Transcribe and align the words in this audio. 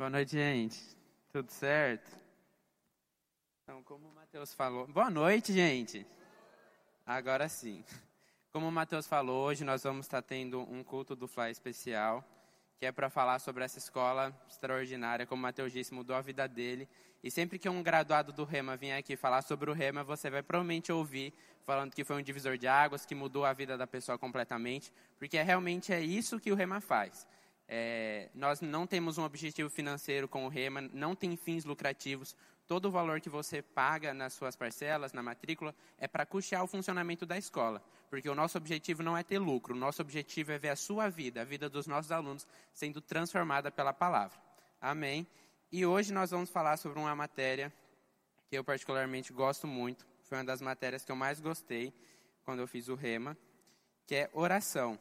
Boa 0.00 0.08
noite, 0.08 0.30
gente. 0.30 0.80
Tudo 1.30 1.50
certo? 1.50 2.10
Então, 3.62 3.82
como 3.82 4.08
o 4.08 4.14
Matheus 4.14 4.54
falou. 4.54 4.86
Boa 4.86 5.10
noite, 5.10 5.52
gente. 5.52 6.06
Agora 7.04 7.50
sim. 7.50 7.84
Como 8.50 8.66
o 8.66 8.72
Matheus 8.72 9.06
falou, 9.06 9.44
hoje 9.44 9.62
nós 9.62 9.82
vamos 9.82 10.06
estar 10.06 10.22
tendo 10.22 10.62
um 10.72 10.82
culto 10.82 11.14
do 11.14 11.28
Fly 11.28 11.50
especial, 11.50 12.24
que 12.78 12.86
é 12.86 12.90
para 12.90 13.10
falar 13.10 13.40
sobre 13.40 13.62
essa 13.62 13.76
escola 13.76 14.34
extraordinária. 14.48 15.26
Como 15.26 15.38
o 15.38 15.42
Matheus 15.42 15.70
disse, 15.70 15.92
mudou 15.92 16.16
a 16.16 16.22
vida 16.22 16.48
dele. 16.48 16.88
E 17.22 17.30
sempre 17.30 17.58
que 17.58 17.68
um 17.68 17.82
graduado 17.82 18.32
do 18.32 18.44
Rema 18.44 18.78
vier 18.78 18.98
aqui 18.98 19.18
falar 19.18 19.42
sobre 19.42 19.70
o 19.70 19.74
Rema, 19.74 20.02
você 20.02 20.30
vai 20.30 20.42
provavelmente 20.42 20.90
ouvir 20.90 21.34
falando 21.66 21.92
que 21.92 22.04
foi 22.04 22.16
um 22.16 22.22
divisor 22.22 22.56
de 22.56 22.66
águas, 22.66 23.04
que 23.04 23.14
mudou 23.14 23.44
a 23.44 23.52
vida 23.52 23.76
da 23.76 23.86
pessoa 23.86 24.16
completamente, 24.16 24.90
porque 25.18 25.42
realmente 25.42 25.92
é 25.92 26.00
isso 26.00 26.40
que 26.40 26.50
o 26.50 26.54
Rema 26.54 26.80
faz. 26.80 27.28
É, 27.72 28.28
nós 28.34 28.60
não 28.60 28.84
temos 28.84 29.16
um 29.16 29.22
objetivo 29.22 29.70
financeiro 29.70 30.26
com 30.26 30.44
o 30.44 30.48
REMA, 30.48 30.80
não 30.92 31.14
tem 31.14 31.36
fins 31.36 31.64
lucrativos. 31.64 32.34
Todo 32.66 32.86
o 32.86 32.90
valor 32.90 33.20
que 33.20 33.28
você 33.28 33.62
paga 33.62 34.12
nas 34.12 34.32
suas 34.32 34.56
parcelas, 34.56 35.12
na 35.12 35.22
matrícula, 35.22 35.72
é 35.96 36.08
para 36.08 36.26
custear 36.26 36.64
o 36.64 36.66
funcionamento 36.66 37.24
da 37.24 37.38
escola. 37.38 37.80
Porque 38.08 38.28
o 38.28 38.34
nosso 38.34 38.58
objetivo 38.58 39.04
não 39.04 39.16
é 39.16 39.22
ter 39.22 39.38
lucro, 39.38 39.72
o 39.72 39.78
nosso 39.78 40.02
objetivo 40.02 40.50
é 40.50 40.58
ver 40.58 40.70
a 40.70 40.76
sua 40.76 41.08
vida, 41.08 41.42
a 41.42 41.44
vida 41.44 41.68
dos 41.68 41.86
nossos 41.86 42.10
alunos, 42.10 42.44
sendo 42.72 43.00
transformada 43.00 43.70
pela 43.70 43.92
palavra. 43.92 44.36
Amém? 44.80 45.24
E 45.70 45.86
hoje 45.86 46.12
nós 46.12 46.32
vamos 46.32 46.50
falar 46.50 46.76
sobre 46.76 46.98
uma 46.98 47.14
matéria 47.14 47.72
que 48.48 48.58
eu 48.58 48.64
particularmente 48.64 49.32
gosto 49.32 49.68
muito. 49.68 50.04
Foi 50.24 50.38
uma 50.38 50.44
das 50.44 50.60
matérias 50.60 51.04
que 51.04 51.12
eu 51.12 51.16
mais 51.16 51.38
gostei 51.38 51.94
quando 52.42 52.58
eu 52.58 52.66
fiz 52.66 52.88
o 52.88 52.96
REMA, 52.96 53.38
que 54.08 54.16
é 54.16 54.30
oração. 54.32 54.98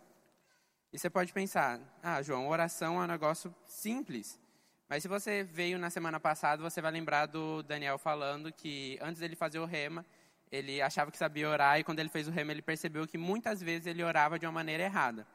E 0.91 0.97
você 0.97 1.09
pode 1.09 1.31
pensar, 1.31 1.79
ah, 2.01 2.21
João, 2.21 2.49
oração 2.49 2.99
é 2.99 3.05
um 3.05 3.07
negócio 3.07 3.53
simples. 3.65 4.39
Mas 4.87 5.03
se 5.03 5.07
você 5.07 5.43
veio 5.43 5.77
na 5.77 5.91
semana 5.91 6.19
passada, 6.19 6.63
você 6.63 6.81
vai 6.81 6.91
lembrar 6.91 7.27
do 7.27 7.61
Daniel 7.61 7.99
falando 7.99 8.51
que 8.51 8.97
antes 8.99 9.19
dele 9.19 9.35
fazer 9.35 9.59
o 9.59 9.65
rema, 9.65 10.03
ele 10.51 10.81
achava 10.81 11.11
que 11.11 11.17
sabia 11.17 11.47
orar 11.47 11.79
e 11.79 11.83
quando 11.83 11.99
ele 11.99 12.09
fez 12.09 12.27
o 12.27 12.31
rema, 12.31 12.51
ele 12.51 12.63
percebeu 12.63 13.05
que 13.05 13.17
muitas 13.17 13.61
vezes 13.61 13.85
ele 13.85 14.03
orava 14.03 14.39
de 14.39 14.47
uma 14.47 14.51
maneira 14.51 14.83
errada. 14.83 15.27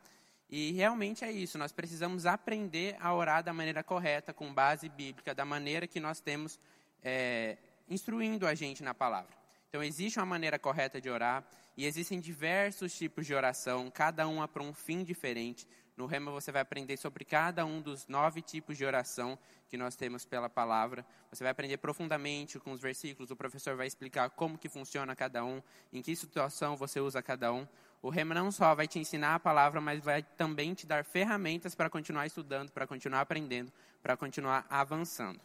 E 0.50 0.72
realmente 0.72 1.24
é 1.24 1.30
isso, 1.30 1.56
nós 1.56 1.72
precisamos 1.72 2.26
aprender 2.26 2.96
a 3.00 3.14
orar 3.14 3.42
da 3.42 3.52
maneira 3.52 3.82
correta, 3.82 4.34
com 4.34 4.52
base 4.52 4.88
bíblica, 4.88 5.34
da 5.34 5.44
maneira 5.44 5.86
que 5.86 6.00
nós 6.00 6.20
temos 6.20 6.58
é, 7.02 7.56
instruindo 7.88 8.46
a 8.46 8.54
gente 8.54 8.82
na 8.82 8.92
palavra. 8.92 9.36
Então, 9.68 9.82
existe 9.82 10.18
uma 10.18 10.26
maneira 10.26 10.58
correta 10.58 11.00
de 11.00 11.08
orar 11.08 11.44
e 11.76 11.86
existem 11.86 12.20
diversos 12.20 12.96
tipos 12.96 13.26
de 13.26 13.34
oração, 13.34 13.90
cada 13.90 14.26
uma 14.28 14.46
para 14.46 14.62
um 14.62 14.72
fim 14.72 15.02
diferente. 15.02 15.66
No 15.96 16.06
Rema 16.06 16.30
você 16.32 16.50
vai 16.50 16.62
aprender 16.62 16.96
sobre 16.96 17.24
cada 17.24 17.64
um 17.64 17.80
dos 17.80 18.08
nove 18.08 18.42
tipos 18.42 18.76
de 18.76 18.84
oração 18.84 19.38
que 19.68 19.76
nós 19.76 19.94
temos 19.94 20.24
pela 20.24 20.48
palavra. 20.48 21.06
Você 21.30 21.44
vai 21.44 21.52
aprender 21.52 21.76
profundamente 21.78 22.58
com 22.58 22.72
os 22.72 22.80
versículos, 22.80 23.30
o 23.30 23.36
professor 23.36 23.76
vai 23.76 23.86
explicar 23.86 24.30
como 24.30 24.58
que 24.58 24.68
funciona 24.68 25.14
cada 25.14 25.44
um, 25.44 25.62
em 25.92 26.02
que 26.02 26.16
situação 26.16 26.76
você 26.76 27.00
usa 27.00 27.22
cada 27.22 27.52
um. 27.52 27.66
O 28.02 28.10
Rema 28.10 28.34
não 28.34 28.50
só 28.50 28.74
vai 28.74 28.86
te 28.86 28.98
ensinar 28.98 29.36
a 29.36 29.40
palavra, 29.40 29.80
mas 29.80 30.00
vai 30.00 30.22
também 30.22 30.74
te 30.74 30.86
dar 30.86 31.04
ferramentas 31.04 31.74
para 31.74 31.88
continuar 31.88 32.26
estudando, 32.26 32.70
para 32.70 32.86
continuar 32.86 33.20
aprendendo, 33.20 33.72
para 34.02 34.16
continuar 34.16 34.66
avançando. 34.68 35.40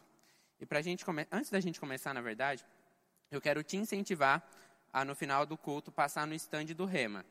E 0.60 0.66
para 0.66 0.80
a 0.80 0.82
gente 0.82 1.04
antes 1.30 1.50
da 1.50 1.58
gente 1.58 1.80
começar, 1.80 2.12
na 2.12 2.20
verdade, 2.20 2.66
eu 3.30 3.40
quero 3.40 3.62
te 3.62 3.76
incentivar 3.76 4.46
a, 4.92 5.04
no 5.04 5.14
final 5.14 5.46
do 5.46 5.56
culto, 5.56 5.90
passar 5.90 6.26
no 6.26 6.34
estande 6.34 6.74
do 6.74 6.84
Rema. 6.84 7.24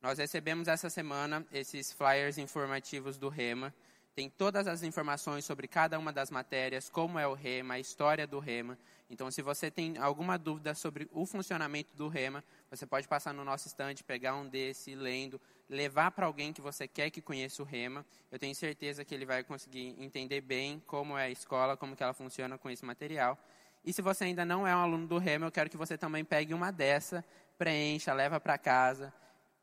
Nós 0.00 0.18
recebemos 0.18 0.66
essa 0.66 0.90
semana 0.90 1.46
esses 1.52 1.92
flyers 1.92 2.36
informativos 2.36 3.18
do 3.18 3.28
Rema. 3.28 3.72
Tem 4.14 4.28
todas 4.28 4.66
as 4.66 4.82
informações 4.82 5.44
sobre 5.44 5.66
cada 5.68 5.98
uma 5.98 6.12
das 6.12 6.30
matérias, 6.30 6.88
como 6.88 7.18
é 7.18 7.26
o 7.26 7.34
Rema, 7.34 7.74
a 7.74 7.78
história 7.78 8.26
do 8.26 8.38
Rema. 8.38 8.76
Então, 9.08 9.30
se 9.30 9.42
você 9.42 9.70
tem 9.70 9.96
alguma 9.98 10.38
dúvida 10.38 10.74
sobre 10.74 11.08
o 11.12 11.24
funcionamento 11.24 11.94
do 11.94 12.08
Rema, 12.08 12.42
você 12.70 12.84
pode 12.84 13.06
passar 13.06 13.32
no 13.32 13.44
nosso 13.44 13.68
estande, 13.68 14.02
pegar 14.02 14.34
um 14.34 14.48
desse, 14.48 14.94
lendo, 14.94 15.40
levar 15.68 16.10
para 16.10 16.26
alguém 16.26 16.52
que 16.52 16.60
você 16.60 16.88
quer 16.88 17.10
que 17.10 17.22
conheça 17.22 17.62
o 17.62 17.64
Rema. 17.64 18.04
Eu 18.30 18.38
tenho 18.38 18.54
certeza 18.54 19.04
que 19.04 19.14
ele 19.14 19.24
vai 19.24 19.44
conseguir 19.44 19.94
entender 19.98 20.40
bem 20.40 20.82
como 20.86 21.16
é 21.16 21.24
a 21.24 21.30
escola, 21.30 21.76
como 21.76 21.94
que 21.94 22.02
ela 22.02 22.12
funciona 22.12 22.58
com 22.58 22.68
esse 22.68 22.84
material. 22.84 23.38
E 23.84 23.92
se 23.92 24.00
você 24.00 24.24
ainda 24.24 24.44
não 24.44 24.66
é 24.66 24.74
um 24.74 24.78
aluno 24.78 25.06
do 25.06 25.18
Rema, 25.18 25.46
eu 25.46 25.50
quero 25.50 25.68
que 25.68 25.76
você 25.76 25.98
também 25.98 26.24
pegue 26.24 26.54
uma 26.54 26.70
dessa, 26.70 27.24
preencha, 27.58 28.12
leva 28.12 28.38
para 28.38 28.56
casa, 28.56 29.12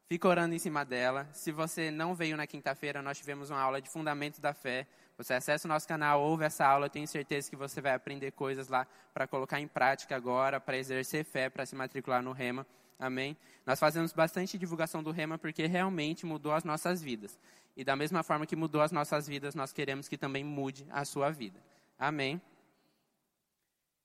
fica 0.07 0.27
orando 0.27 0.53
em 0.53 0.59
cima 0.59 0.83
dela. 0.83 1.27
Se 1.33 1.51
você 1.51 1.89
não 1.89 2.13
veio 2.13 2.35
na 2.35 2.45
quinta-feira, 2.45 3.01
nós 3.01 3.17
tivemos 3.17 3.49
uma 3.49 3.61
aula 3.61 3.81
de 3.81 3.89
Fundamentos 3.89 4.39
da 4.39 4.53
Fé. 4.53 4.85
Você 5.17 5.33
acessa 5.33 5.67
o 5.67 5.69
nosso 5.69 5.87
canal, 5.87 6.21
ouve 6.21 6.45
essa 6.45 6.65
aula, 6.65 6.87
eu 6.87 6.89
tenho 6.89 7.07
certeza 7.07 7.49
que 7.49 7.55
você 7.55 7.79
vai 7.81 7.93
aprender 7.93 8.31
coisas 8.31 8.67
lá 8.67 8.87
para 9.13 9.27
colocar 9.27 9.59
em 9.59 9.67
prática 9.67 10.15
agora, 10.15 10.59
para 10.59 10.77
exercer 10.77 11.23
fé, 11.23 11.49
para 11.49 11.65
se 11.65 11.75
matricular 11.75 12.21
no 12.21 12.31
Rema. 12.31 12.65
Amém? 12.97 13.37
Nós 13.65 13.79
fazemos 13.79 14.11
bastante 14.11 14.57
divulgação 14.57 15.01
do 15.01 15.11
Rema 15.11 15.37
porque 15.37 15.65
realmente 15.65 16.25
mudou 16.25 16.51
as 16.51 16.65
nossas 16.65 17.01
vidas. 17.01 17.39
E 17.75 17.83
da 17.83 17.95
mesma 17.95 18.23
forma 18.23 18.45
que 18.45 18.55
mudou 18.55 18.81
as 18.81 18.91
nossas 18.91 19.27
vidas, 19.27 19.55
nós 19.55 19.71
queremos 19.71 20.09
que 20.09 20.17
também 20.17 20.43
mude 20.43 20.85
a 20.89 21.05
sua 21.05 21.29
vida. 21.29 21.61
Amém? 21.97 22.41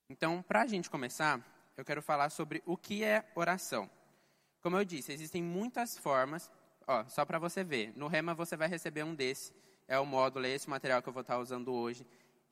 Então, 0.09 0.43
para 0.43 0.61
a 0.61 0.67
gente 0.67 0.89
começar, 0.89 1.41
eu 1.75 1.83
quero 1.83 2.01
falar 2.01 2.29
sobre 2.29 2.61
o 2.65 2.77
que 2.77 3.03
é 3.03 3.25
oração. 3.33 3.89
Como 4.61 4.77
eu 4.77 4.85
disse, 4.85 5.11
existem 5.11 5.41
muitas 5.41 5.97
formas, 5.97 6.51
ó, 6.87 7.03
só 7.07 7.25
para 7.25 7.39
você 7.39 7.63
ver. 7.63 7.91
No 7.95 8.07
Rema 8.07 8.33
você 8.35 8.55
vai 8.55 8.67
receber 8.67 9.03
um 9.03 9.15
desse, 9.15 9.51
é 9.87 9.99
o 9.99 10.05
módulo, 10.05 10.45
é 10.45 10.49
esse 10.49 10.69
material 10.69 11.01
que 11.01 11.09
eu 11.09 11.13
vou 11.13 11.21
estar 11.21 11.39
usando 11.39 11.73
hoje. 11.73 12.05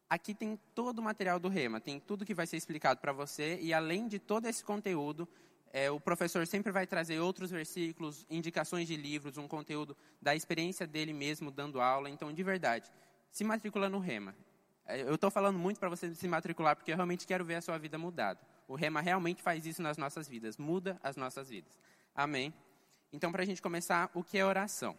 Aqui 0.10 0.34
tem 0.34 0.60
todo 0.74 1.00
o 1.00 1.02
material 1.02 1.40
do 1.40 1.48
Rema, 1.48 1.80
tem 1.80 2.00
tudo 2.00 2.26
que 2.26 2.34
vai 2.34 2.48
ser 2.48 2.58
explicado 2.58 3.00
para 3.00 3.12
você, 3.12 3.60
e 3.62 3.74
além 3.74 4.08
de 4.08 4.20
todo 4.20 4.48
esse 4.48 4.64
conteúdo, 4.64 5.28
é, 5.72 5.90
o 5.90 6.00
professor 6.00 6.46
sempre 6.46 6.72
vai 6.72 6.86
trazer 6.86 7.20
outros 7.20 7.50
versículos, 7.50 8.26
indicações 8.30 8.88
de 8.88 8.96
livros, 8.96 9.38
um 9.38 9.48
conteúdo 9.48 9.96
da 10.22 10.36
experiência 10.36 10.86
dele 10.86 11.14
mesmo 11.14 11.50
dando 11.50 11.82
aula. 11.82 12.10
Então, 12.10 12.32
de 12.32 12.44
verdade, 12.44 12.92
se 13.32 13.44
matricula 13.44 13.90
no 13.90 13.98
Rema. 14.00 14.36
É, 14.86 15.02
eu 15.02 15.16
estou 15.16 15.32
falando 15.32 15.58
muito 15.58 15.80
para 15.80 15.90
você 15.90 16.14
se 16.14 16.28
matricular 16.28 16.76
porque 16.76 16.92
eu 16.92 16.96
realmente 16.96 17.26
quero 17.26 17.46
ver 17.46 17.56
a 17.56 17.62
sua 17.62 17.78
vida 17.78 17.98
mudada. 17.98 18.40
O 18.68 18.76
Rema 18.76 19.02
realmente 19.02 19.42
faz 19.42 19.66
isso 19.66 19.82
nas 19.82 19.98
nossas 19.98 20.28
vidas, 20.28 20.58
muda 20.58 21.00
as 21.04 21.16
nossas 21.16 21.50
vidas. 21.50 21.78
Amém? 22.16 22.54
Então, 23.12 23.32
para 23.32 23.44
a 23.44 23.46
gente 23.46 23.62
começar, 23.62 24.10
o 24.14 24.24
que 24.24 24.38
é 24.38 24.46
oração? 24.46 24.98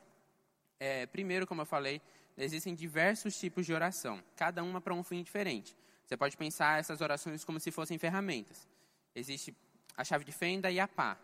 É, 0.79 1.07
primeiro, 1.07 1.47
como 1.47 1.63
eu 1.63 1.67
falei, 1.67 2.01
existem 2.37 2.75
diversos 2.75 3.39
tipos 3.39 3.67
de 3.67 3.73
oração, 3.73 4.23
cada 4.37 4.63
uma 4.63 4.81
para 4.81 4.95
um 4.95 5.03
fim 5.03 5.23
diferente. 5.23 5.77
Você 6.05 6.17
pode 6.17 6.37
pensar 6.37 6.79
essas 6.79 7.01
orações 7.01 7.45
como 7.45 7.59
se 7.59 7.71
fossem 7.71 7.99
ferramentas. 7.99 8.69
Existe 9.15 9.57
a 9.97 10.05
chave 10.05 10.25
de 10.25 10.33
fenda 10.33 10.71
e 10.71 10.79
a 10.79 10.87
pá. 10.87 11.19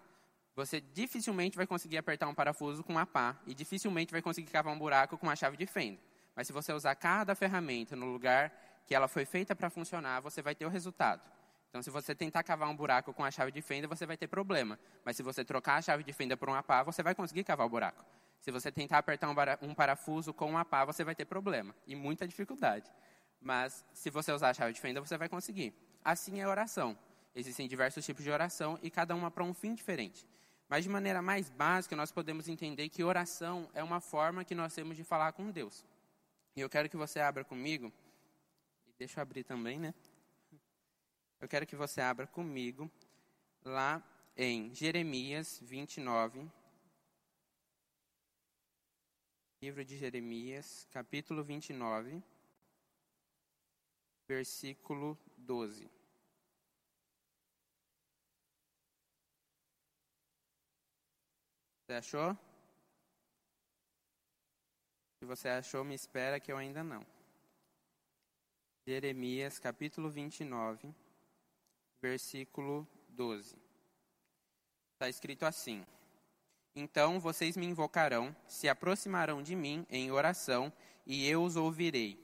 Você 0.56 0.81
dificilmente 0.81 1.56
vai 1.56 1.66
conseguir 1.66 1.98
apertar 1.98 2.28
um 2.28 2.34
parafuso 2.34 2.82
com 2.82 2.98
a 2.98 3.06
pá 3.06 3.37
e 3.47 3.54
dificilmente 3.54 4.12
vai 4.12 4.22
conseguir 4.22 4.50
cavar 4.50 4.75
um 4.75 4.78
buraco 4.78 5.16
com 5.16 5.28
a 5.28 5.37
chave 5.37 5.56
de 5.56 5.66
fenda. 5.66 6.00
Mas 6.34 6.46
se 6.46 6.52
você 6.52 6.72
usar 6.72 6.94
cada 6.94 7.34
ferramenta 7.34 7.94
no 7.96 8.06
lugar 8.06 8.52
que 8.86 8.94
ela 8.94 9.08
foi 9.08 9.24
feita 9.24 9.54
para 9.54 9.70
funcionar, 9.70 10.20
você 10.20 10.42
vai 10.42 10.54
ter 10.54 10.66
o 10.66 10.68
resultado. 10.68 11.22
Então, 11.68 11.82
se 11.82 11.91
você 11.91 12.14
tentar 12.14 12.42
cavar 12.42 12.68
um 12.68 12.74
buraco 12.74 13.14
com 13.14 13.24
a 13.24 13.30
chave 13.30 13.52
de 13.52 13.62
fenda, 13.62 13.86
você 13.86 14.04
vai 14.04 14.16
ter 14.16 14.26
problema. 14.26 14.78
Mas 15.04 15.16
se 15.16 15.22
você 15.22 15.44
trocar 15.44 15.76
a 15.76 15.82
chave 15.82 16.02
de 16.02 16.12
fenda 16.12 16.36
por 16.36 16.48
uma 16.48 16.62
pá, 16.62 16.82
você 16.82 17.02
vai 17.02 17.14
conseguir 17.14 17.44
cavar 17.44 17.66
o 17.66 17.70
buraco. 17.70 18.04
Se 18.41 18.50
você 18.50 18.72
tentar 18.72 18.98
apertar 18.98 19.28
um 19.62 19.74
parafuso 19.74 20.34
com 20.34 20.50
uma 20.50 20.64
pá, 20.64 20.84
você 20.84 21.04
vai 21.04 21.14
ter 21.14 21.26
problema 21.26 21.74
e 21.86 21.94
muita 21.94 22.26
dificuldade. 22.26 22.91
Mas 23.41 23.84
se 23.92 24.10
você 24.10 24.32
usar 24.32 24.50
a 24.50 24.54
chave 24.54 24.72
de 24.72 24.80
fenda, 24.80 25.00
você 25.00 25.16
vai 25.16 25.28
conseguir. 25.28 25.72
Assim 26.04 26.41
é 26.41 26.44
a 26.44 26.48
oração. 26.48 26.98
Existem 27.34 27.68
diversos 27.68 28.04
tipos 28.04 28.24
de 28.24 28.30
oração 28.30 28.78
e 28.82 28.91
cada 28.91 29.14
uma 29.14 29.30
para 29.30 29.44
um 29.44 29.54
fim 29.54 29.74
diferente. 29.74 30.26
Mas 30.68 30.84
de 30.84 30.91
maneira 30.91 31.22
mais 31.22 31.48
básica, 31.50 31.94
nós 31.94 32.10
podemos 32.10 32.48
entender 32.48 32.88
que 32.88 33.04
oração 33.04 33.68
é 33.74 33.82
uma 33.82 34.00
forma 34.00 34.44
que 34.44 34.54
nós 34.54 34.74
temos 34.74 34.97
de 34.97 35.04
falar 35.04 35.32
com 35.32 35.50
Deus. 35.50 35.84
E 36.56 36.60
eu 36.60 36.68
quero 36.68 36.88
que 36.88 36.96
você 36.96 37.20
abra 37.20 37.44
comigo, 37.44 37.92
e 38.86 38.92
deixa 38.98 39.20
eu 39.20 39.22
abrir 39.22 39.44
também, 39.44 39.78
né? 39.78 39.94
Eu 41.41 41.48
quero 41.48 41.66
que 41.66 41.76
você 41.76 42.00
abra 42.00 42.26
comigo 42.26 42.91
lá 43.64 44.02
em 44.36 44.74
Jeremias 44.74 45.60
29. 45.62 46.50
Livro 49.62 49.84
de 49.84 49.97
Jeremias, 49.97 50.88
capítulo 50.91 51.44
29, 51.44 52.22
versículo 54.26 55.18
12. 55.36 55.91
Você 61.86 61.92
achou? 61.92 62.49
Se 65.20 65.26
você 65.26 65.50
achou, 65.50 65.84
me 65.84 65.94
espera 65.94 66.40
que 66.40 66.50
eu 66.50 66.56
ainda 66.56 66.82
não. 66.82 67.04
Jeremias 68.86 69.58
capítulo 69.58 70.08
29, 70.08 70.94
versículo 72.00 72.88
12. 73.10 73.54
Está 74.94 75.10
escrito 75.10 75.44
assim: 75.44 75.84
Então 76.74 77.20
vocês 77.20 77.54
me 77.54 77.66
invocarão, 77.66 78.34
se 78.48 78.66
aproximarão 78.66 79.42
de 79.42 79.54
mim 79.54 79.86
em 79.90 80.10
oração, 80.10 80.72
e 81.04 81.28
eu 81.28 81.44
os 81.44 81.54
ouvirei. 81.54 82.18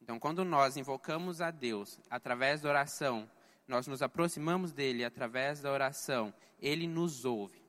Então, 0.00 0.20
quando 0.20 0.44
nós 0.44 0.76
invocamos 0.76 1.40
a 1.40 1.50
Deus 1.50 1.98
através 2.08 2.60
da 2.60 2.68
oração, 2.68 3.28
nós 3.66 3.88
nos 3.88 4.02
aproximamos 4.02 4.72
dele 4.72 5.04
através 5.04 5.60
da 5.60 5.72
oração, 5.72 6.32
ele 6.60 6.86
nos 6.86 7.24
ouve. 7.24 7.65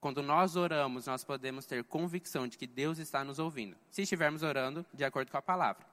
Quando 0.00 0.22
nós 0.22 0.56
oramos, 0.56 1.06
nós 1.06 1.22
podemos 1.24 1.66
ter 1.66 1.84
convicção 1.84 2.48
de 2.48 2.56
que 2.56 2.66
Deus 2.66 2.98
está 2.98 3.22
nos 3.22 3.38
ouvindo, 3.38 3.76
se 3.90 4.02
estivermos 4.02 4.42
orando 4.42 4.84
de 4.94 5.04
acordo 5.04 5.30
com 5.30 5.36
a 5.36 5.42
palavra. 5.42 5.86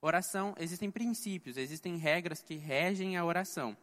Oração, 0.00 0.54
existem 0.58 0.90
princípios, 0.90 1.56
existem 1.56 1.96
regras 1.96 2.42
que 2.42 2.54
regem 2.54 3.16
a 3.16 3.24
oração. 3.24 3.76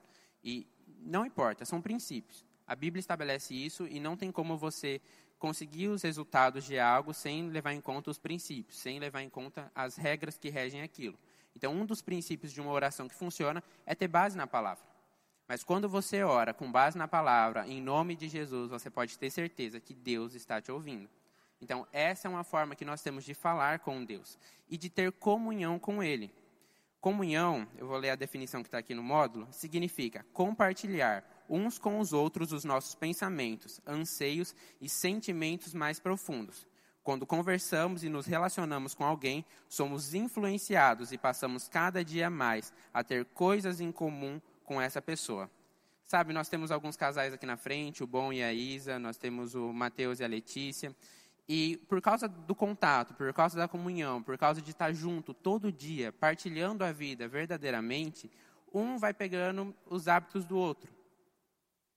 E 0.44 0.68
não 1.02 1.26
importa, 1.26 1.66
são 1.66 1.82
princípios. 1.82 2.44
A 2.66 2.76
Bíblia 2.76 3.00
estabelece 3.00 3.54
isso 3.54 3.88
e 3.88 4.00
não 4.00 4.18
tem 4.18 4.32
como 4.32 4.58
você 4.58 5.00
conseguir 5.38 5.88
os 5.88 6.02
resultados 6.02 6.66
de 6.66 6.78
algo 6.78 7.14
sem 7.14 7.50
levar 7.50 7.74
em 7.74 7.80
conta 7.80 8.12
os 8.12 8.18
princípios, 8.18 8.78
sem 8.78 9.00
levar 9.00 9.22
em 9.22 9.30
conta 9.30 9.72
as 9.74 9.96
regras 9.96 10.38
que 10.38 10.50
regem 10.50 10.82
aquilo. 10.82 11.18
Então, 11.56 11.74
um 11.74 11.86
dos 11.86 12.02
princípios 12.02 12.52
de 12.52 12.60
uma 12.60 12.72
oração 12.72 13.08
que 13.08 13.16
funciona 13.16 13.64
é 13.86 13.96
ter 13.96 14.08
base 14.08 14.36
na 14.36 14.48
palavra. 14.48 14.84
Mas 15.50 15.64
quando 15.64 15.90
você 15.90 16.22
ora 16.22 16.54
com 16.54 16.72
base 16.72 16.96
na 16.96 17.08
palavra, 17.08 17.68
em 17.68 17.82
nome 17.82 18.16
de 18.16 18.30
Jesus, 18.30 18.70
você 18.70 18.88
pode 18.88 19.18
ter 19.18 19.32
certeza 19.32 19.80
que 19.80 19.96
Deus 19.96 20.36
está 20.36 20.62
te 20.62 20.72
ouvindo. 20.72 21.10
Então, 21.60 21.88
essa 21.92 22.28
é 22.28 22.30
uma 22.30 22.44
forma 22.44 22.76
que 22.76 22.86
nós 22.86 23.02
temos 23.02 23.24
de 23.24 23.34
falar 23.34 23.80
com 23.80 24.06
Deus 24.06 24.38
e 24.70 24.78
de 24.78 24.92
ter 24.92 25.12
comunhão 25.12 25.80
com 25.80 26.04
Ele. 26.04 26.32
Comunhão, 27.02 27.68
eu 27.80 27.88
vou 27.88 27.98
ler 27.98 28.12
a 28.12 28.16
definição 28.16 28.62
que 28.62 28.68
está 28.68 28.78
aqui 28.78 28.94
no 28.94 29.02
módulo, 29.02 29.48
significa 29.50 30.24
compartilhar 30.34 31.24
uns 31.50 31.80
com 31.80 32.00
os 32.00 32.14
outros 32.14 32.54
os 32.54 32.64
nossos 32.64 32.94
pensamentos, 32.94 33.82
anseios 33.88 34.54
e 34.80 34.88
sentimentos 34.88 35.74
mais 35.74 36.00
profundos. 36.00 36.68
Quando 37.02 37.26
conversamos 37.26 38.04
e 38.04 38.10
nos 38.10 38.28
relacionamos 38.28 38.94
com 38.94 39.04
alguém, 39.04 39.44
somos 39.68 40.14
influenciados 40.14 41.12
e 41.12 41.18
passamos 41.18 41.68
cada 41.68 42.06
dia 42.06 42.30
mais 42.30 42.72
a 42.94 43.04
ter 43.04 43.26
coisas 43.26 43.82
em 43.82 43.92
comum 43.92 44.40
com 44.70 44.80
essa 44.80 45.02
pessoa. 45.02 45.50
Sabe, 46.06 46.32
nós 46.32 46.48
temos 46.48 46.70
alguns 46.70 46.96
casais 46.96 47.34
aqui 47.34 47.44
na 47.44 47.58
frente, 47.58 48.04
o 48.04 48.08
Bom 48.08 48.32
e 48.32 48.44
a 48.44 48.54
Isa, 48.54 49.00
nós 49.00 49.18
temos 49.18 49.56
o 49.56 49.74
Mateus 49.74 50.20
e 50.20 50.24
a 50.24 50.28
Letícia. 50.28 50.96
E 51.48 51.78
por 51.90 52.00
causa 52.00 52.28
do 52.28 52.54
contato, 52.54 53.16
por 53.16 53.34
causa 53.34 53.58
da 53.58 53.68
comunhão, 53.68 54.22
por 54.22 54.38
causa 54.38 54.62
de 54.62 54.70
estar 54.70 54.94
junto 54.94 55.34
todo 55.34 55.72
dia, 55.72 56.12
partilhando 56.14 56.84
a 56.84 56.92
vida 56.92 57.28
verdadeiramente, 57.28 58.30
um 58.72 59.00
vai 59.00 59.12
pegando 59.12 59.76
os 59.88 60.08
hábitos 60.08 60.46
do 60.46 60.56
outro. 60.56 60.94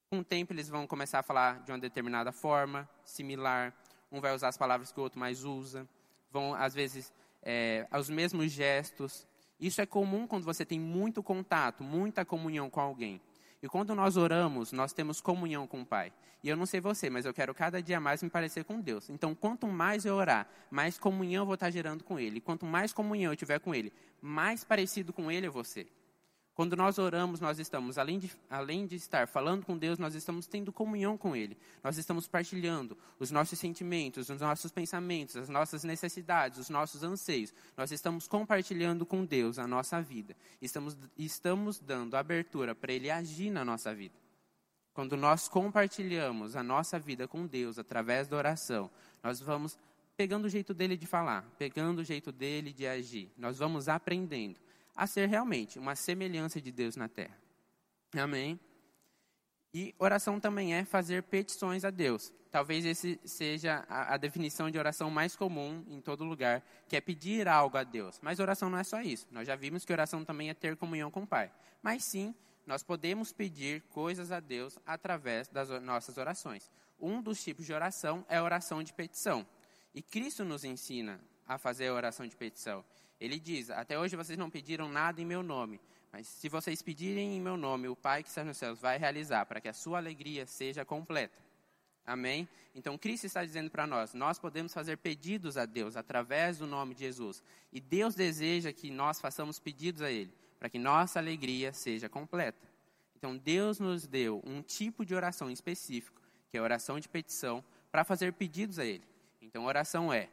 Com 0.08 0.20
o 0.20 0.24
tempo, 0.24 0.54
eles 0.54 0.70
vão 0.70 0.86
começar 0.86 1.18
a 1.18 1.22
falar 1.22 1.60
de 1.60 1.72
uma 1.72 1.78
determinada 1.78 2.32
forma, 2.32 2.88
similar. 3.04 3.74
Um 4.10 4.18
vai 4.18 4.34
usar 4.34 4.48
as 4.48 4.56
palavras 4.56 4.90
que 4.90 4.98
o 4.98 5.02
outro 5.02 5.20
mais 5.20 5.44
usa. 5.44 5.86
Vão, 6.30 6.54
às 6.54 6.72
vezes, 6.72 7.12
é, 7.42 7.86
os 7.92 8.08
mesmos 8.08 8.50
gestos. 8.50 9.26
Isso 9.62 9.80
é 9.80 9.86
comum 9.86 10.26
quando 10.26 10.42
você 10.42 10.64
tem 10.64 10.80
muito 10.80 11.22
contato, 11.22 11.84
muita 11.84 12.24
comunhão 12.24 12.68
com 12.68 12.80
alguém. 12.80 13.20
E 13.62 13.68
quando 13.68 13.94
nós 13.94 14.16
oramos, 14.16 14.72
nós 14.72 14.92
temos 14.92 15.20
comunhão 15.20 15.68
com 15.68 15.82
o 15.82 15.86
Pai. 15.86 16.12
E 16.42 16.48
eu 16.48 16.56
não 16.56 16.66
sei 16.66 16.80
você, 16.80 17.08
mas 17.08 17.24
eu 17.24 17.32
quero 17.32 17.54
cada 17.54 17.80
dia 17.80 18.00
mais 18.00 18.24
me 18.24 18.28
parecer 18.28 18.64
com 18.64 18.80
Deus. 18.80 19.08
Então, 19.08 19.36
quanto 19.36 19.68
mais 19.68 20.04
eu 20.04 20.16
orar, 20.16 20.48
mais 20.68 20.98
comunhão 20.98 21.42
eu 21.42 21.46
vou 21.46 21.54
estar 21.54 21.70
gerando 21.70 22.02
com 22.02 22.18
Ele. 22.18 22.40
Quanto 22.40 22.66
mais 22.66 22.92
comunhão 22.92 23.32
eu 23.32 23.36
tiver 23.36 23.60
com 23.60 23.72
Ele, 23.72 23.92
mais 24.20 24.64
parecido 24.64 25.12
com 25.12 25.30
Ele 25.30 25.46
eu 25.46 25.52
vou 25.52 25.62
ser. 25.62 25.86
Quando 26.54 26.76
nós 26.76 26.98
oramos, 26.98 27.40
nós 27.40 27.58
estamos, 27.58 27.96
além 27.96 28.18
de, 28.18 28.30
além 28.50 28.86
de 28.86 28.94
estar 28.96 29.26
falando 29.26 29.64
com 29.64 29.78
Deus, 29.78 29.98
nós 29.98 30.14
estamos 30.14 30.46
tendo 30.46 30.70
comunhão 30.70 31.16
com 31.16 31.34
Ele. 31.34 31.56
Nós 31.82 31.96
estamos 31.96 32.28
partilhando 32.28 32.96
os 33.18 33.30
nossos 33.30 33.58
sentimentos, 33.58 34.28
os 34.28 34.40
nossos 34.40 34.70
pensamentos, 34.70 35.34
as 35.36 35.48
nossas 35.48 35.82
necessidades, 35.82 36.58
os 36.58 36.68
nossos 36.68 37.02
anseios. 37.02 37.54
Nós 37.74 37.90
estamos 37.90 38.28
compartilhando 38.28 39.06
com 39.06 39.24
Deus 39.24 39.58
a 39.58 39.66
nossa 39.66 40.02
vida. 40.02 40.36
Estamos, 40.60 40.96
estamos 41.16 41.80
dando 41.80 42.16
abertura 42.16 42.74
para 42.74 42.92
Ele 42.92 43.10
agir 43.10 43.50
na 43.50 43.64
nossa 43.64 43.94
vida. 43.94 44.14
Quando 44.92 45.16
nós 45.16 45.48
compartilhamos 45.48 46.54
a 46.54 46.62
nossa 46.62 46.98
vida 46.98 47.26
com 47.26 47.46
Deus 47.46 47.78
através 47.78 48.28
da 48.28 48.36
oração, 48.36 48.90
nós 49.22 49.40
vamos 49.40 49.78
pegando 50.18 50.44
o 50.44 50.50
jeito 50.50 50.74
dele 50.74 50.98
de 50.98 51.06
falar, 51.06 51.50
pegando 51.58 52.00
o 52.00 52.04
jeito 52.04 52.30
dele 52.30 52.74
de 52.74 52.86
agir. 52.86 53.32
Nós 53.38 53.58
vamos 53.58 53.88
aprendendo 53.88 54.60
a 54.94 55.06
ser 55.06 55.28
realmente 55.28 55.78
uma 55.78 55.94
semelhança 55.94 56.60
de 56.60 56.70
Deus 56.70 56.96
na 56.96 57.08
terra. 57.08 57.38
Amém? 58.14 58.58
E 59.74 59.94
oração 59.98 60.38
também 60.38 60.74
é 60.74 60.84
fazer 60.84 61.22
petições 61.22 61.84
a 61.84 61.90
Deus. 61.90 62.32
Talvez 62.50 62.84
esse 62.84 63.18
seja 63.24 63.86
a, 63.88 64.12
a, 64.12 64.16
definição 64.18 64.70
de 64.70 64.78
oração 64.78 65.08
mais 65.08 65.34
comum 65.34 65.82
em 65.88 66.02
todo 66.02 66.22
lugar, 66.22 66.62
que 66.86 66.94
é 66.94 67.00
pedir 67.00 67.48
algo 67.48 67.78
a 67.78 67.82
Deus. 67.82 68.20
Mas 68.20 68.38
oração 68.38 68.68
não 68.68 68.76
é 68.76 68.84
só 68.84 69.00
isso. 69.00 69.26
Nós 69.30 69.46
já 69.46 69.56
vimos 69.56 69.86
que 69.86 69.92
oração 69.92 70.22
também 70.22 70.50
é 70.50 70.54
ter 70.54 70.76
comunhão 70.76 71.10
com 71.10 71.22
o 71.22 71.26
Pai. 71.26 71.50
Mas 71.80 72.04
sim, 72.04 72.34
nós 72.66 72.82
podemos 72.82 73.32
pedir 73.32 73.80
coisas 73.88 74.30
a 74.30 74.38
Deus 74.38 74.78
através 74.84 75.48
das 75.48 75.70
nossas 75.82 76.18
orações. 76.18 76.70
Um 77.00 77.22
dos 77.22 77.42
tipos 77.42 77.64
de 77.64 77.72
oração 77.72 78.26
é 78.28 78.36
a 78.36 78.44
oração 78.44 78.82
de 78.82 78.92
petição. 78.92 79.46
E 79.94 80.02
Cristo 80.02 80.44
nos 80.44 80.62
ensina 80.62 81.18
a 81.46 81.56
fazer 81.56 81.88
a 81.88 81.94
oração 81.94 82.26
de 82.26 82.36
petição. 82.36 82.84
Ele 83.22 83.38
diz: 83.38 83.70
Até 83.70 83.96
hoje 83.96 84.16
vocês 84.16 84.36
não 84.36 84.50
pediram 84.50 84.88
nada 84.88 85.22
em 85.22 85.24
meu 85.24 85.44
nome, 85.44 85.80
mas 86.10 86.26
se 86.26 86.48
vocês 86.48 86.82
pedirem 86.82 87.36
em 87.36 87.40
meu 87.40 87.56
nome, 87.56 87.86
o 87.86 87.94
Pai 87.94 88.20
que 88.20 88.28
está 88.28 88.42
nos 88.42 88.56
céus 88.56 88.80
vai 88.80 88.98
realizar 88.98 89.46
para 89.46 89.60
que 89.60 89.68
a 89.68 89.72
sua 89.72 89.98
alegria 89.98 90.44
seja 90.44 90.84
completa. 90.84 91.40
Amém? 92.04 92.48
Então 92.74 92.98
Cristo 92.98 93.26
está 93.26 93.44
dizendo 93.44 93.70
para 93.70 93.86
nós: 93.86 94.12
nós 94.12 94.40
podemos 94.40 94.74
fazer 94.74 94.96
pedidos 94.96 95.56
a 95.56 95.64
Deus 95.64 95.96
através 95.96 96.58
do 96.58 96.66
nome 96.66 96.96
de 96.96 97.02
Jesus. 97.02 97.44
E 97.72 97.80
Deus 97.80 98.16
deseja 98.16 98.72
que 98.72 98.90
nós 98.90 99.20
façamos 99.20 99.60
pedidos 99.60 100.02
a 100.02 100.10
Ele, 100.10 100.34
para 100.58 100.68
que 100.68 100.78
nossa 100.78 101.20
alegria 101.20 101.72
seja 101.72 102.08
completa. 102.08 102.66
Então 103.16 103.36
Deus 103.36 103.78
nos 103.78 104.04
deu 104.04 104.42
um 104.44 104.62
tipo 104.62 105.06
de 105.06 105.14
oração 105.14 105.48
específico, 105.48 106.20
que 106.50 106.56
é 106.56 106.60
a 106.60 106.64
oração 106.64 106.98
de 106.98 107.08
petição, 107.08 107.62
para 107.88 108.02
fazer 108.02 108.32
pedidos 108.32 108.80
a 108.80 108.84
Ele. 108.84 109.04
Então 109.40 109.64
oração 109.64 110.12
é 110.12 110.28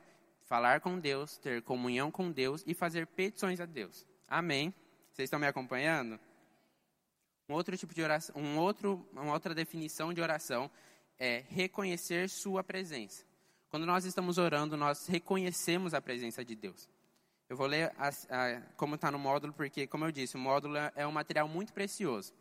falar 0.49 0.81
com 0.81 0.99
Deus, 0.99 1.37
ter 1.37 1.61
comunhão 1.61 2.09
com 2.09 2.31
Deus 2.31 2.63
e 2.65 2.73
fazer 2.73 3.05
petições 3.05 3.59
a 3.59 3.67
Deus. 3.67 4.03
Amém? 4.27 4.73
Vocês 5.11 5.27
estão 5.27 5.39
me 5.39 5.45
acompanhando? 5.45 6.19
Um 7.47 7.53
outro 7.53 7.77
tipo 7.77 7.93
de 7.93 8.01
oração, 8.01 8.35
um 8.35 8.57
outro, 8.57 9.07
uma 9.13 9.31
outra 9.31 9.53
definição 9.53 10.11
de 10.11 10.19
oração 10.21 10.69
é 11.19 11.43
reconhecer 11.49 12.27
sua 12.29 12.63
presença. 12.63 13.23
Quando 13.69 13.85
nós 13.85 14.05
estamos 14.05 14.39
orando, 14.39 14.75
nós 14.75 15.05
reconhecemos 15.05 15.93
a 15.93 16.01
presença 16.01 16.43
de 16.43 16.55
Deus. 16.55 16.89
Eu 17.47 17.55
vou 17.55 17.67
ler 17.67 17.93
a, 17.97 18.09
a, 18.09 18.61
como 18.75 18.95
está 18.95 19.11
no 19.11 19.19
módulo, 19.19 19.53
porque, 19.53 19.85
como 19.85 20.05
eu 20.05 20.11
disse, 20.11 20.35
o 20.35 20.39
módulo 20.39 20.77
é, 20.95 21.05
um 21.05 21.11
material 21.11 21.47
muito 21.47 21.73
precioso. 21.73 22.33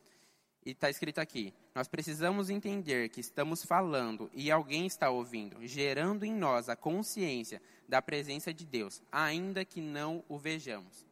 E 0.65 0.71
está 0.71 0.91
escrito 0.91 1.19
aqui: 1.19 1.53
nós 1.75 1.89
precisamos 1.89 2.51
entender 2.51 3.09
que 3.09 3.21
estamos 3.21 3.65
falando 3.65 4.31
e 4.33 4.51
alguém 4.51 4.87
está 4.87 5.11
ouvindo, 5.11 5.57
gerando 5.67 6.25
em 6.25 6.33
nós 6.33 6.69
a 6.69 6.77
consciência 6.77 7.61
da 7.89 8.03
presença 8.03 8.53
de 8.53 8.67
Deus, 8.67 9.03
ainda 9.11 9.65
que 9.65 9.81
não 9.81 10.25
o 10.29 10.39
vejamos. 10.39 11.07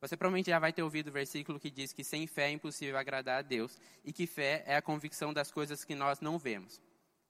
Você 0.00 0.16
provavelmente 0.16 0.48
já 0.48 0.58
vai 0.58 0.72
ter 0.72 0.82
ouvido 0.82 1.08
o 1.08 1.12
versículo 1.12 1.60
que 1.60 1.70
diz 1.70 1.92
que 1.92 2.02
sem 2.02 2.26
fé 2.26 2.48
é 2.48 2.52
impossível 2.52 2.96
agradar 2.96 3.40
a 3.40 3.42
Deus 3.42 3.78
e 4.02 4.12
que 4.12 4.26
fé 4.26 4.64
é 4.66 4.74
a 4.74 4.82
convicção 4.82 5.32
das 5.32 5.52
coisas 5.52 5.84
que 5.84 5.94
nós 5.94 6.20
não 6.20 6.38
vemos. 6.38 6.80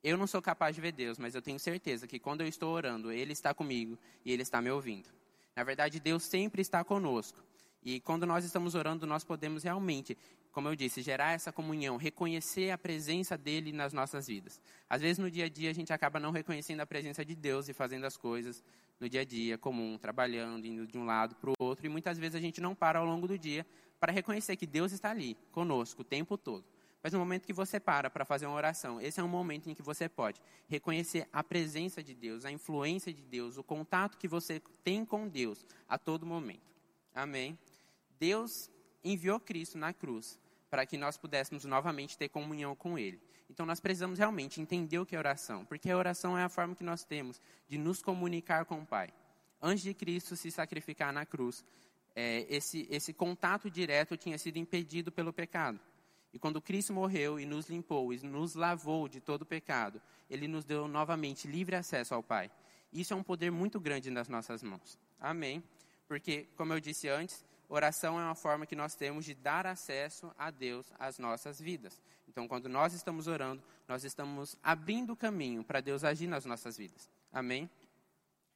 Eu 0.02 0.16
não 0.16 0.26
sou 0.26 0.40
capaz 0.40 0.76
de 0.76 0.80
ver 0.80 0.92
Deus, 0.92 1.18
mas 1.18 1.34
eu 1.34 1.42
tenho 1.42 1.58
certeza 1.58 2.06
que 2.06 2.18
quando 2.18 2.42
eu 2.42 2.46
estou 2.46 2.72
orando, 2.72 3.10
Ele 3.10 3.32
está 3.32 3.52
comigo 3.52 3.98
e 4.24 4.32
Ele 4.32 4.42
está 4.42 4.62
me 4.62 4.70
ouvindo. 4.70 5.08
Na 5.54 5.64
verdade, 5.64 5.98
Deus 5.98 6.22
sempre 6.22 6.62
está 6.62 6.84
conosco. 6.84 7.38
E 7.82 8.00
quando 8.00 8.24
nós 8.24 8.44
estamos 8.44 8.74
orando, 8.74 9.06
nós 9.06 9.24
podemos 9.24 9.62
realmente 9.64 10.16
como 10.52 10.68
eu 10.68 10.74
disse, 10.74 11.02
gerar 11.02 11.32
essa 11.32 11.52
comunhão, 11.52 11.96
reconhecer 11.96 12.70
a 12.70 12.78
presença 12.78 13.38
dele 13.38 13.72
nas 13.72 13.92
nossas 13.92 14.26
vidas. 14.26 14.60
Às 14.88 15.00
vezes 15.00 15.18
no 15.18 15.30
dia 15.30 15.44
a 15.44 15.48
dia 15.48 15.70
a 15.70 15.72
gente 15.72 15.92
acaba 15.92 16.18
não 16.18 16.30
reconhecendo 16.30 16.80
a 16.80 16.86
presença 16.86 17.24
de 17.24 17.34
Deus 17.34 17.68
e 17.68 17.72
fazendo 17.72 18.04
as 18.04 18.16
coisas 18.16 18.62
no 18.98 19.08
dia 19.08 19.20
a 19.20 19.24
dia 19.24 19.56
comum, 19.56 19.96
trabalhando, 19.96 20.66
indo 20.66 20.86
de 20.86 20.98
um 20.98 21.04
lado 21.04 21.34
para 21.36 21.50
o 21.50 21.54
outro, 21.58 21.86
e 21.86 21.88
muitas 21.88 22.18
vezes 22.18 22.34
a 22.34 22.40
gente 22.40 22.60
não 22.60 22.74
para 22.74 22.98
ao 22.98 23.06
longo 23.06 23.26
do 23.26 23.38
dia 23.38 23.66
para 23.98 24.12
reconhecer 24.12 24.56
que 24.56 24.66
Deus 24.66 24.92
está 24.92 25.10
ali, 25.10 25.36
conosco, 25.52 26.02
o 26.02 26.04
tempo 26.04 26.36
todo. 26.36 26.64
Mas 27.02 27.12
no 27.12 27.18
momento 27.18 27.46
que 27.46 27.52
você 27.52 27.80
para 27.80 28.10
para 28.10 28.24
fazer 28.24 28.46
uma 28.46 28.56
oração, 28.56 29.00
esse 29.00 29.20
é 29.20 29.22
um 29.22 29.28
momento 29.28 29.70
em 29.70 29.74
que 29.74 29.82
você 29.82 30.08
pode 30.08 30.40
reconhecer 30.68 31.26
a 31.32 31.42
presença 31.42 32.02
de 32.02 32.14
Deus, 32.14 32.44
a 32.44 32.50
influência 32.50 33.12
de 33.12 33.22
Deus, 33.22 33.56
o 33.56 33.62
contato 33.62 34.18
que 34.18 34.28
você 34.28 34.60
tem 34.84 35.04
com 35.04 35.26
Deus 35.26 35.64
a 35.88 35.96
todo 35.96 36.26
momento. 36.26 36.70
Amém? 37.14 37.58
Deus 38.18 38.70
enviou 39.04 39.40
Cristo 39.40 39.78
na 39.78 39.92
cruz 39.92 40.38
para 40.70 40.86
que 40.86 40.96
nós 40.96 41.16
pudéssemos 41.16 41.64
novamente 41.64 42.16
ter 42.16 42.28
comunhão 42.28 42.76
com 42.76 42.98
Ele. 42.98 43.20
Então 43.48 43.66
nós 43.66 43.80
precisamos 43.80 44.18
realmente 44.18 44.60
entender 44.60 44.98
o 44.98 45.04
que 45.04 45.16
é 45.16 45.18
oração, 45.18 45.64
porque 45.64 45.90
a 45.90 45.96
oração 45.96 46.38
é 46.38 46.44
a 46.44 46.48
forma 46.48 46.74
que 46.76 46.84
nós 46.84 47.02
temos 47.04 47.40
de 47.66 47.76
nos 47.76 48.00
comunicar 48.00 48.64
com 48.64 48.80
o 48.80 48.86
Pai. 48.86 49.08
Antes 49.60 49.82
de 49.82 49.92
Cristo 49.92 50.36
se 50.36 50.50
sacrificar 50.50 51.12
na 51.12 51.26
cruz, 51.26 51.64
é, 52.14 52.46
esse, 52.48 52.86
esse 52.90 53.12
contato 53.12 53.68
direto 53.68 54.16
tinha 54.16 54.38
sido 54.38 54.56
impedido 54.56 55.10
pelo 55.10 55.32
pecado. 55.32 55.80
E 56.32 56.38
quando 56.38 56.62
Cristo 56.62 56.92
morreu 56.92 57.40
e 57.40 57.44
nos 57.44 57.68
limpou 57.68 58.12
e 58.12 58.18
nos 58.20 58.54
lavou 58.54 59.08
de 59.08 59.20
todo 59.20 59.42
o 59.42 59.46
pecado, 59.46 60.00
Ele 60.28 60.46
nos 60.46 60.64
deu 60.64 60.86
novamente 60.86 61.48
livre 61.48 61.74
acesso 61.74 62.14
ao 62.14 62.22
Pai. 62.22 62.50
Isso 62.92 63.12
é 63.12 63.16
um 63.16 63.22
poder 63.22 63.50
muito 63.50 63.80
grande 63.80 64.10
nas 64.10 64.28
nossas 64.28 64.62
mãos. 64.62 64.98
Amém? 65.18 65.62
Porque, 66.06 66.48
como 66.56 66.72
eu 66.72 66.80
disse 66.80 67.08
antes, 67.08 67.44
oração 67.70 68.20
é 68.20 68.24
uma 68.24 68.34
forma 68.34 68.66
que 68.66 68.74
nós 68.74 68.94
temos 68.94 69.24
de 69.24 69.34
dar 69.34 69.66
acesso 69.66 70.30
a 70.36 70.50
Deus 70.50 70.92
às 70.98 71.18
nossas 71.18 71.60
vidas. 71.60 72.02
Então, 72.28 72.46
quando 72.46 72.68
nós 72.68 72.92
estamos 72.92 73.26
orando, 73.26 73.62
nós 73.88 74.04
estamos 74.04 74.56
abrindo 74.62 75.12
o 75.12 75.16
caminho 75.16 75.64
para 75.64 75.80
Deus 75.80 76.04
agir 76.04 76.26
nas 76.26 76.44
nossas 76.44 76.76
vidas. 76.76 77.08
Amém? 77.32 77.70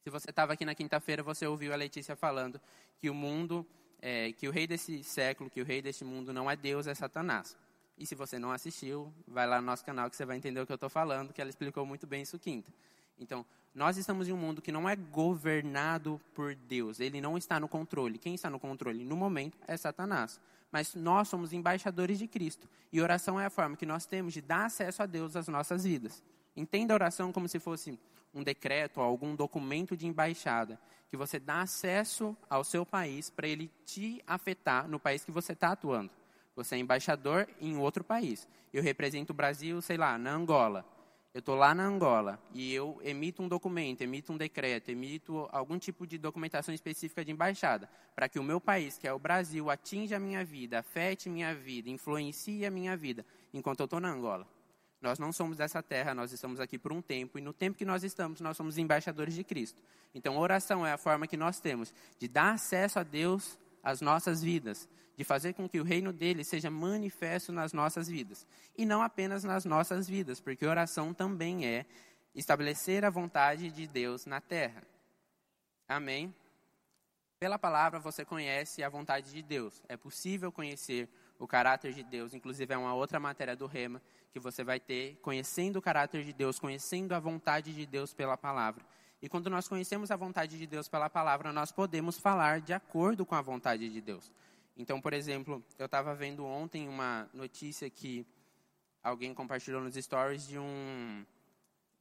Se 0.02 0.11
você 0.11 0.30
estava 0.30 0.52
aqui 0.52 0.64
na 0.64 0.75
quinta-feira, 0.75 1.23
você 1.23 1.47
ouviu 1.47 1.73
a 1.73 1.76
Letícia 1.76 2.14
falando 2.14 2.61
que 2.99 3.09
o 3.09 3.14
mundo, 3.14 3.66
é, 4.02 4.33
que 4.33 4.47
o 4.47 4.50
rei 4.50 4.66
desse 4.66 5.02
século, 5.02 5.49
que 5.49 5.62
o 5.62 5.64
rei 5.64 5.80
deste 5.80 6.04
mundo 6.04 6.33
não 6.33 6.50
é 6.50 6.56
Deus, 6.56 6.87
é 6.87 6.94
Satanás. 6.94 7.56
E 7.97 8.04
se 8.04 8.14
você 8.14 8.38
não 8.38 8.50
assistiu, 8.50 9.12
vai 9.26 9.47
lá 9.47 9.61
no 9.61 9.66
nosso 9.66 9.85
canal 9.85 10.11
que 10.11 10.16
você 10.16 10.25
vai 10.25 10.37
entender 10.37 10.61
o 10.61 10.66
que 10.66 10.73
eu 10.73 10.76
estou 10.76 10.90
falando, 10.90 11.33
que 11.33 11.40
ela 11.40 11.49
explicou 11.49 11.87
muito 11.87 12.06
bem 12.06 12.23
isso 12.23 12.38
quinta. 12.38 12.73
Então, 13.18 13.44
nós 13.75 13.97
estamos 13.97 14.28
em 14.28 14.33
um 14.33 14.37
mundo 14.37 14.62
que 14.62 14.71
não 14.71 14.88
é 14.88 14.94
governado 14.94 16.21
por 16.35 16.54
Deus, 16.54 17.00
ele 17.00 17.21
não 17.21 17.37
está 17.37 17.59
no 17.59 17.68
controle. 17.68 18.18
Quem 18.18 18.35
está 18.35 18.49
no 18.49 18.61
controle 18.61 19.04
no 19.04 19.16
momento 19.16 19.59
é 19.66 19.76
Satanás. 19.76 20.40
Mas 20.71 20.94
nós 20.94 21.28
somos 21.28 21.52
embaixadores 21.52 22.18
de 22.18 22.26
Cristo. 22.26 22.68
E 22.92 23.00
oração 23.00 23.40
é 23.40 23.47
a 23.47 23.50
forma 23.50 23.76
que 23.76 23.87
nós 23.87 24.06
temos 24.06 24.33
de 24.33 24.40
dar 24.40 24.66
acesso 24.66 25.02
a 25.02 25.06
Deus 25.06 25.37
às 25.37 25.49
nossas 25.49 25.85
vidas. 25.85 26.23
Entenda 26.56 26.94
a 26.94 26.97
oração 26.97 27.33
como 27.33 27.49
se 27.49 27.59
fosse 27.59 27.99
um 28.33 28.42
decreto 28.42 28.99
ou 28.99 29.04
algum 29.04 29.35
documento 29.35 29.97
de 29.97 30.06
embaixada, 30.06 30.78
que 31.09 31.16
você 31.16 31.38
dá 31.38 31.62
acesso 31.62 32.37
ao 32.50 32.64
seu 32.64 32.85
país 32.85 33.30
para 33.30 33.47
ele 33.47 33.71
te 33.85 34.23
afetar 34.26 34.88
no 34.88 34.99
país 34.99 35.25
que 35.25 35.30
você 35.30 35.52
está 35.52 35.73
atuando. 35.73 36.11
Você 36.56 36.76
é 36.76 36.78
embaixador 36.78 37.49
em 37.61 37.76
outro 37.76 38.02
país. 38.02 38.49
Eu 38.73 38.83
represento 38.83 39.33
o 39.33 39.37
Brasil, 39.37 39.80
sei 39.80 39.97
lá, 39.97 40.18
na 40.18 40.33
Angola 40.33 40.85
eu 41.34 41.40
estou 41.40 41.56
lá 41.56 41.74
na 41.74 41.84
Angola 41.84 42.40
e 42.52 42.72
eu 42.72 43.00
emito 43.02 43.42
um 43.42 43.48
documento, 43.48 44.02
emito 44.02 44.32
um 44.32 44.36
decreto, 44.36 44.88
emito 44.90 45.48
algum 45.50 45.76
tipo 45.76 46.06
de 46.06 46.16
documentação 46.16 46.72
específica 46.72 47.24
de 47.24 47.32
embaixada, 47.32 47.90
para 48.14 48.28
que 48.28 48.38
o 48.38 48.42
meu 48.42 48.60
país, 48.60 48.96
que 48.96 49.08
é 49.08 49.12
o 49.12 49.18
Brasil, 49.18 49.68
atinja 49.68 50.16
a 50.16 50.20
minha 50.20 50.44
vida, 50.44 50.78
afete 50.78 51.28
minha 51.28 51.52
vida, 51.52 51.90
influencie 51.90 52.64
a 52.64 52.70
minha 52.70 52.96
vida, 52.96 53.26
enquanto 53.52 53.80
eu 53.80 53.84
estou 53.84 53.98
na 53.98 54.12
Angola. 54.12 54.46
Nós 55.02 55.18
não 55.18 55.32
somos 55.32 55.58
dessa 55.58 55.82
terra, 55.82 56.14
nós 56.14 56.30
estamos 56.30 56.60
aqui 56.60 56.78
por 56.78 56.92
um 56.92 57.02
tempo, 57.02 57.36
e 57.36 57.40
no 57.40 57.52
tempo 57.52 57.76
que 57.76 57.84
nós 57.84 58.04
estamos, 58.04 58.40
nós 58.40 58.56
somos 58.56 58.78
embaixadores 58.78 59.34
de 59.34 59.42
Cristo. 59.42 59.82
Então, 60.14 60.38
oração 60.38 60.86
é 60.86 60.92
a 60.92 60.96
forma 60.96 61.26
que 61.26 61.36
nós 61.36 61.58
temos 61.58 61.92
de 62.16 62.28
dar 62.28 62.52
acesso 62.52 63.00
a 63.00 63.02
Deus 63.02 63.58
às 63.82 64.00
nossas 64.00 64.40
vidas, 64.40 64.88
de 65.16 65.25
fazer 65.25 65.52
com 65.54 65.68
que 65.68 65.80
o 65.80 65.85
reino 65.85 66.12
dele 66.12 66.44
seja 66.44 66.71
manifesto 66.71 67.52
nas 67.52 67.73
nossas 67.73 68.09
vidas. 68.09 68.47
E 68.76 68.85
não 68.85 69.02
apenas 69.02 69.44
nas 69.44 69.64
nossas 69.64 70.09
vidas, 70.09 70.40
porque 70.40 70.66
oração 70.66 71.14
também 71.14 71.66
é 71.66 71.87
estabelecer 72.35 73.04
a 73.04 73.11
vontade 73.11 73.71
de 73.71 73.87
Deus 73.87 74.26
na 74.26 74.40
terra. 74.40 74.83
Amém? 75.88 76.35
Pela 77.38 77.59
palavra 77.59 78.00
você 78.00 78.25
conhece 78.25 78.83
a 78.83 78.88
vontade 78.88 79.30
de 79.30 79.42
Deus. 79.42 79.83
É 79.88 79.97
possível 79.97 80.50
conhecer 80.50 81.09
o 81.38 81.47
caráter 81.47 81.92
de 81.92 82.02
Deus. 82.02 82.35
Inclusive, 82.35 82.73
é 82.73 82.76
uma 82.76 82.94
outra 82.94 83.21
matéria 83.21 83.54
do 83.54 83.66
Rema 83.66 84.00
que 84.33 84.40
você 84.40 84.64
vai 84.64 84.80
ter, 84.80 85.16
conhecendo 85.23 85.78
o 85.78 85.83
caráter 85.83 86.25
de 86.25 86.33
Deus, 86.33 86.59
conhecendo 86.59 87.12
a 87.12 87.21
vontade 87.21 87.73
de 87.73 87.87
Deus 87.87 88.12
pela 88.12 88.37
palavra. 88.37 88.85
E 89.23 89.28
quando 89.28 89.49
nós 89.49 89.68
conhecemos 89.68 90.11
a 90.11 90.16
vontade 90.16 90.59
de 90.59 90.66
Deus 90.66 90.88
pela 90.88 91.09
palavra, 91.09 91.52
nós 91.52 91.71
podemos 91.71 92.18
falar 92.18 92.61
de 92.61 92.73
acordo 92.73 93.25
com 93.25 93.35
a 93.35 93.40
vontade 93.40 93.88
de 93.88 94.00
Deus. 94.00 94.30
Então, 94.76 95.00
por 95.00 95.12
exemplo, 95.12 95.64
eu 95.78 95.86
estava 95.86 96.14
vendo 96.14 96.44
ontem 96.44 96.88
uma 96.88 97.28
notícia 97.32 97.88
que 97.88 98.26
alguém 99.02 99.32
compartilhou 99.32 99.80
nos 99.80 99.94
stories 99.94 100.46
de 100.48 100.58
um, 100.58 101.24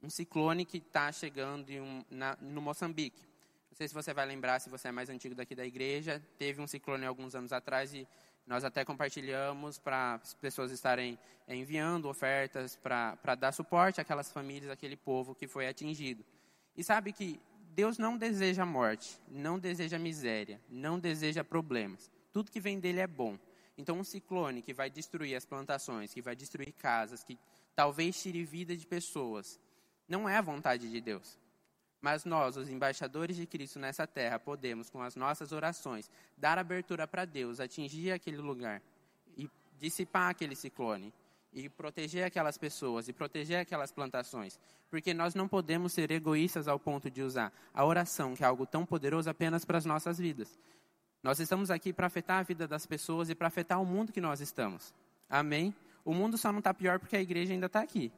um 0.02 0.10
ciclone 0.10 0.64
que 0.64 0.78
está 0.78 1.12
chegando 1.12 1.70
um, 1.70 2.04
na, 2.10 2.36
no 2.40 2.60
Moçambique. 2.60 3.22
Não 3.70 3.76
sei 3.76 3.88
se 3.88 3.94
você 3.94 4.12
vai 4.12 4.26
lembrar, 4.26 4.60
se 4.60 4.68
você 4.68 4.88
é 4.88 4.92
mais 4.92 5.08
antigo 5.08 5.34
daqui 5.34 5.54
da 5.54 5.64
igreja, 5.64 6.22
teve 6.38 6.60
um 6.60 6.66
ciclone 6.66 7.04
alguns 7.04 7.34
anos 7.34 7.52
atrás 7.52 7.92
e 7.94 8.06
nós 8.46 8.64
até 8.64 8.84
compartilhamos 8.84 9.78
para 9.78 10.14
as 10.14 10.34
pessoas 10.34 10.70
estarem 10.70 11.18
enviando 11.48 12.08
ofertas 12.08 12.76
para 12.76 13.34
dar 13.34 13.52
suporte 13.52 14.00
àquelas 14.00 14.30
famílias, 14.30 14.70
àquele 14.70 14.96
povo 14.96 15.34
que 15.34 15.46
foi 15.46 15.66
atingido. 15.66 16.24
E 16.76 16.82
sabe 16.84 17.12
que 17.12 17.40
Deus 17.74 17.98
não 17.98 18.16
deseja 18.16 18.64
morte, 18.64 19.18
não 19.28 19.58
deseja 19.58 19.98
miséria, 19.98 20.60
não 20.68 20.98
deseja 20.98 21.42
problemas. 21.42 22.13
Tudo 22.34 22.50
que 22.50 22.58
vem 22.58 22.80
dele 22.80 22.98
é 22.98 23.06
bom. 23.06 23.38
Então, 23.78 23.96
um 23.96 24.02
ciclone 24.02 24.60
que 24.60 24.74
vai 24.74 24.90
destruir 24.90 25.36
as 25.36 25.44
plantações, 25.44 26.12
que 26.12 26.20
vai 26.20 26.34
destruir 26.34 26.72
casas, 26.72 27.22
que 27.22 27.38
talvez 27.76 28.20
tire 28.20 28.44
vida 28.44 28.76
de 28.76 28.84
pessoas, 28.84 29.60
não 30.08 30.28
é 30.28 30.36
a 30.36 30.40
vontade 30.40 30.90
de 30.90 31.00
Deus. 31.00 31.38
Mas 32.00 32.24
nós, 32.24 32.56
os 32.56 32.68
embaixadores 32.68 33.36
de 33.36 33.46
Cristo 33.46 33.78
nessa 33.78 34.04
terra, 34.04 34.36
podemos, 34.36 34.90
com 34.90 35.00
as 35.00 35.14
nossas 35.14 35.52
orações, 35.52 36.10
dar 36.36 36.58
abertura 36.58 37.06
para 37.06 37.24
Deus, 37.24 37.60
atingir 37.60 38.10
aquele 38.10 38.38
lugar 38.38 38.82
e 39.36 39.48
dissipar 39.78 40.28
aquele 40.28 40.56
ciclone 40.56 41.14
e 41.52 41.68
proteger 41.68 42.24
aquelas 42.24 42.58
pessoas 42.58 43.06
e 43.06 43.12
proteger 43.12 43.60
aquelas 43.60 43.92
plantações. 43.92 44.58
Porque 44.90 45.14
nós 45.14 45.36
não 45.36 45.46
podemos 45.46 45.92
ser 45.92 46.10
egoístas 46.10 46.66
ao 46.66 46.80
ponto 46.80 47.08
de 47.08 47.22
usar 47.22 47.52
a 47.72 47.84
oração, 47.84 48.34
que 48.34 48.42
é 48.42 48.46
algo 48.46 48.66
tão 48.66 48.84
poderoso, 48.84 49.30
apenas 49.30 49.64
para 49.64 49.78
as 49.78 49.84
nossas 49.84 50.18
vidas. 50.18 50.58
Nós 51.24 51.40
estamos 51.40 51.70
aqui 51.70 51.90
para 51.90 52.06
afetar 52.06 52.40
a 52.40 52.42
vida 52.42 52.68
das 52.68 52.84
pessoas 52.84 53.30
e 53.30 53.34
para 53.34 53.48
afetar 53.48 53.80
o 53.80 53.86
mundo 53.86 54.12
que 54.12 54.20
nós 54.20 54.42
estamos. 54.42 54.92
Amém? 55.26 55.74
O 56.04 56.12
mundo 56.12 56.36
só 56.36 56.52
não 56.52 56.58
está 56.58 56.74
pior 56.74 56.98
porque 56.98 57.16
a 57.16 57.22
igreja 57.22 57.54
ainda 57.54 57.64
está 57.64 57.80
aqui. 57.80 58.12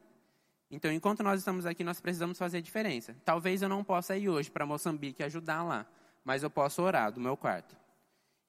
Então, 0.69 0.91
enquanto 0.91 1.23
nós 1.23 1.39
estamos 1.39 1.65
aqui, 1.65 1.85
nós 1.85 2.01
precisamos 2.01 2.37
fazer 2.37 2.61
diferença. 2.61 3.15
Talvez 3.23 3.61
eu 3.61 3.69
não 3.69 3.81
possa 3.81 4.17
ir 4.17 4.27
hoje 4.27 4.51
para 4.51 4.65
Moçambique 4.65 5.23
ajudar 5.23 5.63
lá, 5.63 5.85
mas 6.25 6.43
eu 6.43 6.49
posso 6.49 6.81
orar 6.81 7.09
do 7.09 7.21
meu 7.21 7.37
quarto. 7.37 7.77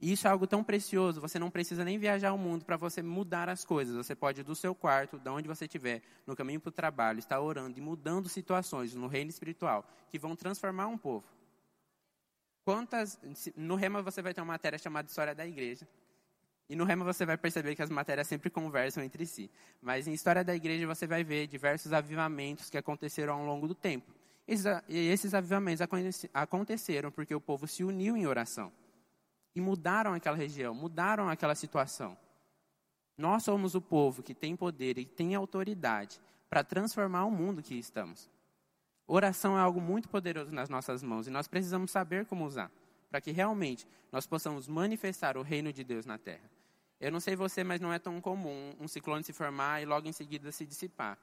E 0.01 0.11
isso 0.11 0.27
é 0.27 0.31
algo 0.31 0.45
tão 0.45 0.65
precioso, 0.65 1.21
você 1.21 1.39
não 1.39 1.51
precisa 1.51 1.85
nem 1.85 1.97
viajar 1.97 2.31
ao 2.31 2.39
mundo 2.39 2.65
para 2.65 2.77
você 2.77 3.01
mudar 3.01 3.49
as 3.49 3.65
coisas. 3.65 3.95
Você 3.95 4.17
pode, 4.17 4.43
do 4.43 4.57
seu 4.57 4.75
quarto, 4.75 5.21
de 5.21 5.31
onde 5.31 5.47
você 5.47 5.67
estiver, 5.67 6.03
no 6.27 6.35
caminho 6.35 6.59
para 6.59 6.71
o 6.71 6.73
trabalho, 6.73 7.21
estar 7.21 7.41
orando 7.41 7.79
e 7.79 7.81
mudando 7.81 8.29
situações 8.29 8.93
no 8.93 9.07
reino 9.07 9.31
espiritual 9.31 9.89
que 10.11 10.19
vão 10.19 10.35
transformar 10.35 10.89
um 10.89 10.99
povo. 10.99 11.38
Quantas, 12.69 13.19
no 13.57 13.77
Rema 13.77 14.03
você 14.03 14.21
vai 14.21 14.35
ter 14.35 14.43
uma 14.43 14.53
matéria 14.53 14.79
chamada 14.79 15.09
História 15.09 15.35
da 15.35 15.47
Igreja. 15.47 15.89
E 16.69 16.77
no 16.77 16.85
Rema 16.85 17.03
você 17.03 17.25
vai 17.25 17.39
perceber 17.39 17.75
que 17.75 17.81
as 17.81 17.89
matérias 17.89 18.29
sempre 18.29 18.51
conversam 18.51 19.03
entre 19.03 19.25
si. 19.25 19.51
Mas 19.81 20.07
em 20.07 20.13
História 20.13 20.45
da 20.45 20.55
Igreja 20.55 20.87
você 20.87 21.07
vai 21.07 21.25
ver 21.25 21.47
diversos 21.47 21.95
avivamentos 21.95 22.69
que 22.69 22.77
aconteceram 22.77 23.39
ao 23.39 23.47
longo 23.47 23.67
do 23.67 23.75
tempo. 23.75 24.13
E 24.47 25.09
esses 25.09 25.33
avivamentos 25.33 25.81
aconteceram 26.35 27.11
porque 27.11 27.35
o 27.35 27.41
povo 27.41 27.67
se 27.67 27.83
uniu 27.83 28.19
em 28.19 28.27
oração. 28.27 28.71
E 29.55 29.63
mudaram 29.63 30.13
aquela 30.13 30.37
região, 30.37 30.75
mudaram 30.75 31.27
aquela 31.31 31.55
situação. 31.55 32.19
Nós 33.17 33.45
somos 33.45 33.75
o 33.75 33.81
povo 33.81 34.23
que 34.23 34.35
tem 34.35 34.55
poder 34.55 34.99
e 34.99 35.07
tem 35.07 35.35
autoridade 35.35 36.21
para 36.51 36.63
transformar 36.63 37.25
o 37.25 37.31
mundo 37.31 37.63
que 37.63 37.77
estamos. 37.77 38.29
Oração 39.11 39.57
é 39.57 39.61
algo 39.61 39.81
muito 39.81 40.07
poderoso 40.07 40.53
nas 40.53 40.69
nossas 40.69 41.03
mãos 41.03 41.27
e 41.27 41.31
nós 41.31 41.49
precisamos 41.49 41.91
saber 41.91 42.27
como 42.27 42.45
usar, 42.45 42.71
para 43.09 43.23
que 43.23 43.31
realmente 43.31 43.89
nós 44.13 44.27
possamos 44.27 44.69
manifestar 44.69 45.39
o 45.39 45.43
reino 45.43 45.73
de 45.73 45.83
Deus 45.83 46.05
na 46.05 46.19
terra. 46.19 46.51
Eu 47.01 47.11
não 47.11 47.19
sei 47.19 47.35
você, 47.35 47.65
mas 47.65 47.81
não 47.81 47.91
é 47.91 47.99
tão 47.99 48.21
comum 48.21 48.75
um 48.79 48.87
ciclone 48.87 49.25
se 49.25 49.33
formar 49.33 49.81
e 49.81 49.87
logo 49.87 50.07
em 50.07 50.13
seguida 50.13 50.53
se 50.53 50.67
dissipar. 50.67 51.17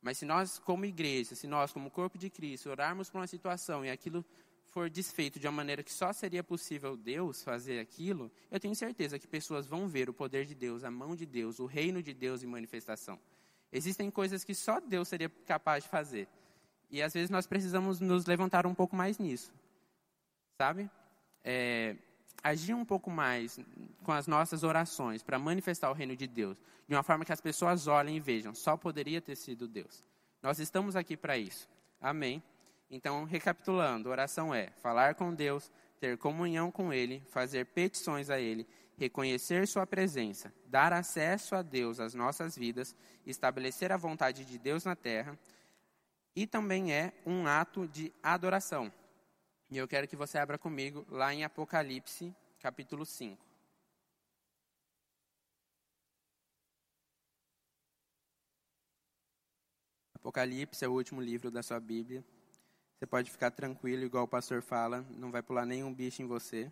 Mas 0.00 0.16
se 0.16 0.24
nós, 0.24 0.58
como 0.58 0.86
igreja, 0.86 1.34
se 1.34 1.46
nós, 1.46 1.72
como 1.72 1.90
corpo 1.90 2.16
de 2.16 2.30
Cristo, 2.30 2.70
orarmos 2.70 3.10
por 3.10 3.18
uma 3.18 3.26
situação 3.26 3.84
e 3.84 3.90
aquilo 3.90 4.24
for 4.64 4.88
desfeito 4.88 5.38
de 5.38 5.46
uma 5.46 5.52
maneira 5.52 5.82
que 5.82 5.92
só 5.92 6.14
seria 6.14 6.42
possível 6.42 6.96
Deus 6.96 7.42
fazer 7.42 7.80
aquilo, 7.80 8.32
eu 8.50 8.58
tenho 8.58 8.74
certeza 8.74 9.18
que 9.18 9.26
pessoas 9.26 9.66
vão 9.66 9.86
ver 9.86 10.08
o 10.08 10.14
poder 10.14 10.46
de 10.46 10.54
Deus, 10.54 10.84
a 10.84 10.90
mão 10.90 11.14
de 11.14 11.26
Deus, 11.26 11.58
o 11.58 11.66
reino 11.66 12.02
de 12.02 12.14
Deus 12.14 12.42
em 12.42 12.46
manifestação. 12.46 13.18
Existem 13.70 14.10
coisas 14.10 14.42
que 14.42 14.54
só 14.54 14.80
Deus 14.80 15.08
seria 15.08 15.28
capaz 15.44 15.84
de 15.84 15.90
fazer. 15.90 16.28
E 16.90 17.02
às 17.02 17.12
vezes 17.12 17.30
nós 17.30 17.46
precisamos 17.46 18.00
nos 18.00 18.26
levantar 18.26 18.66
um 18.66 18.74
pouco 18.74 18.94
mais 18.94 19.18
nisso, 19.18 19.52
sabe? 20.56 20.88
É, 21.42 21.96
agir 22.42 22.74
um 22.74 22.84
pouco 22.84 23.10
mais 23.10 23.58
com 24.04 24.12
as 24.12 24.26
nossas 24.26 24.62
orações 24.62 25.22
para 25.22 25.38
manifestar 25.38 25.90
o 25.90 25.94
reino 25.94 26.16
de 26.16 26.26
Deus, 26.26 26.56
de 26.86 26.94
uma 26.94 27.02
forma 27.02 27.24
que 27.24 27.32
as 27.32 27.40
pessoas 27.40 27.86
olhem 27.86 28.16
e 28.16 28.20
vejam, 28.20 28.54
só 28.54 28.76
poderia 28.76 29.20
ter 29.20 29.36
sido 29.36 29.66
Deus. 29.66 30.04
Nós 30.42 30.60
estamos 30.60 30.94
aqui 30.94 31.16
para 31.16 31.36
isso. 31.36 31.68
Amém? 32.00 32.42
Então, 32.88 33.24
recapitulando, 33.24 34.08
oração 34.08 34.54
é 34.54 34.70
falar 34.80 35.16
com 35.16 35.34
Deus, 35.34 35.72
ter 35.98 36.16
comunhão 36.18 36.70
com 36.70 36.92
Ele, 36.92 37.20
fazer 37.30 37.66
petições 37.66 38.30
a 38.30 38.38
Ele, 38.38 38.66
reconhecer 38.96 39.66
Sua 39.66 39.86
presença, 39.86 40.52
dar 40.66 40.92
acesso 40.92 41.56
a 41.56 41.62
Deus 41.62 41.98
às 41.98 42.14
nossas 42.14 42.56
vidas, 42.56 42.94
estabelecer 43.26 43.90
a 43.90 43.96
vontade 43.96 44.44
de 44.44 44.56
Deus 44.56 44.84
na 44.84 44.94
terra 44.94 45.36
e 46.36 46.46
também 46.46 46.92
é 46.92 47.14
um 47.24 47.46
ato 47.46 47.88
de 47.88 48.12
adoração. 48.22 48.92
E 49.70 49.78
eu 49.78 49.88
quero 49.88 50.06
que 50.06 50.14
você 50.14 50.36
abra 50.36 50.58
comigo 50.58 51.06
lá 51.08 51.32
em 51.32 51.42
Apocalipse, 51.42 52.32
capítulo 52.60 53.06
5. 53.06 53.42
Apocalipse 60.14 60.84
é 60.84 60.88
o 60.88 60.92
último 60.92 61.22
livro 61.22 61.50
da 61.50 61.62
sua 61.62 61.80
Bíblia. 61.80 62.22
Você 62.98 63.06
pode 63.06 63.30
ficar 63.30 63.50
tranquilo, 63.50 64.04
igual 64.04 64.24
o 64.24 64.28
pastor 64.28 64.60
fala, 64.60 65.02
não 65.10 65.30
vai 65.30 65.42
pular 65.42 65.64
nenhum 65.64 65.92
bicho 65.92 66.20
em 66.20 66.26
você. 66.26 66.70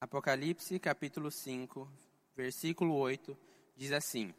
Apocalipse 0.00 0.78
capítulo 0.78 1.30
5, 1.30 1.86
versículo 2.34 2.94
8, 2.94 3.36
diz 3.76 3.92
assim: 3.92 4.34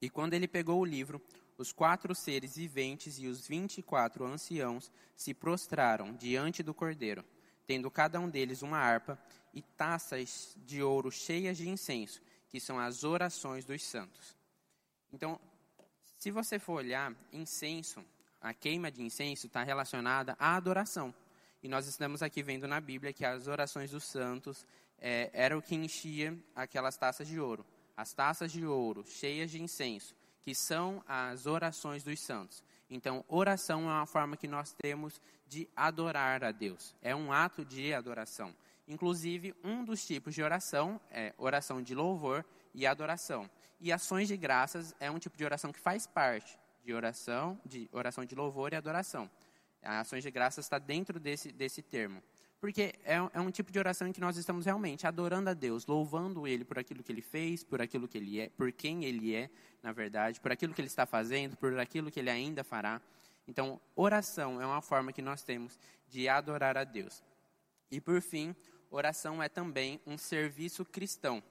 E 0.00 0.08
quando 0.08 0.34
ele 0.34 0.46
pegou 0.46 0.80
o 0.80 0.84
livro, 0.84 1.20
os 1.62 1.72
quatro 1.72 2.12
seres 2.14 2.56
viventes 2.56 3.18
e 3.18 3.28
os 3.28 3.46
vinte 3.46 3.78
e 3.78 3.82
quatro 3.82 4.26
anciãos 4.26 4.90
se 5.16 5.32
prostraram 5.32 6.12
diante 6.14 6.60
do 6.60 6.74
cordeiro, 6.74 7.24
tendo 7.66 7.88
cada 7.88 8.18
um 8.18 8.28
deles 8.28 8.62
uma 8.62 8.78
harpa 8.78 9.16
e 9.54 9.62
taças 9.62 10.56
de 10.66 10.82
ouro 10.82 11.10
cheias 11.10 11.56
de 11.56 11.68
incenso, 11.68 12.20
que 12.50 12.58
são 12.58 12.80
as 12.80 13.04
orações 13.04 13.64
dos 13.64 13.80
santos. 13.84 14.36
Então, 15.12 15.40
se 16.18 16.32
você 16.32 16.58
for 16.58 16.74
olhar, 16.74 17.14
incenso, 17.32 18.04
a 18.40 18.52
queima 18.52 18.90
de 18.90 19.00
incenso 19.00 19.46
está 19.46 19.62
relacionada 19.62 20.36
à 20.40 20.56
adoração. 20.56 21.14
E 21.62 21.68
nós 21.68 21.86
estamos 21.86 22.22
aqui 22.22 22.42
vendo 22.42 22.66
na 22.66 22.80
Bíblia 22.80 23.12
que 23.12 23.24
as 23.24 23.46
orações 23.46 23.92
dos 23.92 24.02
santos 24.02 24.66
é, 24.98 25.30
era 25.32 25.56
o 25.56 25.62
que 25.62 25.76
enchia 25.76 26.36
aquelas 26.56 26.96
taças 26.96 27.28
de 27.28 27.38
ouro. 27.38 27.64
As 27.96 28.12
taças 28.12 28.50
de 28.50 28.66
ouro 28.66 29.04
cheias 29.06 29.48
de 29.48 29.62
incenso, 29.62 30.16
que 30.42 30.54
são 30.54 31.02
as 31.06 31.46
orações 31.46 32.02
dos 32.02 32.20
santos. 32.20 32.62
Então, 32.90 33.24
oração 33.28 33.88
é 33.88 33.92
uma 33.92 34.06
forma 34.06 34.36
que 34.36 34.46
nós 34.46 34.72
temos 34.72 35.20
de 35.46 35.68
adorar 35.74 36.44
a 36.44 36.52
Deus. 36.52 36.94
É 37.00 37.16
um 37.16 37.32
ato 37.32 37.64
de 37.64 37.94
adoração. 37.94 38.54
Inclusive, 38.86 39.54
um 39.64 39.84
dos 39.84 40.04
tipos 40.04 40.34
de 40.34 40.42
oração 40.42 41.00
é 41.10 41.32
oração 41.38 41.80
de 41.80 41.94
louvor 41.94 42.44
e 42.74 42.86
adoração. 42.86 43.48
E 43.80 43.90
ações 43.90 44.28
de 44.28 44.36
graças 44.36 44.94
é 45.00 45.10
um 45.10 45.18
tipo 45.18 45.36
de 45.36 45.44
oração 45.44 45.72
que 45.72 45.80
faz 45.80 46.06
parte 46.06 46.58
de 46.84 46.92
oração, 46.92 47.58
de 47.64 47.88
oração 47.92 48.24
de 48.24 48.34
louvor 48.34 48.72
e 48.72 48.76
adoração. 48.76 49.30
A 49.82 50.00
ações 50.00 50.22
de 50.22 50.30
graças 50.30 50.64
está 50.64 50.78
dentro 50.78 51.18
desse, 51.18 51.50
desse 51.52 51.82
termo. 51.82 52.22
Porque 52.62 52.94
é, 53.02 53.16
é, 53.16 53.40
um 53.40 53.50
tipo 53.50 53.72
de 53.72 53.78
oração 53.80 54.06
em 54.06 54.12
que 54.12 54.20
nós 54.20 54.36
estamos 54.36 54.66
realmente 54.66 55.04
adorando 55.04 55.50
a 55.50 55.52
Deus, 55.52 55.84
louvando 55.84 56.46
Ele 56.46 56.64
por 56.64 56.78
aquilo 56.78 57.02
que 57.02 57.10
Ele 57.10 57.20
fez, 57.20 57.64
por 57.64 57.82
aquilo 57.82 58.06
que 58.06 58.16
Ele 58.16 58.38
é, 58.38 58.50
por 58.50 58.70
quem 58.70 59.04
Ele 59.04 59.34
é, 59.34 59.50
na 59.82 59.90
verdade, 59.90 60.38
por 60.38 60.52
aquilo 60.52 60.72
que 60.72 60.80
Ele 60.80 60.86
está 60.86 61.04
fazendo, 61.04 61.56
por 61.56 61.76
aquilo 61.76 62.08
que 62.08 62.20
Ele 62.20 62.30
ainda 62.30 62.62
fará. 62.62 63.02
Então, 63.48 63.80
oração 63.96 64.62
é 64.62 64.64
uma 64.64 64.80
forma 64.80 65.12
que 65.12 65.20
nós 65.20 65.42
temos 65.42 65.76
de 66.08 66.28
adorar 66.28 66.78
a 66.78 66.84
Deus. 66.84 67.20
E 67.90 68.00
por 68.00 68.22
fim, 68.22 68.54
oração 68.92 69.42
é 69.42 69.48
também 69.48 70.00
um 70.06 70.16
serviço 70.16 70.84
cristão. 70.84 71.42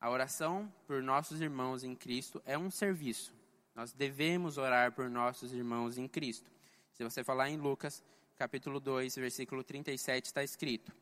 A 0.00 0.10
oração 0.10 0.74
por 0.88 1.04
nossos 1.04 1.40
irmãos 1.40 1.84
em 1.84 1.94
Cristo 1.94 2.42
é 2.44 2.58
um 2.58 2.68
serviço. 2.68 3.32
Nós 3.76 3.92
devemos 3.92 4.58
orar 4.58 4.90
por 4.90 5.08
nossos 5.08 5.52
irmãos 5.52 5.98
em 5.98 6.08
Cristo. 6.08 6.50
Se 6.94 7.04
você 7.04 7.22
falar 7.22 7.48
em 7.48 7.56
Lucas 7.56 8.02
capítulo 8.42 8.80
2, 8.80 9.14
versículo 9.14 9.62
37, 9.62 10.24
está 10.24 10.42
escrito: 10.42 10.92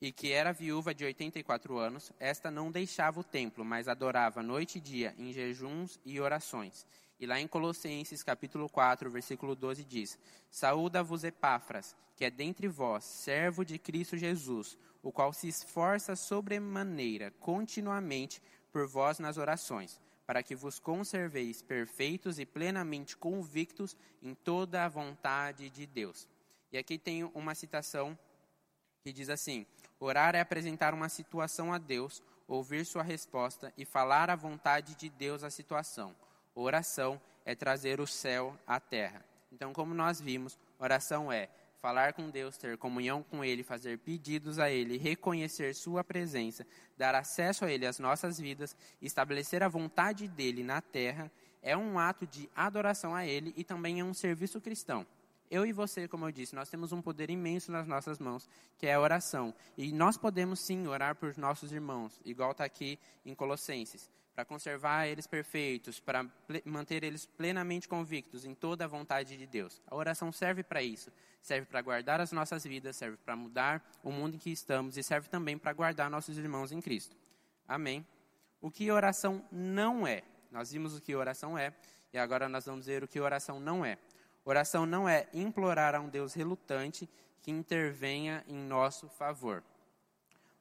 E 0.00 0.10
que 0.10 0.32
era 0.32 0.54
viúva 0.54 0.94
de 0.94 1.04
84 1.04 1.76
anos, 1.76 2.10
esta 2.18 2.50
não 2.50 2.72
deixava 2.72 3.20
o 3.20 3.24
templo, 3.24 3.62
mas 3.62 3.88
adorava 3.88 4.42
noite 4.42 4.78
e 4.78 4.80
dia 4.80 5.14
em 5.18 5.34
jejuns 5.34 6.00
e 6.02 6.18
orações. 6.18 6.86
E 7.20 7.26
lá 7.26 7.38
em 7.38 7.46
Colossenses 7.46 8.22
capítulo 8.22 8.70
4, 8.70 9.10
versículo 9.10 9.54
12 9.54 9.84
diz: 9.84 10.18
Saúda-vos 10.50 11.24
Epáfras, 11.24 11.94
que 12.16 12.24
é 12.24 12.30
dentre 12.30 12.68
vós, 12.68 13.04
servo 13.04 13.66
de 13.66 13.78
Cristo 13.78 14.16
Jesus, 14.16 14.78
o 15.02 15.12
qual 15.12 15.30
se 15.34 15.48
esforça 15.48 16.16
sobremaneira 16.16 17.32
continuamente 17.32 18.40
por 18.72 18.88
vós 18.88 19.18
nas 19.18 19.36
orações, 19.36 20.00
para 20.26 20.42
que 20.42 20.54
vos 20.54 20.78
conserveis 20.78 21.60
perfeitos 21.60 22.38
e 22.38 22.46
plenamente 22.46 23.14
convictos 23.14 23.94
em 24.22 24.34
toda 24.34 24.86
a 24.86 24.88
vontade 24.88 25.68
de 25.68 25.86
Deus. 25.86 26.26
E 26.72 26.78
aqui 26.78 26.98
tem 26.98 27.24
uma 27.34 27.54
citação 27.54 28.18
que 29.02 29.12
diz 29.12 29.28
assim: 29.28 29.66
Orar 30.00 30.34
é 30.34 30.40
apresentar 30.40 30.94
uma 30.94 31.08
situação 31.08 31.72
a 31.72 31.78
Deus, 31.78 32.22
ouvir 32.48 32.86
sua 32.86 33.02
resposta 33.02 33.72
e 33.76 33.84
falar 33.84 34.30
a 34.30 34.36
vontade 34.36 34.94
de 34.94 35.10
Deus 35.10 35.44
à 35.44 35.50
situação. 35.50 36.16
Oração 36.54 37.20
é 37.44 37.54
trazer 37.54 38.00
o 38.00 38.06
céu 38.06 38.58
à 38.66 38.80
terra. 38.80 39.24
Então, 39.50 39.72
como 39.72 39.92
nós 39.92 40.20
vimos, 40.20 40.58
oração 40.78 41.30
é 41.30 41.48
falar 41.80 42.12
com 42.14 42.30
Deus, 42.30 42.56
ter 42.56 42.78
comunhão 42.78 43.22
com 43.22 43.44
Ele, 43.44 43.62
fazer 43.62 43.98
pedidos 43.98 44.58
a 44.58 44.70
Ele, 44.70 44.96
reconhecer 44.96 45.74
Sua 45.74 46.04
presença, 46.04 46.66
dar 46.96 47.14
acesso 47.14 47.64
a 47.64 47.70
Ele 47.70 47.86
às 47.86 47.98
nossas 47.98 48.38
vidas, 48.38 48.76
estabelecer 49.00 49.62
a 49.62 49.68
vontade 49.68 50.28
dele 50.28 50.62
na 50.62 50.80
terra, 50.80 51.30
é 51.60 51.76
um 51.76 51.98
ato 51.98 52.26
de 52.26 52.48
adoração 52.54 53.14
a 53.14 53.26
Ele 53.26 53.52
e 53.56 53.64
também 53.64 54.00
é 54.00 54.04
um 54.04 54.14
serviço 54.14 54.60
cristão. 54.60 55.06
Eu 55.52 55.66
e 55.66 55.72
você, 55.72 56.08
como 56.08 56.24
eu 56.24 56.32
disse, 56.32 56.54
nós 56.54 56.70
temos 56.70 56.92
um 56.92 57.02
poder 57.02 57.28
imenso 57.28 57.70
nas 57.70 57.86
nossas 57.86 58.18
mãos, 58.18 58.48
que 58.78 58.86
é 58.86 58.94
a 58.94 59.00
oração. 59.00 59.54
E 59.76 59.92
nós 59.92 60.16
podemos 60.16 60.58
sim 60.60 60.86
orar 60.86 61.14
por 61.14 61.36
nossos 61.36 61.74
irmãos, 61.74 62.18
igual 62.24 62.52
está 62.52 62.64
aqui 62.64 62.98
em 63.22 63.34
Colossenses, 63.34 64.10
para 64.34 64.46
conservar 64.46 65.08
eles 65.08 65.26
perfeitos, 65.26 66.00
para 66.00 66.24
manter 66.64 67.04
eles 67.04 67.26
plenamente 67.26 67.86
convictos 67.86 68.46
em 68.46 68.54
toda 68.54 68.86
a 68.86 68.88
vontade 68.88 69.36
de 69.36 69.46
Deus. 69.46 69.82
A 69.86 69.94
oração 69.94 70.32
serve 70.32 70.62
para 70.62 70.82
isso. 70.82 71.12
Serve 71.42 71.66
para 71.66 71.82
guardar 71.82 72.18
as 72.18 72.32
nossas 72.32 72.64
vidas, 72.64 72.96
serve 72.96 73.18
para 73.18 73.36
mudar 73.36 73.86
o 74.02 74.10
mundo 74.10 74.36
em 74.36 74.38
que 74.38 74.50
estamos 74.50 74.96
e 74.96 75.02
serve 75.02 75.28
também 75.28 75.58
para 75.58 75.74
guardar 75.74 76.08
nossos 76.08 76.38
irmãos 76.38 76.72
em 76.72 76.80
Cristo. 76.80 77.14
Amém? 77.68 78.06
O 78.58 78.70
que 78.70 78.90
oração 78.90 79.44
não 79.52 80.06
é? 80.06 80.22
Nós 80.50 80.72
vimos 80.72 80.96
o 80.96 81.00
que 81.02 81.14
oração 81.14 81.58
é 81.58 81.74
e 82.10 82.16
agora 82.16 82.48
nós 82.48 82.64
vamos 82.64 82.86
ver 82.86 83.04
o 83.04 83.08
que 83.08 83.20
oração 83.20 83.60
não 83.60 83.84
é. 83.84 83.98
Oração 84.44 84.84
não 84.84 85.08
é 85.08 85.28
implorar 85.32 85.94
a 85.94 86.00
um 86.00 86.08
Deus 86.08 86.34
relutante 86.34 87.08
que 87.40 87.50
intervenha 87.50 88.44
em 88.48 88.56
nosso 88.56 89.08
favor. 89.08 89.62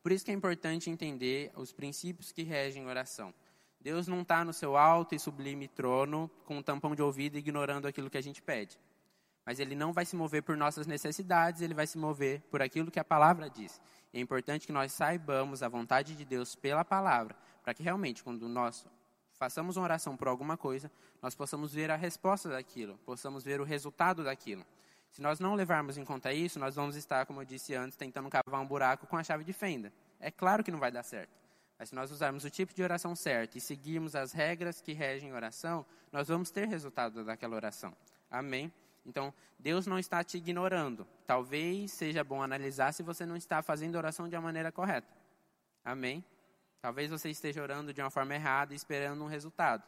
Por 0.01 0.11
isso 0.11 0.25
que 0.25 0.31
é 0.31 0.33
importante 0.33 0.89
entender 0.89 1.51
os 1.55 1.71
princípios 1.71 2.31
que 2.31 2.43
regem 2.43 2.87
oração. 2.87 3.33
Deus 3.79 4.07
não 4.07 4.21
está 4.21 4.45
no 4.45 4.53
seu 4.53 4.77
alto 4.77 5.15
e 5.15 5.19
sublime 5.19 5.67
trono 5.67 6.29
com 6.45 6.57
um 6.57 6.63
tampão 6.63 6.95
de 6.95 7.01
ouvido 7.01 7.37
ignorando 7.37 7.87
aquilo 7.87 8.09
que 8.09 8.17
a 8.17 8.21
gente 8.21 8.41
pede. 8.41 8.79
Mas 9.43 9.59
ele 9.59 9.75
não 9.75 9.91
vai 9.91 10.05
se 10.05 10.15
mover 10.15 10.43
por 10.43 10.55
nossas 10.55 10.85
necessidades, 10.85 11.61
ele 11.61 11.73
vai 11.73 11.87
se 11.87 11.97
mover 11.97 12.41
por 12.51 12.61
aquilo 12.61 12.91
que 12.91 12.99
a 12.99 13.03
palavra 13.03 13.49
diz. 13.49 13.81
E 14.13 14.19
é 14.19 14.21
importante 14.21 14.67
que 14.67 14.73
nós 14.73 14.91
saibamos 14.91 15.63
a 15.63 15.69
vontade 15.69 16.15
de 16.15 16.23
Deus 16.23 16.55
pela 16.55 16.85
palavra, 16.85 17.35
para 17.63 17.73
que 17.73 17.81
realmente, 17.81 18.23
quando 18.23 18.47
nós 18.47 18.85
façamos 19.41 19.75
uma 19.75 19.85
oração 19.85 20.15
por 20.15 20.27
alguma 20.27 20.55
coisa, 20.55 20.91
nós 21.19 21.33
possamos 21.33 21.73
ver 21.73 21.89
a 21.89 21.95
resposta 21.95 22.47
daquilo, 22.47 22.95
possamos 22.99 23.43
ver 23.43 23.59
o 23.59 23.63
resultado 23.63 24.23
daquilo. 24.23 24.63
Se 25.09 25.19
nós 25.19 25.39
não 25.39 25.55
levarmos 25.55 25.97
em 25.97 26.05
conta 26.05 26.31
isso, 26.31 26.59
nós 26.59 26.75
vamos 26.75 26.95
estar, 26.95 27.25
como 27.25 27.41
eu 27.41 27.45
disse 27.45 27.73
antes, 27.73 27.97
tentando 27.97 28.29
cavar 28.29 28.61
um 28.61 28.67
buraco 28.67 29.07
com 29.07 29.17
a 29.17 29.23
chave 29.23 29.43
de 29.43 29.51
fenda. 29.51 29.91
É 30.19 30.29
claro 30.29 30.63
que 30.63 30.69
não 30.69 30.77
vai 30.77 30.91
dar 30.91 31.01
certo. 31.01 31.31
Mas 31.79 31.89
se 31.89 31.95
nós 31.95 32.11
usarmos 32.11 32.45
o 32.45 32.51
tipo 32.51 32.71
de 32.71 32.83
oração 32.83 33.15
certo 33.15 33.57
e 33.57 33.61
seguirmos 33.61 34.15
as 34.15 34.31
regras 34.31 34.79
que 34.79 34.93
regem 34.93 35.31
a 35.31 35.35
oração, 35.35 35.83
nós 36.11 36.27
vamos 36.27 36.51
ter 36.51 36.67
resultado 36.67 37.25
daquela 37.25 37.55
oração. 37.55 37.97
Amém? 38.29 38.71
Então, 39.03 39.33
Deus 39.57 39.87
não 39.87 39.97
está 39.97 40.23
te 40.23 40.37
ignorando. 40.37 41.07
Talvez 41.25 41.91
seja 41.93 42.23
bom 42.23 42.43
analisar 42.43 42.93
se 42.93 43.01
você 43.01 43.25
não 43.25 43.35
está 43.35 43.63
fazendo 43.63 43.95
a 43.95 43.97
oração 43.97 44.29
de 44.29 44.35
uma 44.35 44.43
maneira 44.43 44.71
correta. 44.71 45.11
Amém? 45.83 46.23
Talvez 46.81 47.09
você 47.11 47.29
esteja 47.29 47.61
orando 47.61 47.93
de 47.93 48.01
uma 48.01 48.09
forma 48.09 48.33
errada 48.33 48.73
e 48.73 48.75
esperando 48.75 49.23
um 49.23 49.27
resultado. 49.27 49.83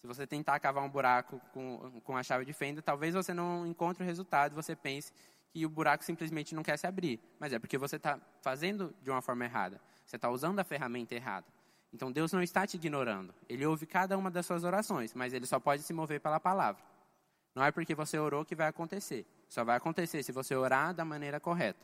Se 0.00 0.06
você 0.06 0.26
tentar 0.26 0.60
cavar 0.60 0.84
um 0.84 0.88
buraco 0.90 1.40
com, 1.52 2.00
com 2.02 2.16
a 2.16 2.22
chave 2.22 2.44
de 2.44 2.52
fenda, 2.52 2.82
talvez 2.82 3.14
você 3.14 3.32
não 3.32 3.66
encontre 3.66 4.02
o 4.02 4.06
resultado 4.06 4.52
e 4.52 4.54
você 4.54 4.76
pense 4.76 5.10
que 5.50 5.64
o 5.64 5.68
buraco 5.68 6.04
simplesmente 6.04 6.54
não 6.54 6.62
quer 6.62 6.76
se 6.76 6.86
abrir. 6.86 7.18
Mas 7.40 7.54
é 7.54 7.58
porque 7.58 7.78
você 7.78 7.96
está 7.96 8.20
fazendo 8.42 8.94
de 9.02 9.10
uma 9.10 9.22
forma 9.22 9.44
errada. 9.44 9.80
Você 10.04 10.16
está 10.16 10.28
usando 10.28 10.58
a 10.58 10.64
ferramenta 10.64 11.14
errada. 11.14 11.46
Então 11.90 12.12
Deus 12.12 12.32
não 12.32 12.42
está 12.42 12.66
te 12.66 12.74
ignorando. 12.74 13.34
Ele 13.48 13.64
ouve 13.64 13.86
cada 13.86 14.18
uma 14.18 14.30
das 14.30 14.44
suas 14.44 14.64
orações, 14.64 15.14
mas 15.14 15.32
ele 15.32 15.46
só 15.46 15.58
pode 15.58 15.82
se 15.82 15.94
mover 15.94 16.20
pela 16.20 16.38
palavra. 16.38 16.82
Não 17.54 17.64
é 17.64 17.70
porque 17.70 17.94
você 17.94 18.18
orou 18.18 18.44
que 18.44 18.54
vai 18.54 18.66
acontecer. 18.66 19.24
Só 19.48 19.64
vai 19.64 19.76
acontecer 19.76 20.22
se 20.22 20.32
você 20.32 20.54
orar 20.56 20.92
da 20.92 21.04
maneira 21.04 21.38
correta. 21.38 21.80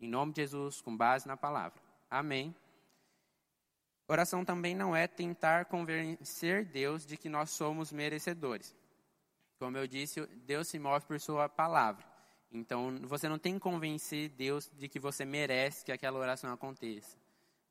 Em 0.00 0.08
nome 0.08 0.32
de 0.32 0.40
Jesus, 0.40 0.80
com 0.80 0.96
base 0.96 1.26
na 1.26 1.36
palavra. 1.36 1.78
Amém. 2.08 2.54
Oração 4.10 4.42
também 4.42 4.74
não 4.74 4.96
é 4.96 5.06
tentar 5.06 5.66
convencer 5.66 6.64
Deus 6.64 7.04
de 7.04 7.16
que 7.18 7.28
nós 7.28 7.50
somos 7.50 7.92
merecedores. 7.92 8.74
Como 9.58 9.76
eu 9.76 9.86
disse, 9.86 10.26
Deus 10.46 10.66
se 10.68 10.78
move 10.78 11.04
por 11.04 11.20
sua 11.20 11.46
palavra. 11.46 12.06
Então, 12.50 12.98
você 13.02 13.28
não 13.28 13.38
tem 13.38 13.54
que 13.54 13.60
convencer 13.60 14.30
Deus 14.30 14.70
de 14.78 14.88
que 14.88 14.98
você 14.98 15.26
merece 15.26 15.84
que 15.84 15.92
aquela 15.92 16.18
oração 16.18 16.50
aconteça. 16.50 17.18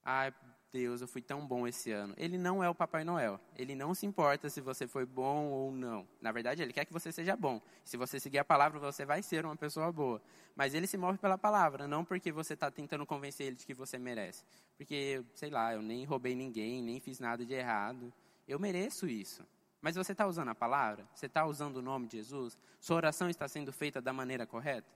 Ah, 0.05 0.31
Deus, 0.71 1.01
eu 1.01 1.07
fui 1.07 1.21
tão 1.21 1.45
bom 1.47 1.67
esse 1.67 1.91
ano. 1.91 2.13
Ele 2.17 2.37
não 2.37 2.63
é 2.63 2.69
o 2.69 2.75
Papai 2.75 3.03
Noel. 3.03 3.39
Ele 3.55 3.73
não 3.73 3.93
se 3.93 4.05
importa 4.05 4.49
se 4.49 4.59
você 4.59 4.87
foi 4.87 5.05
bom 5.05 5.45
ou 5.47 5.71
não. 5.71 6.07
Na 6.21 6.31
verdade, 6.31 6.61
ele 6.61 6.73
quer 6.73 6.85
que 6.85 6.91
você 6.91 7.11
seja 7.11 7.35
bom. 7.35 7.61
Se 7.83 7.95
você 7.95 8.19
seguir 8.19 8.39
a 8.39 8.45
palavra, 8.45 8.79
você 8.79 9.05
vai 9.05 9.23
ser 9.23 9.45
uma 9.45 9.55
pessoa 9.55 9.91
boa. 9.91 10.21
Mas 10.55 10.73
ele 10.73 10.85
se 10.85 10.97
move 10.97 11.17
pela 11.17 11.37
palavra, 11.37 11.87
não 11.87 12.03
porque 12.03 12.31
você 12.31 12.53
está 12.53 12.69
tentando 12.69 13.05
convencer 13.05 13.47
ele 13.47 13.55
de 13.55 13.65
que 13.65 13.73
você 13.73 13.97
merece. 13.97 14.43
Porque, 14.77 15.23
sei 15.33 15.49
lá, 15.49 15.73
eu 15.73 15.81
nem 15.81 16.03
roubei 16.03 16.35
ninguém, 16.35 16.81
nem 16.81 16.99
fiz 16.99 17.19
nada 17.19 17.45
de 17.45 17.53
errado. 17.53 18.11
Eu 18.47 18.59
mereço 18.59 19.07
isso. 19.07 19.45
Mas 19.81 19.95
você 19.95 20.11
está 20.11 20.27
usando 20.27 20.49
a 20.49 20.55
palavra? 20.55 21.07
Você 21.13 21.27
está 21.27 21.45
usando 21.45 21.77
o 21.77 21.81
nome 21.81 22.07
de 22.07 22.17
Jesus? 22.17 22.57
Sua 22.79 22.97
oração 22.97 23.29
está 23.29 23.47
sendo 23.47 23.71
feita 23.71 24.01
da 24.01 24.11
maneira 24.11 24.45
correta? 24.45 24.87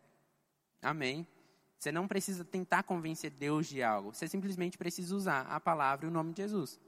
Amém. 0.82 1.26
Você 1.82 1.92
não 1.92 2.08
precisa 2.08 2.46
tentar 2.46 2.84
convencer 2.84 3.32
Deus 3.32 3.66
de 3.66 3.82
algo. 3.82 4.14
Você 4.14 4.28
simplesmente 4.28 4.78
precisa 4.78 5.16
usar 5.16 5.48
a 5.48 5.60
palavra 5.60 6.06
e 6.06 6.10
o 6.10 6.12
nome 6.12 6.32
de 6.32 6.44
Jesus. 6.44 6.80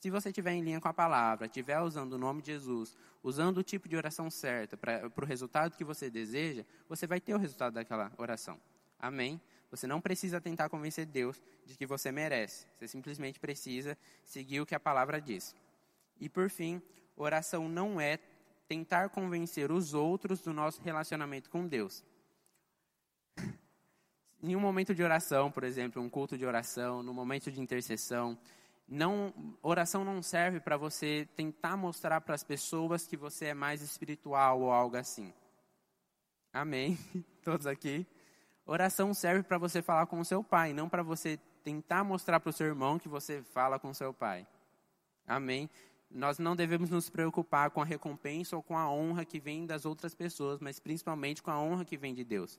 Se 0.00 0.08
você 0.08 0.30
estiver 0.30 0.52
em 0.52 0.62
linha 0.62 0.80
com 0.80 0.88
a 0.88 0.94
palavra, 0.94 1.44
estiver 1.44 1.78
usando 1.80 2.14
o 2.14 2.18
nome 2.18 2.40
de 2.40 2.52
Jesus, 2.52 2.96
usando 3.22 3.58
o 3.58 3.62
tipo 3.62 3.86
de 3.86 3.94
oração 3.94 4.30
certa 4.30 4.74
para 4.74 5.06
o 5.14 5.24
resultado 5.26 5.76
que 5.76 5.84
você 5.84 6.08
deseja, 6.08 6.64
você 6.88 7.06
vai 7.06 7.20
ter 7.20 7.34
o 7.34 7.38
resultado 7.38 7.74
daquela 7.74 8.10
oração. 8.16 8.58
Amém? 8.98 9.38
Você 9.70 9.86
não 9.86 10.00
precisa 10.00 10.40
tentar 10.40 10.70
convencer 10.70 11.04
Deus 11.04 11.38
de 11.66 11.76
que 11.76 11.84
você 11.84 12.10
merece. 12.10 12.64
Você 12.72 12.88
simplesmente 12.88 13.38
precisa 13.38 13.98
seguir 14.24 14.62
o 14.62 14.66
que 14.66 14.74
a 14.74 14.80
palavra 14.80 15.20
diz. 15.20 15.54
E 16.18 16.26
por 16.26 16.48
fim, 16.48 16.80
oração 17.18 17.68
não 17.68 18.00
é 18.00 18.18
tentar 18.66 19.10
convencer 19.10 19.70
os 19.70 19.92
outros 19.92 20.40
do 20.40 20.54
nosso 20.54 20.80
relacionamento 20.80 21.50
com 21.50 21.68
Deus. 21.68 22.02
Em 24.42 24.54
um 24.54 24.60
momento 24.60 24.94
de 24.94 25.02
oração, 25.02 25.50
por 25.50 25.64
exemplo, 25.64 26.02
um 26.02 26.08
culto 26.08 26.38
de 26.38 26.46
oração, 26.46 27.02
no 27.02 27.12
momento 27.12 27.50
de 27.50 27.60
intercessão, 27.60 28.38
não, 28.88 29.34
oração 29.62 30.04
não 30.04 30.22
serve 30.22 30.60
para 30.60 30.76
você 30.76 31.28
tentar 31.36 31.76
mostrar 31.76 32.20
para 32.20 32.34
as 32.34 32.42
pessoas 32.42 33.06
que 33.06 33.16
você 33.16 33.46
é 33.46 33.54
mais 33.54 33.82
espiritual 33.82 34.60
ou 34.60 34.72
algo 34.72 34.96
assim. 34.96 35.32
Amém? 36.52 36.98
Todos 37.42 37.66
aqui? 37.66 38.06
Oração 38.64 39.12
serve 39.12 39.42
para 39.42 39.58
você 39.58 39.82
falar 39.82 40.06
com 40.06 40.20
o 40.20 40.24
seu 40.24 40.42
pai, 40.42 40.72
não 40.72 40.88
para 40.88 41.02
você 41.02 41.38
tentar 41.62 42.04
mostrar 42.04 42.40
para 42.40 42.50
o 42.50 42.52
seu 42.52 42.66
irmão 42.66 42.98
que 42.98 43.08
você 43.08 43.42
fala 43.42 43.78
com 43.78 43.90
o 43.90 43.94
seu 43.94 44.14
pai. 44.14 44.46
Amém? 45.26 45.68
Nós 46.10 46.38
não 46.38 46.56
devemos 46.56 46.88
nos 46.88 47.10
preocupar 47.10 47.70
com 47.70 47.82
a 47.82 47.84
recompensa 47.84 48.56
ou 48.56 48.62
com 48.62 48.78
a 48.78 48.90
honra 48.90 49.24
que 49.24 49.38
vem 49.38 49.66
das 49.66 49.84
outras 49.84 50.14
pessoas, 50.14 50.60
mas 50.60 50.80
principalmente 50.80 51.42
com 51.42 51.50
a 51.50 51.60
honra 51.60 51.84
que 51.84 51.98
vem 51.98 52.14
de 52.14 52.24
Deus. 52.24 52.58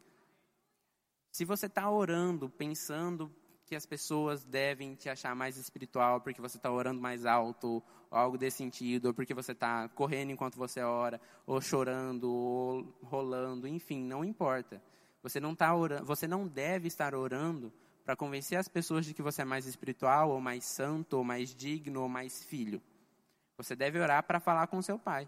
Se 1.40 1.46
você 1.46 1.68
está 1.68 1.90
orando, 1.90 2.50
pensando 2.50 3.32
que 3.66 3.74
as 3.74 3.86
pessoas 3.86 4.44
devem 4.44 4.94
te 4.94 5.08
achar 5.08 5.34
mais 5.34 5.56
espiritual 5.56 6.20
porque 6.20 6.42
você 6.42 6.58
está 6.58 6.70
orando 6.70 7.00
mais 7.00 7.26
alto, 7.26 7.82
ou 8.12 8.18
algo 8.18 8.38
desse 8.38 8.58
sentido, 8.58 9.06
ou 9.06 9.14
porque 9.14 9.34
você 9.34 9.54
está 9.54 9.88
correndo 9.88 10.32
enquanto 10.32 10.58
você 10.58 10.82
ora, 10.82 11.22
ou 11.48 11.62
chorando, 11.62 12.30
ou 12.30 12.94
rolando, 13.02 13.70
enfim, 13.70 14.04
não 14.04 14.26
importa. 14.26 14.84
Você 15.24 15.40
não, 15.40 15.56
tá 15.56 15.74
orando, 15.74 16.04
você 16.04 16.28
não 16.28 16.46
deve 16.46 16.90
estar 16.90 17.16
orando 17.16 17.72
para 18.04 18.18
convencer 18.18 18.60
as 18.60 18.68
pessoas 18.68 19.06
de 19.06 19.14
que 19.14 19.22
você 19.22 19.44
é 19.44 19.46
mais 19.46 19.66
espiritual, 19.66 20.32
ou 20.32 20.42
mais 20.42 20.66
santo, 20.66 21.14
ou 21.14 21.24
mais 21.24 21.56
digno, 21.56 22.02
ou 22.02 22.10
mais 22.10 22.44
filho. 22.44 22.82
Você 23.56 23.78
deve 23.78 23.98
orar 23.98 24.24
para 24.24 24.42
falar 24.42 24.68
com 24.68 24.82
seu 24.82 25.00
pai. 25.00 25.26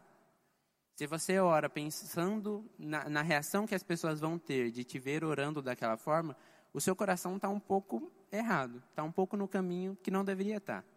Se 0.96 1.08
você 1.08 1.40
ora 1.40 1.70
pensando 1.70 2.70
na, 2.78 3.10
na, 3.10 3.22
reação 3.22 3.66
que 3.66 3.74
as 3.74 3.84
pessoas 3.84 4.20
vão 4.20 4.38
ter 4.38 4.72
de 4.72 4.84
te 4.84 5.00
ver 5.00 5.24
orando 5.24 5.62
daquela 5.62 5.98
forma, 5.98 6.36
o 6.74 6.82
seu 6.82 6.96
coração 6.96 7.36
está 7.36 7.50
um 7.50 7.60
pouco 7.60 8.12
errado, 8.32 8.84
está 8.90 9.04
um 9.04 9.12
pouco 9.12 9.36
no 9.36 9.48
caminho 9.48 9.98
que 10.04 10.12
não 10.12 10.24
deveria 10.24 10.58
estar. 10.58 10.82
Tá. 10.82 10.88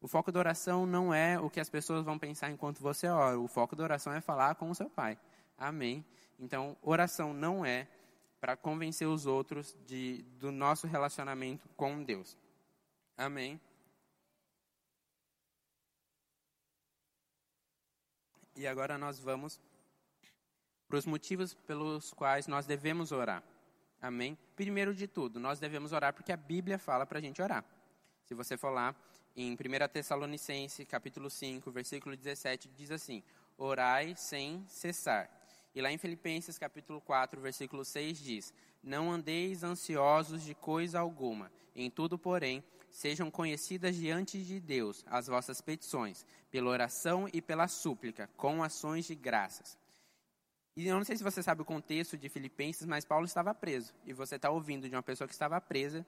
O 0.00 0.06
foco 0.06 0.30
da 0.30 0.38
oração 0.38 0.86
não 0.86 1.12
é 1.12 1.40
o 1.40 1.50
que 1.50 1.58
as 1.58 1.68
pessoas 1.68 2.04
vão 2.04 2.18
pensar 2.18 2.50
enquanto 2.50 2.80
você 2.80 3.08
ora. 3.08 3.38
O 3.38 3.48
foco 3.48 3.74
da 3.74 3.82
oração 3.82 4.12
é 4.12 4.20
falar 4.20 4.54
com 4.54 4.70
o 4.70 4.74
seu 4.74 4.88
pai. 4.88 5.18
Amém? 5.56 6.04
Então, 6.38 6.76
oração 6.82 7.32
não 7.32 7.64
é 7.64 7.88
para 8.40 8.56
convencer 8.56 9.08
os 9.08 9.26
outros 9.26 9.76
de, 9.86 10.24
do 10.38 10.52
nosso 10.52 10.86
relacionamento 10.86 11.68
com 11.76 12.02
Deus. 12.04 12.36
Amém? 13.16 13.60
E 18.58 18.66
agora 18.66 18.98
nós 18.98 19.20
vamos 19.20 19.60
para 20.88 20.98
os 20.98 21.06
motivos 21.06 21.54
pelos 21.54 22.12
quais 22.12 22.48
nós 22.48 22.66
devemos 22.66 23.12
orar. 23.12 23.40
Amém? 24.02 24.36
Primeiro 24.56 24.92
de 24.92 25.06
tudo, 25.06 25.38
nós 25.38 25.60
devemos 25.60 25.92
orar 25.92 26.12
porque 26.12 26.32
a 26.32 26.36
Bíblia 26.36 26.76
fala 26.76 27.06
para 27.06 27.18
a 27.18 27.22
gente 27.22 27.40
orar. 27.40 27.64
Se 28.24 28.34
você 28.34 28.56
for 28.56 28.70
lá 28.70 28.96
em 29.36 29.52
1 29.52 29.56
Tessalonicense, 29.92 30.84
capítulo 30.84 31.30
5, 31.30 31.70
versículo 31.70 32.16
17, 32.16 32.68
diz 32.76 32.90
assim: 32.90 33.22
Orai 33.56 34.16
sem 34.16 34.66
cessar. 34.66 35.30
E 35.72 35.80
lá 35.80 35.92
em 35.92 35.96
Filipenses, 35.96 36.58
capítulo 36.58 37.00
4, 37.00 37.40
versículo 37.40 37.84
6, 37.84 38.18
diz: 38.18 38.52
Não 38.82 39.12
andeis 39.12 39.62
ansiosos 39.62 40.42
de 40.42 40.56
coisa 40.56 40.98
alguma, 40.98 41.48
em 41.76 41.88
tudo, 41.88 42.18
porém, 42.18 42.64
sejam 42.98 43.30
conhecidas 43.30 43.94
diante 43.94 44.42
de 44.42 44.58
Deus 44.58 45.04
as 45.06 45.28
vossas 45.28 45.60
petições, 45.60 46.26
pela 46.50 46.68
oração 46.68 47.28
e 47.32 47.40
pela 47.40 47.68
súplica, 47.68 48.28
com 48.36 48.60
ações 48.60 49.06
de 49.06 49.14
graças. 49.14 49.78
E 50.76 50.88
eu 50.88 50.96
não 50.96 51.04
sei 51.04 51.16
se 51.16 51.22
você 51.22 51.40
sabe 51.40 51.62
o 51.62 51.64
contexto 51.64 52.18
de 52.18 52.28
Filipenses, 52.28 52.86
mas 52.86 53.04
Paulo 53.04 53.24
estava 53.24 53.54
preso. 53.54 53.94
E 54.04 54.12
você 54.12 54.34
está 54.34 54.50
ouvindo 54.50 54.88
de 54.88 54.96
uma 54.96 55.02
pessoa 55.02 55.28
que 55.28 55.34
estava 55.34 55.60
presa, 55.60 56.04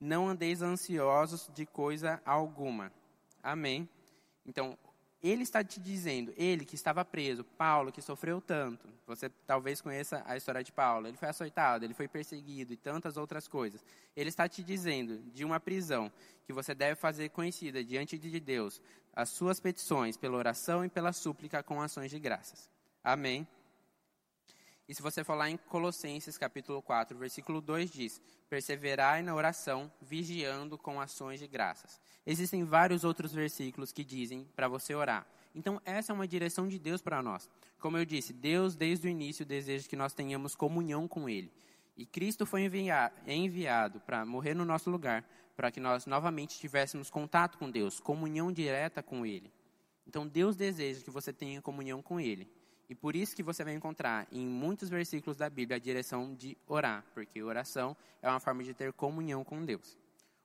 não 0.00 0.26
andeis 0.26 0.62
ansiosos 0.62 1.50
de 1.52 1.66
coisa 1.66 2.20
alguma. 2.24 2.90
Amém? 3.42 3.86
Então, 4.46 4.78
ele 5.22 5.44
está 5.44 5.62
te 5.62 5.78
dizendo, 5.78 6.32
ele 6.36 6.64
que 6.64 6.74
estava 6.74 7.04
preso, 7.04 7.44
Paulo 7.44 7.92
que 7.92 8.02
sofreu 8.02 8.40
tanto. 8.40 8.88
Você 9.06 9.28
talvez 9.46 9.80
conheça 9.80 10.22
a 10.26 10.36
história 10.36 10.64
de 10.64 10.72
Paulo. 10.72 11.06
Ele 11.06 11.16
foi 11.16 11.28
açoitado, 11.28 11.84
ele 11.84 11.94
foi 11.94 12.08
perseguido 12.08 12.72
e 12.72 12.76
tantas 12.76 13.16
outras 13.16 13.46
coisas. 13.46 13.84
Ele 14.16 14.28
está 14.28 14.48
te 14.48 14.64
dizendo 14.64 15.18
de 15.32 15.44
uma 15.44 15.60
prisão 15.60 16.10
que 16.44 16.52
você 16.52 16.74
deve 16.74 16.96
fazer 16.96 17.28
conhecida 17.28 17.84
diante 17.84 18.18
de 18.18 18.40
Deus 18.40 18.80
as 19.14 19.28
suas 19.28 19.60
petições 19.60 20.16
pela 20.16 20.36
oração 20.36 20.84
e 20.84 20.88
pela 20.88 21.12
súplica 21.12 21.62
com 21.62 21.80
ações 21.80 22.10
de 22.10 22.18
graças. 22.18 22.68
Amém. 23.04 23.46
E 24.88 24.94
se 24.94 25.00
você 25.00 25.22
for 25.22 25.34
lá 25.34 25.48
em 25.48 25.56
Colossenses 25.56 26.36
capítulo 26.36 26.82
4, 26.82 27.16
versículo 27.16 27.60
2 27.60 27.90
diz: 27.90 28.20
"Perseverai 28.50 29.22
na 29.22 29.34
oração, 29.34 29.90
vigiando 30.00 30.76
com 30.76 31.00
ações 31.00 31.38
de 31.38 31.46
graças". 31.46 32.00
Existem 32.26 32.64
vários 32.64 33.04
outros 33.04 33.32
versículos 33.32 33.92
que 33.92 34.04
dizem 34.04 34.44
para 34.56 34.68
você 34.68 34.94
orar. 34.94 35.26
Então, 35.54 35.80
essa 35.84 36.12
é 36.12 36.14
uma 36.14 36.26
direção 36.26 36.66
de 36.66 36.78
Deus 36.78 37.02
para 37.02 37.22
nós. 37.22 37.48
Como 37.78 37.96
eu 37.96 38.04
disse, 38.04 38.32
Deus 38.32 38.74
desde 38.74 39.06
o 39.06 39.10
início 39.10 39.44
deseja 39.44 39.88
que 39.88 39.96
nós 39.96 40.12
tenhamos 40.12 40.54
comunhão 40.54 41.06
com 41.06 41.28
ele. 41.28 41.52
E 41.96 42.06
Cristo 42.06 42.46
foi 42.46 42.62
enviado 43.26 44.00
para 44.00 44.24
morrer 44.24 44.54
no 44.54 44.64
nosso 44.64 44.90
lugar, 44.90 45.28
para 45.54 45.70
que 45.70 45.78
nós 45.78 46.06
novamente 46.06 46.58
tivéssemos 46.58 47.10
contato 47.10 47.58
com 47.58 47.70
Deus, 47.70 48.00
comunhão 48.00 48.50
direta 48.50 49.02
com 49.02 49.26
ele. 49.26 49.52
Então, 50.06 50.26
Deus 50.26 50.56
deseja 50.56 51.02
que 51.02 51.10
você 51.10 51.32
tenha 51.32 51.60
comunhão 51.60 52.00
com 52.00 52.18
ele. 52.18 52.50
E 52.88 52.94
por 52.94 53.16
isso 53.16 53.34
que 53.34 53.42
você 53.42 53.64
vai 53.64 53.74
encontrar 53.74 54.26
em 54.30 54.46
muitos 54.46 54.88
versículos 54.88 55.36
da 55.36 55.48
Bíblia 55.48 55.76
a 55.76 55.80
direção 55.80 56.34
de 56.34 56.56
orar, 56.66 57.04
porque 57.14 57.42
oração 57.42 57.96
é 58.20 58.28
uma 58.28 58.40
forma 58.40 58.62
de 58.62 58.74
ter 58.74 58.92
comunhão 58.92 59.44
com 59.44 59.64
Deus. 59.64 59.96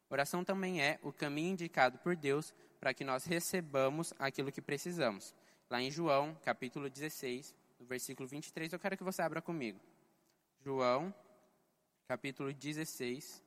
Oração 0.10 0.44
também 0.44 0.82
é 0.82 1.00
o 1.04 1.12
caminho 1.12 1.52
indicado 1.52 1.98
por 1.98 2.16
Deus 2.16 2.54
para 2.80 2.94
que 2.94 3.04
nós 3.04 3.26
recebamos 3.26 4.14
aquilo 4.18 4.52
que 4.52 4.62
precisamos. 4.62 5.36
Lá 5.70 5.82
em 5.82 5.92
João, 5.92 6.36
capítulo 6.44 6.90
16, 6.90 7.54
no 7.80 7.86
versículo 7.86 8.28
23, 8.28 8.72
eu 8.72 8.80
quero 8.80 8.96
que 8.96 9.04
você 9.04 9.22
abra 9.22 9.42
comigo. 9.42 9.80
João, 10.64 11.14
capítulo 12.08 12.54
16, 12.54 13.44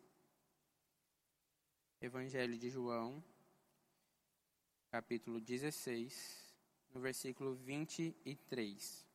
Evangelho 2.02 2.58
de 2.58 2.68
João, 2.68 3.24
capítulo 4.90 5.40
16 5.40 6.49
no 6.92 7.00
versículo 7.00 7.54
23. 7.54 9.06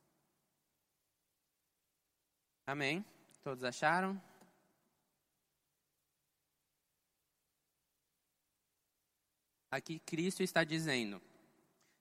Amém? 2.66 3.04
Todos 3.42 3.62
acharam? 3.64 4.20
Aqui 9.70 9.98
Cristo 9.98 10.42
está 10.42 10.64
dizendo: 10.64 11.20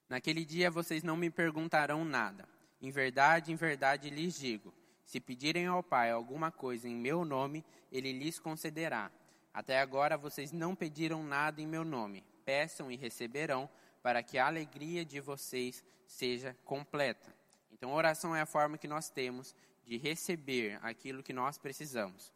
Naquele 0.07 0.45
dia 0.45 0.71
vocês 0.71 1.03
não 1.03 1.17
me 1.17 1.29
perguntarão 1.29 2.05
nada. 2.05 2.47
Em 2.81 2.89
verdade, 2.89 3.51
em 3.51 3.55
verdade 3.55 4.09
lhes 4.09 4.38
digo: 4.38 4.73
se 5.03 5.19
pedirem 5.19 5.67
ao 5.67 5.83
Pai 5.83 6.11
alguma 6.11 6.51
coisa 6.51 6.88
em 6.88 6.95
meu 6.95 7.25
nome, 7.25 7.63
ele 7.91 8.11
lhes 8.11 8.39
concederá. 8.39 9.11
Até 9.53 9.79
agora 9.79 10.17
vocês 10.17 10.51
não 10.51 10.75
pediram 10.75 11.23
nada 11.23 11.61
em 11.61 11.67
meu 11.67 11.83
nome. 11.83 12.23
Peçam 12.43 12.91
e 12.91 12.95
receberão, 12.95 13.69
para 14.05 14.21
que 14.21 14.37
a 14.37 14.45
alegria 14.45 15.03
de 15.03 15.19
vocês 15.19 15.83
seja 16.05 16.55
completa. 16.63 17.35
Então, 17.71 17.91
oração 17.91 18.35
é 18.35 18.41
a 18.41 18.45
forma 18.45 18.77
que 18.77 18.87
nós 18.87 19.09
temos 19.09 19.55
de 19.83 19.97
receber 19.97 20.77
aquilo 20.83 21.23
que 21.23 21.33
nós 21.33 21.57
precisamos. 21.57 22.31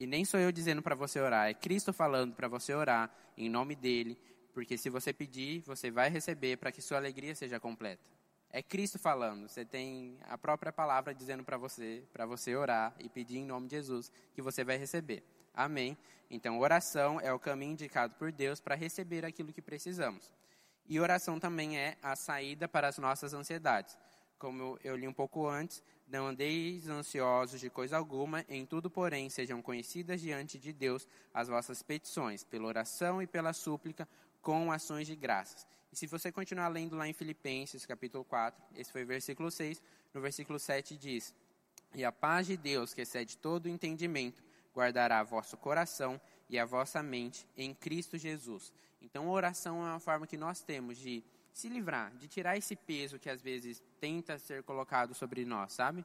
E 0.00 0.06
nem 0.06 0.24
sou 0.24 0.40
eu 0.40 0.50
dizendo 0.50 0.80
para 0.80 0.94
você 0.94 1.20
orar, 1.20 1.50
é 1.50 1.52
Cristo 1.52 1.92
falando 1.92 2.34
para 2.34 2.48
você 2.48 2.72
orar 2.72 3.14
em 3.36 3.50
nome 3.50 3.76
dele, 3.76 4.18
porque 4.54 4.78
se 4.78 4.88
você 4.88 5.12
pedir, 5.12 5.60
você 5.66 5.90
vai 5.90 6.08
receber 6.08 6.56
para 6.56 6.72
que 6.72 6.80
sua 6.80 6.96
alegria 6.96 7.34
seja 7.34 7.60
completa. 7.60 8.10
É 8.48 8.62
Cristo 8.62 8.98
falando, 8.98 9.50
você 9.50 9.66
tem 9.66 10.16
a 10.22 10.38
própria 10.38 10.72
palavra 10.72 11.14
dizendo 11.14 11.44
para 11.44 11.58
você, 11.58 12.04
para 12.10 12.24
você 12.24 12.56
orar 12.56 12.94
e 12.98 13.10
pedir 13.10 13.36
em 13.36 13.44
nome 13.44 13.68
de 13.68 13.76
Jesus 13.76 14.10
que 14.32 14.40
você 14.40 14.64
vai 14.64 14.78
receber. 14.78 15.22
Amém. 15.52 15.94
Então, 16.30 16.58
oração 16.58 17.20
é 17.20 17.30
o 17.30 17.38
caminho 17.38 17.72
indicado 17.72 18.14
por 18.14 18.32
Deus 18.32 18.60
para 18.62 18.74
receber 18.74 19.26
aquilo 19.26 19.52
que 19.52 19.60
precisamos. 19.60 20.32
E 20.88 21.00
oração 21.00 21.40
também 21.40 21.76
é 21.76 21.96
a 22.02 22.14
saída 22.14 22.68
para 22.68 22.88
as 22.88 22.98
nossas 22.98 23.34
ansiedades. 23.34 23.96
como 24.38 24.78
eu 24.84 24.94
li 24.94 25.08
um 25.08 25.14
pouco 25.14 25.48
antes, 25.48 25.82
não 26.06 26.26
andeis 26.26 26.88
ansiosos 26.88 27.58
de 27.58 27.70
coisa 27.70 27.96
alguma, 27.96 28.44
em 28.50 28.66
tudo, 28.66 28.90
porém, 28.90 29.30
sejam 29.30 29.62
conhecidas 29.62 30.20
diante 30.20 30.58
de 30.58 30.74
Deus 30.74 31.08
as 31.32 31.48
vossas 31.48 31.82
petições, 31.82 32.44
pela 32.44 32.66
oração 32.66 33.22
e 33.22 33.26
pela 33.26 33.54
súplica, 33.54 34.06
com 34.42 34.70
ações 34.70 35.06
de 35.06 35.16
graças. 35.16 35.66
E 35.90 35.96
se 35.96 36.06
você 36.06 36.30
continuar 36.30 36.68
lendo 36.68 36.96
lá 36.96 37.08
em 37.08 37.14
Filipenses, 37.14 37.86
capítulo 37.86 38.24
4, 38.24 38.62
esse 38.76 38.92
foi 38.92 39.04
o 39.04 39.06
versículo 39.06 39.50
6, 39.50 39.82
no 40.12 40.20
versículo 40.20 40.58
7 40.58 40.96
diz: 40.96 41.34
E 41.94 42.04
a 42.04 42.12
paz 42.12 42.46
de 42.46 42.56
Deus, 42.56 42.92
que 42.92 43.00
excede 43.00 43.38
todo 43.38 43.68
entendimento, 43.68 44.44
guardará 44.76 45.22
vosso 45.22 45.56
coração 45.56 46.20
e 46.50 46.58
a 46.58 46.66
vossa 46.66 47.02
mente 47.02 47.48
em 47.56 47.74
Cristo 47.74 48.18
Jesus. 48.18 48.72
Então, 49.00 49.30
oração 49.30 49.80
é 49.86 49.90
uma 49.90 50.00
forma 50.00 50.26
que 50.26 50.36
nós 50.36 50.60
temos 50.60 50.98
de 50.98 51.24
se 51.52 51.68
livrar, 51.70 52.14
de 52.16 52.28
tirar 52.28 52.58
esse 52.58 52.76
peso 52.76 53.18
que 53.18 53.30
às 53.30 53.40
vezes 53.40 53.82
tenta 53.98 54.38
ser 54.38 54.62
colocado 54.62 55.14
sobre 55.14 55.46
nós, 55.46 55.72
sabe? 55.72 56.04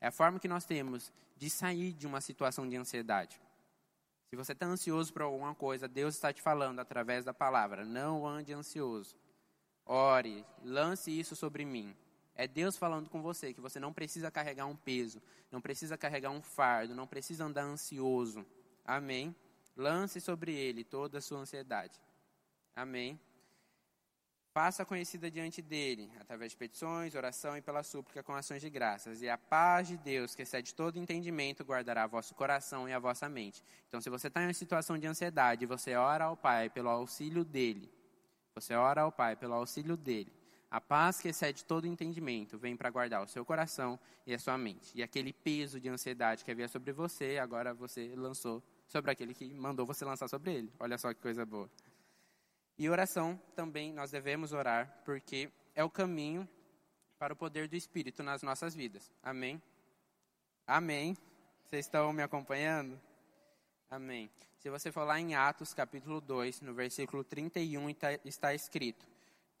É 0.00 0.06
a 0.06 0.12
forma 0.12 0.38
que 0.38 0.46
nós 0.46 0.64
temos 0.64 1.12
de 1.36 1.50
sair 1.50 1.92
de 1.92 2.06
uma 2.06 2.20
situação 2.20 2.68
de 2.68 2.76
ansiedade. 2.76 3.40
Se 4.30 4.36
você 4.36 4.52
está 4.52 4.66
ansioso 4.66 5.12
por 5.12 5.22
alguma 5.22 5.54
coisa, 5.54 5.88
Deus 5.88 6.14
está 6.14 6.32
te 6.32 6.40
falando 6.40 6.78
através 6.78 7.24
da 7.24 7.34
palavra: 7.34 7.84
não 7.84 8.26
ande 8.26 8.52
ansioso. 8.52 9.16
Ore, 9.84 10.44
lance 10.62 11.10
isso 11.10 11.34
sobre 11.34 11.64
mim. 11.64 11.94
É 12.42 12.48
Deus 12.48 12.76
falando 12.76 13.08
com 13.08 13.22
você 13.22 13.54
que 13.54 13.60
você 13.60 13.78
não 13.78 13.92
precisa 13.92 14.28
carregar 14.28 14.66
um 14.66 14.74
peso, 14.74 15.22
não 15.48 15.60
precisa 15.60 15.96
carregar 15.96 16.30
um 16.30 16.42
fardo, 16.42 16.92
não 16.92 17.06
precisa 17.06 17.44
andar 17.44 17.62
ansioso. 17.62 18.44
Amém? 18.84 19.32
Lance 19.76 20.20
sobre 20.20 20.52
ele 20.52 20.82
toda 20.82 21.18
a 21.18 21.20
sua 21.20 21.38
ansiedade. 21.38 22.00
Amém? 22.74 23.16
Faça 24.52 24.84
conhecida 24.84 25.30
diante 25.30 25.62
dele, 25.62 26.10
através 26.18 26.50
de 26.50 26.58
petições, 26.58 27.14
oração 27.14 27.56
e 27.56 27.62
pela 27.62 27.84
súplica 27.84 28.24
com 28.24 28.34
ações 28.34 28.60
de 28.60 28.68
graças. 28.68 29.22
E 29.22 29.28
a 29.28 29.38
paz 29.38 29.86
de 29.86 29.96
Deus, 29.96 30.34
que 30.34 30.42
excede 30.42 30.74
todo 30.74 30.98
entendimento, 30.98 31.62
guardará 31.62 32.08
vosso 32.08 32.34
coração 32.34 32.88
e 32.88 32.92
a 32.92 32.98
vossa 32.98 33.28
mente. 33.28 33.62
Então, 33.86 34.00
se 34.00 34.10
você 34.10 34.26
está 34.26 34.42
em 34.42 34.48
uma 34.48 34.52
situação 34.52 34.98
de 34.98 35.06
ansiedade, 35.06 35.64
você 35.64 35.94
ora 35.94 36.24
ao 36.24 36.36
Pai 36.36 36.68
pelo 36.68 36.88
auxílio 36.88 37.44
dele. 37.44 37.88
Você 38.52 38.74
ora 38.74 39.02
ao 39.02 39.12
Pai 39.12 39.36
pelo 39.36 39.54
auxílio 39.54 39.96
dele. 39.96 40.41
A 40.72 40.80
paz 40.80 41.20
que 41.20 41.28
excede 41.28 41.66
todo 41.66 41.86
entendimento 41.86 42.56
vem 42.56 42.74
para 42.74 42.88
guardar 42.88 43.22
o 43.22 43.28
seu 43.28 43.44
coração 43.44 44.00
e 44.26 44.32
a 44.32 44.38
sua 44.38 44.56
mente. 44.56 44.90
E 44.94 45.02
aquele 45.02 45.30
peso 45.30 45.78
de 45.78 45.86
ansiedade 45.86 46.42
que 46.42 46.50
havia 46.50 46.66
sobre 46.66 46.92
você, 46.92 47.36
agora 47.36 47.74
você 47.74 48.14
lançou 48.16 48.62
sobre 48.88 49.10
aquele 49.10 49.34
que 49.34 49.52
mandou 49.52 49.84
você 49.84 50.02
lançar 50.02 50.28
sobre 50.28 50.54
ele. 50.54 50.72
Olha 50.80 50.96
só 50.96 51.12
que 51.12 51.20
coisa 51.20 51.44
boa. 51.44 51.70
E 52.78 52.88
oração 52.88 53.38
também 53.54 53.92
nós 53.92 54.12
devemos 54.12 54.54
orar, 54.54 55.02
porque 55.04 55.52
é 55.74 55.84
o 55.84 55.90
caminho 55.90 56.48
para 57.18 57.34
o 57.34 57.36
poder 57.36 57.68
do 57.68 57.76
Espírito 57.76 58.22
nas 58.22 58.42
nossas 58.42 58.74
vidas. 58.74 59.12
Amém? 59.22 59.60
Amém. 60.66 61.14
Vocês 61.66 61.84
estão 61.84 62.10
me 62.14 62.22
acompanhando? 62.22 62.98
Amém. 63.90 64.30
Se 64.58 64.70
você 64.70 64.90
for 64.90 65.04
lá 65.04 65.20
em 65.20 65.34
Atos 65.34 65.74
capítulo 65.74 66.18
2, 66.18 66.62
no 66.62 66.72
versículo 66.72 67.22
31, 67.22 67.92
tá, 67.92 68.14
está 68.24 68.54
escrito: 68.54 69.11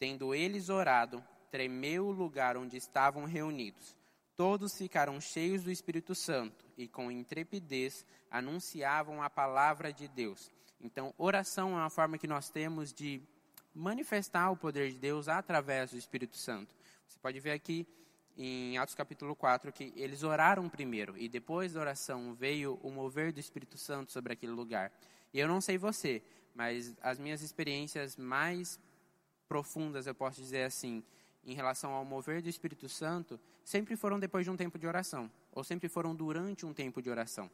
Tendo 0.02 0.34
eles 0.34 0.68
orado, 0.68 1.22
tremeu 1.48 2.06
o 2.06 2.10
lugar 2.10 2.56
onde 2.56 2.76
estavam 2.76 3.24
reunidos. 3.24 3.96
Todos 4.36 4.76
ficaram 4.76 5.20
cheios 5.20 5.62
do 5.62 5.70
Espírito 5.70 6.12
Santo 6.12 6.64
e, 6.76 6.88
com 6.88 7.08
intrepidez, 7.08 8.04
anunciavam 8.28 9.22
a 9.22 9.30
palavra 9.30 9.92
de 9.92 10.08
Deus. 10.08 10.50
Então, 10.80 11.14
oração 11.16 11.78
é 11.78 11.82
uma 11.82 11.88
forma 11.88 12.18
que 12.18 12.26
nós 12.26 12.50
temos 12.50 12.92
de 12.92 13.22
manifestar 13.72 14.50
o 14.50 14.56
poder 14.56 14.90
de 14.90 14.98
Deus 14.98 15.28
através 15.28 15.92
do 15.92 15.96
Espírito 15.96 16.36
Santo. 16.36 16.74
Você 17.06 17.20
pode 17.20 17.38
ver 17.38 17.52
aqui 17.52 17.86
em 18.36 18.76
Atos 18.78 18.96
capítulo 18.96 19.36
4 19.36 19.72
que 19.72 19.92
eles 19.94 20.24
oraram 20.24 20.68
primeiro 20.68 21.16
e 21.16 21.28
depois 21.28 21.74
da 21.74 21.80
oração 21.80 22.34
veio 22.34 22.76
o 22.82 22.90
mover 22.90 23.32
do 23.32 23.38
Espírito 23.38 23.78
Santo 23.78 24.10
sobre 24.10 24.32
aquele 24.32 24.50
lugar. 24.50 24.90
E 25.32 25.38
eu 25.38 25.46
não 25.46 25.60
sei 25.60 25.78
você, 25.78 26.20
mas 26.56 26.92
as 27.00 27.20
minhas 27.20 27.40
experiências 27.40 28.16
mais 28.16 28.80
profundas, 29.52 30.06
eu 30.06 30.14
posso 30.14 30.40
dizer 30.40 30.62
assim, 30.62 31.04
em 31.44 31.52
relação 31.52 31.92
ao 31.92 32.06
mover 32.06 32.40
do 32.40 32.48
Espírito 32.48 32.88
Santo, 32.88 33.38
sempre 33.62 33.96
foram 33.96 34.18
depois 34.18 34.46
de 34.46 34.50
um 34.50 34.56
tempo 34.56 34.78
de 34.78 34.86
oração, 34.86 35.30
ou 35.52 35.62
sempre 35.62 35.90
foram 35.90 36.14
durante 36.14 36.64
um 36.64 36.72
tempo 36.72 37.02
de 37.02 37.10
oração. 37.10 37.50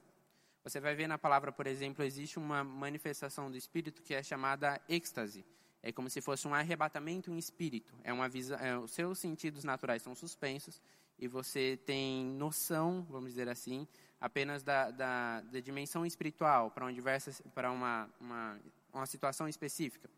Você 0.63 0.79
vai 0.79 0.95
ver 0.95 1.09
na 1.09 1.19
palavra, 1.19 1.51
por 1.51 1.67
exemplo, 1.67 2.05
existe 2.05 2.39
uma 2.39 2.63
manifestação 2.63 3.51
do 3.51 3.57
Espírito 3.57 4.01
que 4.01 4.15
é 4.15 4.23
chamada 4.23 4.81
êxtase. 4.89 5.45
É 5.83 5.91
como 5.91 6.09
se 6.09 6.21
fosse 6.21 6.47
um 6.47 6.55
arrebatamento 6.55 7.33
em 7.33 7.37
espírito. 7.37 7.93
É 8.05 8.13
uma 8.13 8.29
visão, 8.29 8.57
é, 8.61 8.79
os 8.79 8.93
seus 8.93 9.19
sentidos 9.19 9.65
naturais 9.65 10.01
são 10.01 10.15
suspensos 10.15 10.81
e 11.19 11.27
você 11.27 11.81
tem 11.85 12.27
noção, 12.27 13.05
vamos 13.11 13.31
dizer 13.31 13.49
assim, 13.49 13.89
apenas 14.21 14.63
da, 14.63 14.93
da, 14.93 15.41
da 15.41 15.59
dimensão 15.59 16.07
espiritual 16.07 16.71
para 16.71 16.93
diversa, 16.93 17.33
para 17.53 17.73
uma, 17.73 18.09
uma, 18.21 18.61
uma 18.93 19.07
situação 19.07 19.49
específica. 19.49 20.09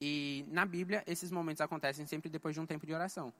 E 0.00 0.44
na 0.48 0.66
Bíblia, 0.66 1.02
esses 1.06 1.30
momentos 1.30 1.60
acontecem 1.60 2.06
sempre 2.06 2.28
depois 2.28 2.54
de 2.54 2.60
um 2.60 2.66
tempo 2.66 2.86
de 2.86 2.92
oração. 2.92 3.32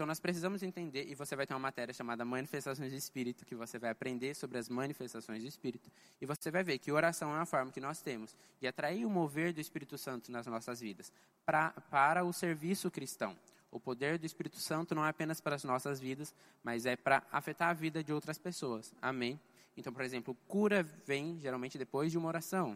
Então 0.00 0.06
nós 0.06 0.18
precisamos 0.18 0.62
entender, 0.62 1.06
e 1.10 1.14
você 1.14 1.36
vai 1.36 1.46
ter 1.46 1.52
uma 1.52 1.60
matéria 1.60 1.92
chamada 1.92 2.24
Manifestações 2.24 2.90
do 2.90 2.96
Espírito, 2.96 3.44
que 3.44 3.54
você 3.54 3.78
vai 3.78 3.90
aprender 3.90 4.34
sobre 4.34 4.56
as 4.56 4.66
manifestações 4.66 5.42
do 5.42 5.46
Espírito, 5.46 5.90
e 6.18 6.24
você 6.24 6.50
vai 6.50 6.64
ver 6.64 6.78
que 6.78 6.90
oração 6.90 7.30
é 7.32 7.34
uma 7.34 7.44
forma 7.44 7.70
que 7.70 7.82
nós 7.82 8.00
temos 8.00 8.34
de 8.58 8.66
atrair 8.66 9.04
o 9.04 9.10
mover 9.10 9.52
do 9.52 9.60
Espírito 9.60 9.98
Santo 9.98 10.32
nas 10.32 10.46
nossas 10.46 10.80
vidas, 10.80 11.12
pra, 11.44 11.72
para 11.90 12.24
o 12.24 12.32
serviço 12.32 12.90
cristão. 12.90 13.36
O 13.70 13.78
poder 13.78 14.18
do 14.18 14.24
Espírito 14.24 14.56
Santo 14.56 14.94
não 14.94 15.04
é 15.04 15.10
apenas 15.10 15.38
para 15.38 15.54
as 15.54 15.64
nossas 15.64 16.00
vidas, 16.00 16.34
mas 16.64 16.86
é 16.86 16.96
para 16.96 17.22
afetar 17.30 17.68
a 17.68 17.74
vida 17.74 18.02
de 18.02 18.10
outras 18.10 18.38
pessoas. 18.38 18.94
Amém? 19.02 19.38
Então, 19.76 19.92
por 19.92 20.02
exemplo, 20.02 20.34
cura 20.48 20.82
vem 20.82 21.38
geralmente 21.40 21.76
depois 21.76 22.10
de 22.10 22.16
uma 22.16 22.28
oração. 22.28 22.74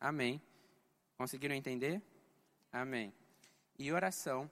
Amém? 0.00 0.40
Conseguiram 1.18 1.56
entender? 1.56 2.00
Amém. 2.72 3.12
E 3.78 3.92
oração 3.92 4.50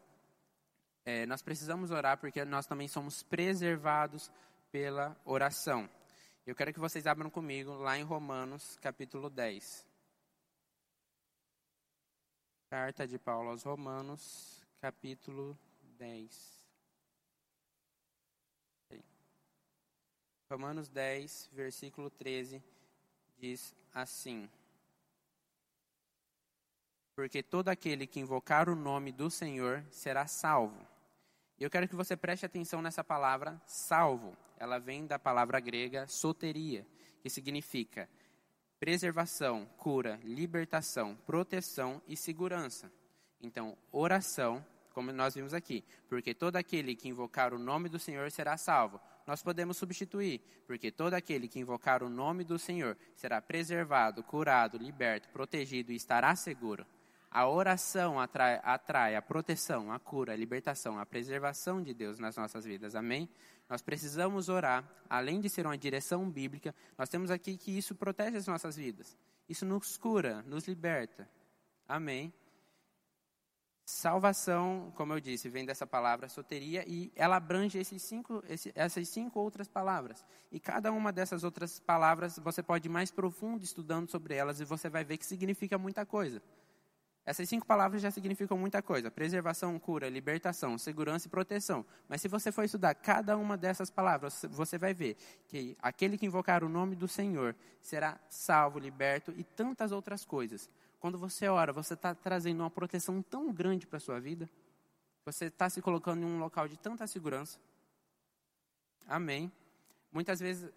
é, 1.04 1.24
nós 1.24 1.40
precisamos 1.40 1.90
orar 1.90 2.18
porque 2.18 2.44
nós 2.44 2.66
também 2.66 2.88
somos 2.88 3.22
preservados 3.22 4.30
pela 4.70 5.18
oração. 5.24 5.88
Eu 6.46 6.54
quero 6.54 6.72
que 6.72 6.80
vocês 6.80 7.06
abram 7.06 7.30
comigo 7.30 7.72
lá 7.74 7.96
em 7.96 8.02
Romanos, 8.02 8.76
capítulo 8.82 9.30
10. 9.30 9.86
Carta 12.68 13.06
de 13.06 13.18
Paulo 13.18 13.50
aos 13.50 13.62
Romanos, 13.62 14.62
capítulo 14.80 15.58
10. 15.98 16.58
Romanos 20.50 20.88
10, 20.88 21.50
versículo 21.52 22.10
13, 22.10 22.62
diz 23.38 23.74
assim: 23.92 24.50
Porque 27.18 27.42
todo 27.42 27.68
aquele 27.68 28.06
que 28.06 28.20
invocar 28.20 28.68
o 28.68 28.76
nome 28.76 29.10
do 29.10 29.28
Senhor 29.28 29.84
será 29.90 30.28
salvo. 30.28 30.86
E 31.58 31.64
eu 31.64 31.68
quero 31.68 31.88
que 31.88 31.96
você 31.96 32.16
preste 32.16 32.46
atenção 32.46 32.80
nessa 32.80 33.02
palavra 33.02 33.60
salvo. 33.66 34.36
Ela 34.56 34.78
vem 34.78 35.04
da 35.04 35.18
palavra 35.18 35.58
grega 35.58 36.06
soteria, 36.06 36.86
que 37.20 37.28
significa 37.28 38.08
preservação, 38.78 39.66
cura, 39.76 40.20
libertação, 40.22 41.16
proteção 41.26 42.00
e 42.06 42.16
segurança. 42.16 42.88
Então, 43.40 43.76
oração, 43.90 44.64
como 44.94 45.10
nós 45.10 45.34
vimos 45.34 45.52
aqui, 45.52 45.84
porque 46.08 46.32
todo 46.32 46.54
aquele 46.54 46.94
que 46.94 47.08
invocar 47.08 47.52
o 47.52 47.58
nome 47.58 47.88
do 47.88 47.98
Senhor 47.98 48.30
será 48.30 48.56
salvo. 48.56 49.00
Nós 49.26 49.42
podemos 49.42 49.76
substituir, 49.76 50.40
porque 50.68 50.92
todo 50.92 51.14
aquele 51.14 51.48
que 51.48 51.58
invocar 51.58 52.00
o 52.04 52.08
nome 52.08 52.44
do 52.44 52.60
Senhor 52.60 52.96
será 53.16 53.42
preservado, 53.42 54.22
curado, 54.22 54.78
liberto, 54.78 55.28
protegido 55.30 55.90
e 55.90 55.96
estará 55.96 56.36
seguro. 56.36 56.86
A 57.30 57.46
oração 57.46 58.18
atrai, 58.18 58.58
atrai, 58.62 59.14
a 59.14 59.20
proteção, 59.20 59.92
a 59.92 59.98
cura, 59.98 60.32
a 60.32 60.36
libertação, 60.36 60.98
a 60.98 61.04
preservação 61.04 61.82
de 61.82 61.92
Deus 61.92 62.18
nas 62.18 62.36
nossas 62.36 62.64
vidas. 62.64 62.94
Amém? 62.94 63.28
Nós 63.68 63.82
precisamos 63.82 64.48
orar, 64.48 64.82
além 65.10 65.40
de 65.40 65.50
ser 65.50 65.66
uma 65.66 65.76
direção 65.76 66.28
bíblica, 66.30 66.74
nós 66.96 67.08
temos 67.10 67.30
aqui 67.30 67.58
que 67.58 67.76
isso 67.76 67.94
protege 67.94 68.38
as 68.38 68.46
nossas 68.46 68.76
vidas. 68.76 69.16
Isso 69.46 69.66
nos 69.66 69.98
cura, 69.98 70.42
nos 70.42 70.66
liberta. 70.66 71.28
Amém? 71.86 72.32
Salvação, 73.84 74.92
como 74.96 75.14
eu 75.14 75.20
disse, 75.20 75.48
vem 75.48 75.64
dessa 75.64 75.86
palavra 75.86 76.28
soteria 76.28 76.84
e 76.86 77.10
ela 77.16 77.36
abrange 77.36 77.78
esses 77.78 78.02
cinco, 78.02 78.44
esse, 78.46 78.70
essas 78.74 79.08
cinco 79.08 79.40
outras 79.40 79.66
palavras. 79.66 80.22
E 80.52 80.60
cada 80.60 80.92
uma 80.92 81.10
dessas 81.10 81.42
outras 81.42 81.80
palavras 81.80 82.38
você 82.38 82.62
pode 82.62 82.86
ir 82.86 82.90
mais 82.90 83.10
profundo 83.10 83.64
estudando 83.64 84.10
sobre 84.10 84.34
elas 84.34 84.60
e 84.60 84.64
você 84.66 84.90
vai 84.90 85.04
ver 85.04 85.16
que 85.16 85.24
significa 85.24 85.78
muita 85.78 86.04
coisa. 86.04 86.42
Essas 87.28 87.46
cinco 87.46 87.66
palavras 87.66 88.00
já 88.00 88.10
significam 88.10 88.56
muita 88.56 88.80
coisa: 88.80 89.10
preservação, 89.10 89.78
cura, 89.78 90.08
libertação, 90.08 90.78
segurança 90.78 91.26
e 91.26 91.30
proteção. 91.30 91.84
Mas 92.08 92.22
se 92.22 92.28
você 92.28 92.50
for 92.50 92.64
estudar 92.64 92.94
cada 92.94 93.36
uma 93.36 93.54
dessas 93.54 93.90
palavras, 93.90 94.46
você 94.48 94.78
vai 94.78 94.94
ver 94.94 95.14
que 95.46 95.76
aquele 95.82 96.16
que 96.16 96.24
invocar 96.24 96.64
o 96.64 96.70
nome 96.70 96.96
do 96.96 97.06
Senhor 97.06 97.54
será 97.82 98.18
salvo, 98.30 98.78
liberto 98.78 99.30
e 99.36 99.44
tantas 99.44 99.92
outras 99.92 100.24
coisas. 100.24 100.70
Quando 100.98 101.18
você 101.18 101.48
ora, 101.48 101.70
você 101.70 101.92
está 101.92 102.14
trazendo 102.14 102.60
uma 102.60 102.70
proteção 102.70 103.20
tão 103.20 103.52
grande 103.52 103.86
para 103.86 103.98
a 103.98 104.00
sua 104.00 104.18
vida. 104.18 104.48
Você 105.26 105.44
está 105.44 105.68
se 105.68 105.82
colocando 105.82 106.22
em 106.22 106.24
um 106.24 106.38
local 106.38 106.66
de 106.66 106.78
tanta 106.78 107.06
segurança. 107.06 107.58
Amém. 109.06 109.52
Muitas 110.10 110.40
vezes, 110.40 110.72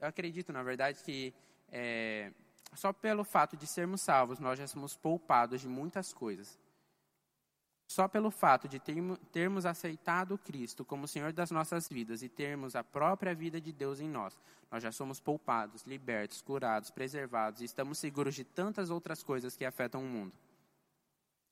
eu 0.00 0.08
acredito, 0.08 0.52
na 0.52 0.64
verdade, 0.64 1.04
que 1.04 1.32
é, 1.70 2.32
só 2.76 2.92
pelo 2.92 3.24
fato 3.24 3.56
de 3.56 3.66
sermos 3.66 4.00
salvos, 4.00 4.38
nós 4.38 4.58
já 4.58 4.66
somos 4.66 4.96
poupados 4.96 5.60
de 5.60 5.68
muitas 5.68 6.12
coisas. 6.12 6.58
Só 7.86 8.08
pelo 8.08 8.30
fato 8.30 8.66
de 8.66 8.80
termos 9.30 9.66
aceitado 9.66 10.38
Cristo 10.38 10.84
como 10.84 11.06
Senhor 11.06 11.32
das 11.32 11.50
nossas 11.50 11.88
vidas 11.88 12.22
e 12.22 12.28
termos 12.28 12.74
a 12.74 12.82
própria 12.82 13.34
vida 13.34 13.60
de 13.60 13.72
Deus 13.72 14.00
em 14.00 14.08
nós, 14.08 14.38
nós 14.70 14.82
já 14.82 14.90
somos 14.90 15.20
poupados, 15.20 15.82
libertos, 15.82 16.40
curados, 16.40 16.90
preservados 16.90 17.60
e 17.60 17.64
estamos 17.64 17.98
seguros 17.98 18.34
de 18.34 18.42
tantas 18.42 18.90
outras 18.90 19.22
coisas 19.22 19.56
que 19.56 19.64
afetam 19.64 20.02
o 20.02 20.06
mundo. 20.06 20.36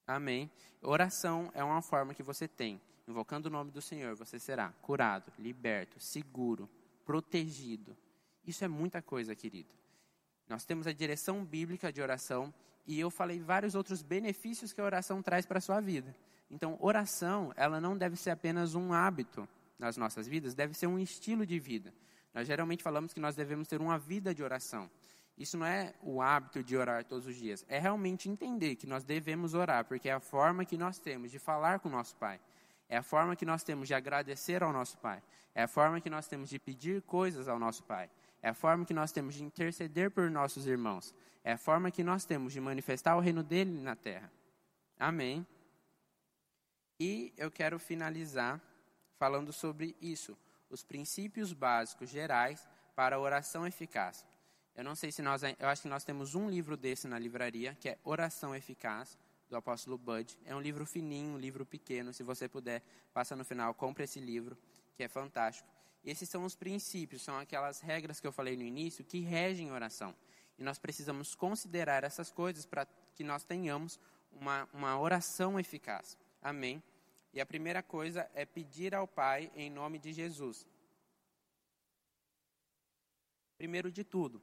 Amém. 0.07 0.51
Oração 0.81 1.51
é 1.55 1.63
uma 1.63 1.83
forma 1.83 2.15
que 2.15 2.23
você 2.23 2.49
tem. 2.49 2.81
Invocando 3.07 3.47
o 3.49 3.53
nome 3.53 3.71
do 3.71 3.83
Senhor, 3.83 4.17
você 4.17 4.39
será 4.39 4.73
curado, 4.81 5.33
liberto, 5.39 6.01
seguro, 6.01 6.69
protegido. 7.05 7.97
Isso 8.45 8.65
é 8.65 8.69
muita 8.69 9.03
coisa, 9.03 9.35
querido. 9.35 9.82
Nós 10.49 10.65
temos 10.65 10.87
a 10.87 10.93
direção 10.93 11.45
bíblica 11.45 11.93
de 11.93 12.01
oração 12.01 12.53
e 12.87 12.99
eu 12.99 13.11
falei 13.11 13.41
vários 13.41 13.75
outros 13.75 14.03
benefícios 14.03 14.73
que 14.73 14.81
a 14.81 14.85
oração 14.85 15.23
traz 15.23 15.47
para 15.47 15.59
a 15.59 15.61
sua 15.61 15.81
vida. 15.81 16.15
Então, 16.51 16.77
oração, 16.81 17.53
ela 17.57 17.81
não 17.81 17.97
deve 17.97 18.17
ser 18.17 18.31
apenas 18.31 18.75
um 18.75 18.93
hábito 18.93 19.49
nas 19.79 19.97
nossas 19.97 20.29
vidas, 20.29 20.55
deve 20.55 20.75
ser 20.75 20.87
um 20.87 20.99
estilo 20.99 21.47
de 21.47 21.59
vida. 21.59 21.95
Nós 22.35 22.47
geralmente 22.47 22.83
falamos 22.83 23.13
que 23.13 23.21
nós 23.21 23.35
devemos 23.35 23.69
ter 23.69 23.81
uma 23.81 23.99
vida 23.99 24.35
de 24.35 24.43
oração. 24.43 24.91
Isso 25.37 25.57
não 25.57 25.67
é 25.67 25.95
o 26.03 26.21
hábito 26.21 26.63
de 26.63 26.77
orar 26.77 27.05
todos 27.05 27.27
os 27.27 27.37
dias, 27.37 27.65
é 27.69 27.79
realmente 27.79 28.29
entender 28.29 28.77
que 28.77 28.87
nós 28.87 29.03
devemos 29.03 29.55
orar, 29.55 29.85
porque 29.85 30.09
é 30.09 30.13
a 30.13 30.21
forma 30.21 30.65
que 30.65 30.77
nós 30.77 30.99
temos 30.99 31.31
de 31.31 31.39
falar 31.39 31.81
com 31.81 31.89
o 31.89 31.93
nosso 31.93 32.15
Pai, 32.17 32.39
é 32.89 32.99
a 32.99 33.03
forma 33.03 33.35
que 33.35 33.47
nós 33.47 33.63
temos 33.63 33.89
de 33.89 33.95
agradecer 33.95 34.63
ao 34.63 34.73
nosso 34.73 34.99
Pai, 34.99 35.23
é 35.55 35.63
a 35.63 35.69
forma 35.69 36.01
que 36.01 36.11
nós 36.11 36.29
temos 36.29 36.51
de 36.51 36.59
pedir 36.59 37.01
coisas 37.03 37.49
ao 37.49 37.59
nosso 37.59 37.83
Pai, 37.85 38.11
é 38.43 38.49
a 38.49 38.55
forma 38.55 38.85
que 38.85 38.93
nós 38.93 39.13
temos 39.13 39.35
de 39.35 39.45
interceder 39.45 40.11
por 40.11 40.31
nossos 40.31 40.67
irmãos, 40.67 41.15
é 41.45 41.53
a 41.53 41.59
forma 41.59 41.91
que 41.91 42.03
nós 42.03 42.25
temos 42.25 42.53
de 42.53 42.61
manifestar 42.61 43.17
o 43.17 43.21
reino 43.21 43.43
dele 43.43 43.81
na 43.81 43.97
terra. 43.97 44.31
Amém. 44.99 45.47
E 46.99 47.33
eu 47.37 47.51
quero 47.51 47.79
finalizar 47.79 48.61
falando 49.17 49.53
sobre 49.53 49.97
isso, 50.01 50.37
os 50.69 50.83
princípios 50.83 51.53
básicos 51.53 52.11
gerais 52.11 52.69
para 52.95 53.17
a 53.17 53.21
oração 53.21 53.67
eficaz. 53.67 54.27
Eu 54.75 54.85
não 54.85 54.95
sei 54.95 55.13
se 55.13 55.21
nós, 55.21 55.43
eu 55.43 55.69
acho 55.69 55.83
que 55.83 55.89
nós 55.89 56.05
temos 56.05 56.35
um 56.35 56.49
livro 56.49 56.77
desse 56.77 57.07
na 57.07 57.19
livraria, 57.19 57.77
que 57.79 57.91
é 57.91 57.99
Oração 58.05 58.55
Eficaz, 58.55 59.19
do 59.51 59.57
apóstolo 59.57 59.99
Bud. 59.99 60.39
É 60.47 60.57
um 60.57 60.61
livro 60.61 60.87
fininho, 60.87 61.35
um 61.35 61.39
livro 61.39 61.67
pequeno. 61.67 62.13
Se 62.13 62.23
você 62.23 62.49
puder, 62.49 62.83
passa 63.13 63.37
no 63.37 63.45
final, 63.45 63.75
compre 63.75 64.05
esse 64.05 64.19
livro, 64.19 64.57
que 64.97 65.03
é 65.03 65.09
fantástico. 65.09 65.69
Esses 66.05 66.29
são 66.29 66.45
os 66.45 66.57
princípios, 66.57 67.23
são 67.23 67.39
aquelas 67.39 67.81
regras 67.81 68.19
que 68.19 68.27
eu 68.27 68.33
falei 68.33 68.57
no 68.57 68.63
início 68.63 69.05
que 69.05 69.21
regem 69.21 69.71
oração. 69.71 70.15
E 70.59 70.63
nós 70.65 70.79
precisamos 70.79 71.35
considerar 71.35 72.05
essas 72.05 72.31
coisas 72.31 72.67
para 72.67 72.87
que 73.15 73.23
nós 73.23 73.45
tenhamos 73.45 74.01
uma, 74.33 74.69
uma 74.73 74.99
oração 74.99 75.59
eficaz. 75.59 76.19
Amém? 76.41 76.83
E 77.33 77.41
a 77.41 77.47
primeira 77.47 77.83
coisa 77.83 78.29
é 78.35 78.45
pedir 78.45 78.95
ao 78.95 79.07
Pai 79.07 79.51
em 79.55 79.71
nome 79.71 79.99
de 79.99 80.13
Jesus. 80.13 80.67
Primeiro 83.57 83.93
de 83.93 84.03
tudo, 84.03 84.43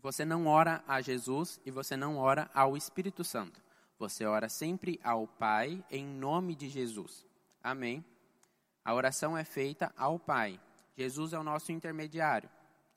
você 0.00 0.24
não 0.24 0.46
ora 0.46 0.82
a 0.86 1.00
Jesus 1.00 1.60
e 1.64 1.70
você 1.70 1.96
não 1.96 2.16
ora 2.16 2.50
ao 2.54 2.76
Espírito 2.76 3.24
Santo. 3.24 3.60
Você 3.98 4.24
ora 4.24 4.48
sempre 4.48 5.00
ao 5.02 5.26
Pai 5.26 5.84
em 5.90 6.06
nome 6.06 6.54
de 6.54 6.68
Jesus. 6.68 7.26
Amém? 7.62 8.04
A 8.84 8.94
oração 8.94 9.36
é 9.36 9.44
feita 9.44 9.92
ao 9.96 10.18
Pai. 10.18 10.60
Jesus 10.96 11.32
é 11.32 11.38
o 11.38 11.42
nosso 11.42 11.72
intermediário. 11.72 12.48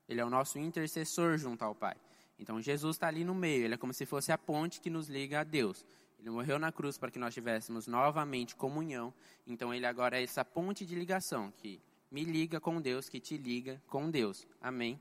Ele 0.08 0.22
é 0.22 0.26
o 0.26 0.30
nosso 0.30 0.60
intercessor 0.60 1.38
junto 1.38 1.64
ao 1.64 1.74
Pai. 1.74 1.96
Então 2.38 2.62
Jesus 2.62 2.96
está 2.96 3.08
ali 3.08 3.24
no 3.24 3.34
meio. 3.34 3.66
Ele 3.66 3.74
é 3.74 3.78
como 3.78 3.94
se 3.94 4.06
fosse 4.06 4.32
a 4.32 4.38
ponte 4.38 4.82
que 4.82 4.90
nos 4.90 5.08
liga 5.08 5.40
a 5.40 5.44
Deus. 5.44 5.86
Ele 6.20 6.30
morreu 6.30 6.58
na 6.60 6.72
cruz 6.72 6.98
para 6.98 7.12
que 7.12 7.20
nós 7.20 7.34
tivéssemos 7.34 7.88
novamente 7.88 8.56
comunhão. 8.56 9.14
Então 9.46 9.74
ele 9.74 9.86
agora 9.86 10.20
é 10.20 10.24
essa 10.24 10.44
ponte 10.44 10.86
de 10.86 10.96
ligação 10.96 11.52
que 11.52 11.82
me 12.12 12.24
liga 12.24 12.60
com 12.60 12.82
Deus, 12.82 13.10
que 13.10 13.20
te 13.20 13.38
liga 13.38 13.82
com 13.88 14.10
Deus. 14.10 14.48
Amém? 14.62 15.00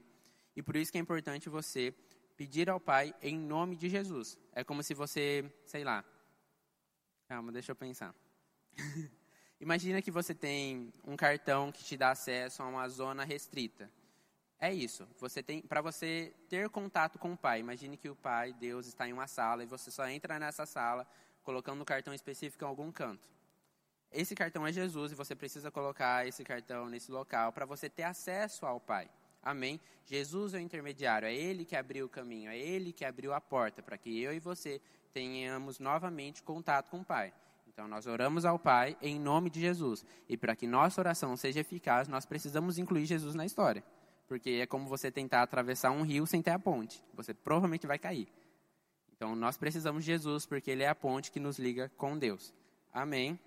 E 0.57 0.63
por 0.63 0.77
isso 0.77 0.93
que 0.93 0.99
é 0.99 1.01
importante 1.01 1.49
você 1.49 1.95
pedir 2.37 2.69
ao 2.69 2.81
Pai 2.81 3.15
em 3.23 3.39
nome 3.39 3.77
de 3.77 3.89
Jesus. 3.89 4.39
É 4.53 4.65
como 4.65 4.83
se 4.83 4.95
você, 4.95 5.45
sei 5.65 5.85
lá. 5.85 6.05
Calma, 7.29 7.53
deixa 7.53 7.73
eu 7.73 7.77
pensar. 7.77 8.15
Imagina 9.61 10.03
que 10.03 10.11
você 10.11 10.35
tem 10.35 10.93
um 11.07 11.17
cartão 11.17 11.71
que 11.71 11.85
te 11.85 11.97
dá 11.97 12.11
acesso 12.11 12.63
a 12.63 12.67
uma 12.67 12.89
zona 12.89 13.25
restrita. 13.25 13.91
É 14.59 14.73
isso. 14.73 15.07
Você 15.19 15.43
tem 15.43 15.61
para 15.63 15.81
você 15.81 16.33
ter 16.49 16.69
contato 16.69 17.19
com 17.19 17.33
o 17.33 17.37
Pai. 17.37 17.61
Imagine 17.61 17.97
que 17.97 18.09
o 18.09 18.17
Pai, 18.17 18.53
Deus, 18.53 18.87
está 18.87 19.09
em 19.09 19.13
uma 19.13 19.27
sala 19.27 19.63
e 19.63 19.67
você 19.67 19.91
só 19.91 20.09
entra 20.09 20.39
nessa 20.39 20.67
sala 20.67 21.07
colocando 21.43 21.83
o 21.83 21.85
cartão 21.85 22.15
específico 22.15 22.65
em 22.65 22.69
algum 22.69 22.91
canto. 22.91 23.29
Esse 24.11 24.35
cartão 24.35 24.67
é 24.67 24.73
Jesus 24.73 25.13
e 25.13 25.15
você 25.15 25.35
precisa 25.35 25.71
colocar 25.71 26.27
esse 26.27 26.45
cartão 26.45 26.89
nesse 26.89 27.11
local 27.11 27.53
para 27.53 27.67
você 27.67 27.91
ter 27.91 28.05
acesso 28.05 28.65
ao 28.65 28.81
Pai. 28.81 29.11
Amém? 29.43 29.81
Jesus 30.07 30.55
é 30.55 30.59
o 30.59 30.61
intermediário, 30.61 31.29
é 31.29 31.35
Ele 31.35 31.65
que 31.65 31.77
abriu 31.77 32.07
o 32.07 32.09
caminho, 32.09 32.51
é 32.51 32.57
Ele 32.57 32.93
que 32.93 33.05
abriu 33.05 33.35
a 33.35 33.41
porta 33.41 33.83
para 33.83 33.99
que 33.99 34.23
eu 34.23 34.33
e 34.33 34.39
você 34.39 34.81
tenhamos 35.13 35.79
novamente 35.79 36.43
contato 36.43 36.91
com 36.91 37.01
o 37.01 37.05
Pai. 37.05 37.35
Então, 37.75 37.89
nós 37.89 38.07
oramos 38.07 38.45
ao 38.45 38.57
Pai 38.57 38.97
em 39.03 39.19
nome 39.19 39.51
de 39.51 39.61
Jesus. 39.61 40.07
E 40.29 40.37
para 40.37 40.55
que 40.55 40.65
nossa 40.65 41.01
oração 41.01 41.37
seja 41.37 41.59
eficaz, 41.59 42.07
nós 42.07 42.25
precisamos 42.25 42.79
incluir 42.79 43.05
Jesus 43.05 43.35
na 43.35 43.45
história. 43.45 43.85
Porque 44.29 44.51
é 44.63 44.67
como 44.67 44.89
você 44.89 45.11
tentar 45.11 45.43
atravessar 45.43 45.91
um 45.91 46.03
rio 46.03 46.25
sem 46.25 46.41
ter 46.41 46.53
a 46.53 46.59
ponte. 46.59 47.03
Você 47.15 47.35
provavelmente 47.35 47.85
vai 47.85 47.99
cair. 47.99 48.29
Então, 49.13 49.35
nós 49.35 49.57
precisamos 49.57 50.05
de 50.05 50.13
Jesus, 50.13 50.47
porque 50.47 50.71
Ele 50.71 50.85
é 50.85 50.89
a 50.89 50.95
ponte 50.95 51.33
que 51.33 51.41
nos 51.41 51.59
liga 51.59 51.91
com 51.97 52.17
Deus. 52.17 52.55
Amém? 52.93 53.39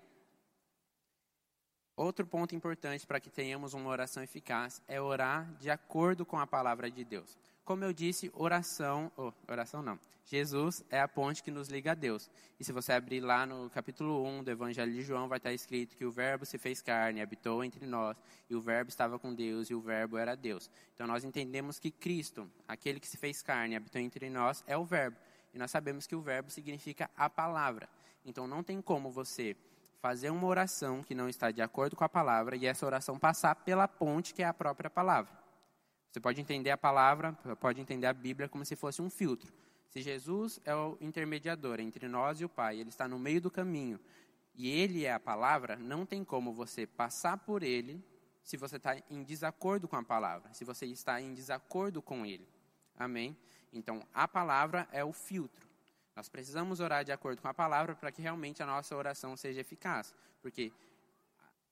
Outro 1.96 2.26
ponto 2.26 2.54
importante 2.54 3.06
para 3.06 3.18
que 3.18 3.30
tenhamos 3.30 3.72
uma 3.72 3.88
oração 3.88 4.22
eficaz 4.22 4.82
é 4.86 5.00
orar 5.00 5.50
de 5.54 5.70
acordo 5.70 6.26
com 6.26 6.38
a 6.38 6.46
palavra 6.46 6.90
de 6.90 7.02
Deus. 7.02 7.36
Como 7.68 7.84
eu 7.84 7.92
disse, 7.92 8.30
oração, 8.32 9.12
oh, 9.14 9.30
oração 9.46 9.82
não. 9.82 9.98
Jesus 10.24 10.82
é 10.88 11.02
a 11.02 11.06
ponte 11.06 11.42
que 11.42 11.50
nos 11.50 11.68
liga 11.68 11.92
a 11.92 11.94
Deus. 11.94 12.30
E 12.58 12.64
se 12.64 12.72
você 12.72 12.94
abrir 12.94 13.20
lá 13.20 13.44
no 13.44 13.68
capítulo 13.68 14.24
1 14.26 14.44
do 14.44 14.50
Evangelho 14.50 14.90
de 14.90 15.02
João, 15.02 15.28
vai 15.28 15.36
estar 15.36 15.52
escrito 15.52 15.94
que 15.94 16.06
o 16.06 16.10
Verbo 16.10 16.46
se 16.46 16.56
fez 16.56 16.80
carne, 16.80 17.20
habitou 17.20 17.62
entre 17.62 17.84
nós, 17.84 18.16
e 18.48 18.54
o 18.54 18.60
Verbo 18.62 18.88
estava 18.88 19.18
com 19.18 19.34
Deus, 19.34 19.68
e 19.68 19.74
o 19.74 19.82
Verbo 19.82 20.16
era 20.16 20.34
Deus. 20.34 20.70
Então 20.94 21.06
nós 21.06 21.24
entendemos 21.24 21.78
que 21.78 21.90
Cristo, 21.90 22.50
aquele 22.66 22.98
que 22.98 23.06
se 23.06 23.18
fez 23.18 23.42
carne, 23.42 23.76
habitou 23.76 24.00
entre 24.00 24.30
nós, 24.30 24.64
é 24.66 24.74
o 24.74 24.86
Verbo. 24.86 25.18
E 25.52 25.58
nós 25.58 25.70
sabemos 25.70 26.06
que 26.06 26.16
o 26.16 26.22
Verbo 26.22 26.50
significa 26.50 27.10
a 27.14 27.28
palavra. 27.28 27.86
Então 28.24 28.48
não 28.48 28.62
tem 28.62 28.80
como 28.80 29.10
você 29.10 29.54
fazer 30.00 30.30
uma 30.30 30.46
oração 30.46 31.02
que 31.02 31.14
não 31.14 31.28
está 31.28 31.50
de 31.50 31.60
acordo 31.60 31.96
com 31.96 32.04
a 32.04 32.08
palavra 32.08 32.56
e 32.56 32.64
essa 32.64 32.86
oração 32.86 33.18
passar 33.18 33.54
pela 33.56 33.86
ponte 33.86 34.32
que 34.32 34.42
é 34.42 34.46
a 34.46 34.54
própria 34.54 34.88
palavra. 34.88 35.47
Você 36.10 36.20
pode 36.20 36.40
entender 36.40 36.70
a 36.70 36.78
palavra, 36.78 37.32
pode 37.60 37.80
entender 37.80 38.06
a 38.06 38.12
Bíblia 38.12 38.48
como 38.48 38.64
se 38.64 38.74
fosse 38.74 39.02
um 39.02 39.10
filtro. 39.10 39.52
Se 39.88 40.02
Jesus 40.02 40.60
é 40.64 40.74
o 40.74 40.96
intermediador 41.00 41.80
entre 41.80 42.08
nós 42.08 42.40
e 42.40 42.44
o 42.44 42.48
Pai, 42.48 42.78
ele 42.78 42.88
está 42.88 43.08
no 43.08 43.18
meio 43.18 43.40
do 43.40 43.50
caminho 43.50 43.98
e 44.54 44.68
ele 44.68 45.04
é 45.04 45.12
a 45.12 45.20
palavra, 45.20 45.76
não 45.76 46.04
tem 46.04 46.24
como 46.24 46.52
você 46.52 46.86
passar 46.86 47.38
por 47.38 47.62
ele 47.62 48.04
se 48.42 48.56
você 48.56 48.76
está 48.76 48.96
em 49.10 49.22
desacordo 49.22 49.86
com 49.86 49.96
a 49.96 50.02
palavra, 50.02 50.52
se 50.52 50.64
você 50.64 50.86
está 50.86 51.20
em 51.20 51.32
desacordo 51.34 52.02
com 52.02 52.24
ele. 52.26 52.48
Amém? 52.96 53.36
Então, 53.72 54.02
a 54.12 54.26
palavra 54.26 54.88
é 54.90 55.04
o 55.04 55.12
filtro. 55.12 55.68
Nós 56.16 56.28
precisamos 56.28 56.80
orar 56.80 57.04
de 57.04 57.12
acordo 57.12 57.40
com 57.40 57.46
a 57.46 57.54
palavra 57.54 57.94
para 57.94 58.10
que 58.10 58.20
realmente 58.20 58.60
a 58.62 58.66
nossa 58.66 58.96
oração 58.96 59.36
seja 59.36 59.60
eficaz. 59.60 60.12
Porque 60.42 60.72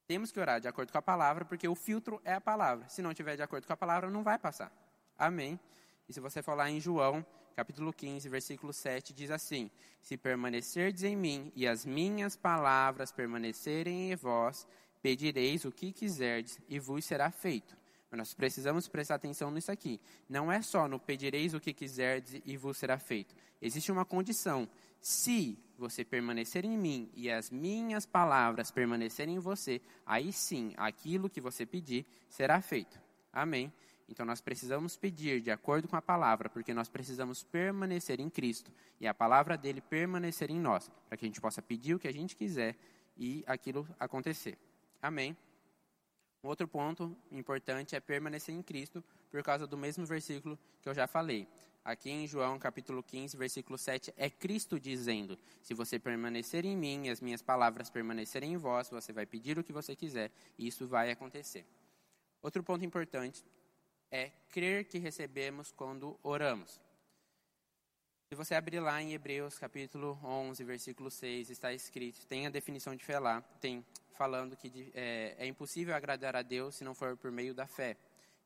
temos 0.07 0.31
que 0.31 0.39
orar 0.39 0.61
de 0.61 0.69
acordo 0.69 0.93
com 0.93 0.99
a 0.99 1.03
palavra, 1.03 1.45
porque 1.45 1.67
o 1.67 1.75
filtro 1.75 2.21
é 2.25 2.35
a 2.35 2.41
palavra. 2.41 2.89
Se 2.89 3.03
não 3.03 3.13
tiver 3.13 3.37
de 3.37 3.43
acordo 3.43 3.67
com 3.67 3.73
a 3.73 3.77
palavra, 3.77 4.11
não 4.11 4.23
vai 4.23 4.39
passar. 4.39 4.73
Amém? 5.19 5.59
E 6.09 6.13
se 6.13 6.21
você 6.21 6.43
falar 6.43 6.71
em 6.71 6.81
João, 6.81 7.25
capítulo 7.57 7.93
15, 7.93 8.29
versículo 8.29 8.73
7, 8.73 9.13
diz 9.13 9.31
assim: 9.31 9.71
Se 10.01 10.17
permanecerdes 10.17 11.03
em 11.03 11.17
mim 11.17 11.53
e 11.57 11.67
as 11.67 11.85
minhas 11.85 12.37
palavras 12.37 13.11
permanecerem 13.11 14.13
em 14.13 14.17
vós, 14.17 14.67
pedireis 15.03 15.65
o 15.65 15.73
que 15.73 15.93
quiserdes 15.93 16.61
e 16.69 16.79
vos 16.79 17.05
será 17.05 17.31
feito. 17.31 17.77
Mas 18.11 18.19
nós 18.19 18.35
precisamos 18.35 18.87
prestar 18.87 19.17
atenção 19.17 19.51
nisso 19.51 19.73
aqui. 19.73 20.01
Não 20.29 20.51
é 20.51 20.63
só 20.63 20.87
no 20.87 21.01
pedireis 21.01 21.55
o 21.55 21.61
que 21.61 21.73
quiserdes 21.73 22.41
e 22.45 22.57
vos 22.57 22.77
será 22.77 22.99
feito. 22.99 23.35
Existe 23.61 23.91
uma 23.91 24.05
condição. 24.05 24.69
Se 25.07 25.57
você 25.79 26.05
permanecer 26.05 26.65
em 26.65 26.77
mim 26.77 27.09
e 27.15 27.31
as 27.31 27.49
minhas 27.49 28.05
palavras 28.05 28.73
permanecerem 28.73 29.37
em 29.37 29.39
você, 29.39 29.81
aí 30.05 30.33
sim, 30.33 30.75
aquilo 30.77 31.31
que 31.31 31.41
você 31.41 31.65
pedir 31.65 32.05
será 32.29 32.61
feito. 32.61 33.01
Amém? 33.33 33.73
Então 34.09 34.27
nós 34.27 34.41
precisamos 34.41 34.97
pedir 34.97 35.41
de 35.41 35.53
acordo 35.53 35.87
com 35.87 35.95
a 35.95 36.03
palavra, 36.03 36.51
porque 36.51 36.75
nós 36.75 36.89
precisamos 36.89 37.45
permanecer 37.45 38.19
em 38.19 38.29
Cristo 38.29 38.73
e 39.01 39.07
a 39.07 39.15
palavra 39.15 39.57
dele 39.57 39.81
permanecer 39.81 40.51
em 40.51 40.59
nós, 40.59 40.91
para 41.09 41.17
que 41.17 41.25
a 41.25 41.29
gente 41.29 41.41
possa 41.41 41.63
pedir 41.63 41.95
o 41.95 42.01
que 42.01 42.09
a 42.09 42.13
gente 42.13 42.35
quiser 42.35 42.75
e 43.17 43.45
aquilo 43.47 43.87
acontecer. 44.01 44.59
Amém? 45.01 45.37
Outro 46.43 46.67
ponto 46.67 47.17
importante 47.31 47.95
é 47.95 48.01
permanecer 48.01 48.53
em 48.53 48.61
Cristo, 48.61 49.05
por 49.31 49.41
causa 49.45 49.69
do 49.69 49.79
mesmo 49.79 50.05
versículo 50.05 50.59
que 50.83 50.89
eu 50.89 50.95
já 50.95 51.07
falei. 51.07 51.47
Aqui 51.87 52.11
em 52.11 52.27
João 52.27 52.59
capítulo 52.59 53.01
15, 53.01 53.37
versículo 53.37 53.79
7, 53.79 54.13
é 54.17 54.29
Cristo 54.29 54.81
dizendo: 54.81 55.39
Se 55.63 55.73
você 55.73 56.01
permanecer 56.01 56.65
em 56.65 56.77
mim 56.77 57.07
e 57.07 57.11
as 57.11 57.21
minhas 57.21 57.43
palavras 57.43 57.89
permanecerem 57.89 58.55
em 58.55 58.57
vós, 58.57 58.91
você 58.91 59.13
vai 59.13 59.25
pedir 59.25 59.57
o 59.57 59.63
que 59.63 59.73
você 59.73 59.95
quiser 59.95 60.33
e 60.59 60.67
isso 60.67 60.89
vai 60.89 61.13
acontecer. 61.13 61.65
Outro 62.43 62.61
ponto 62.65 62.85
importante 62.85 63.45
é 64.11 64.33
crer 64.51 64.87
que 64.87 64.99
recebemos 64.99 65.71
quando 65.71 66.19
oramos. 66.25 66.81
Se 68.31 68.35
você 68.35 68.57
abrir 68.57 68.81
lá 68.81 69.01
em 69.01 69.13
Hebreus 69.13 69.57
capítulo 69.57 70.19
11, 70.25 70.65
versículo 70.65 71.09
6, 71.09 71.51
está 71.51 71.73
escrito, 71.73 72.27
tem 72.27 72.49
a 72.49 72.51
definição 72.51 72.97
de 72.97 73.05
fé 73.05 73.21
lá, 73.21 73.43
tem 73.61 73.87
falando 74.15 74.57
que 74.57 74.91
é, 74.93 75.37
é 75.39 75.47
impossível 75.47 75.95
agradar 75.95 76.35
a 76.35 76.43
Deus 76.43 76.75
se 76.75 76.83
não 76.83 76.97
for 76.97 77.17
por 77.17 77.31
meio 77.31 77.55
da 77.55 77.69
fé. 77.69 77.97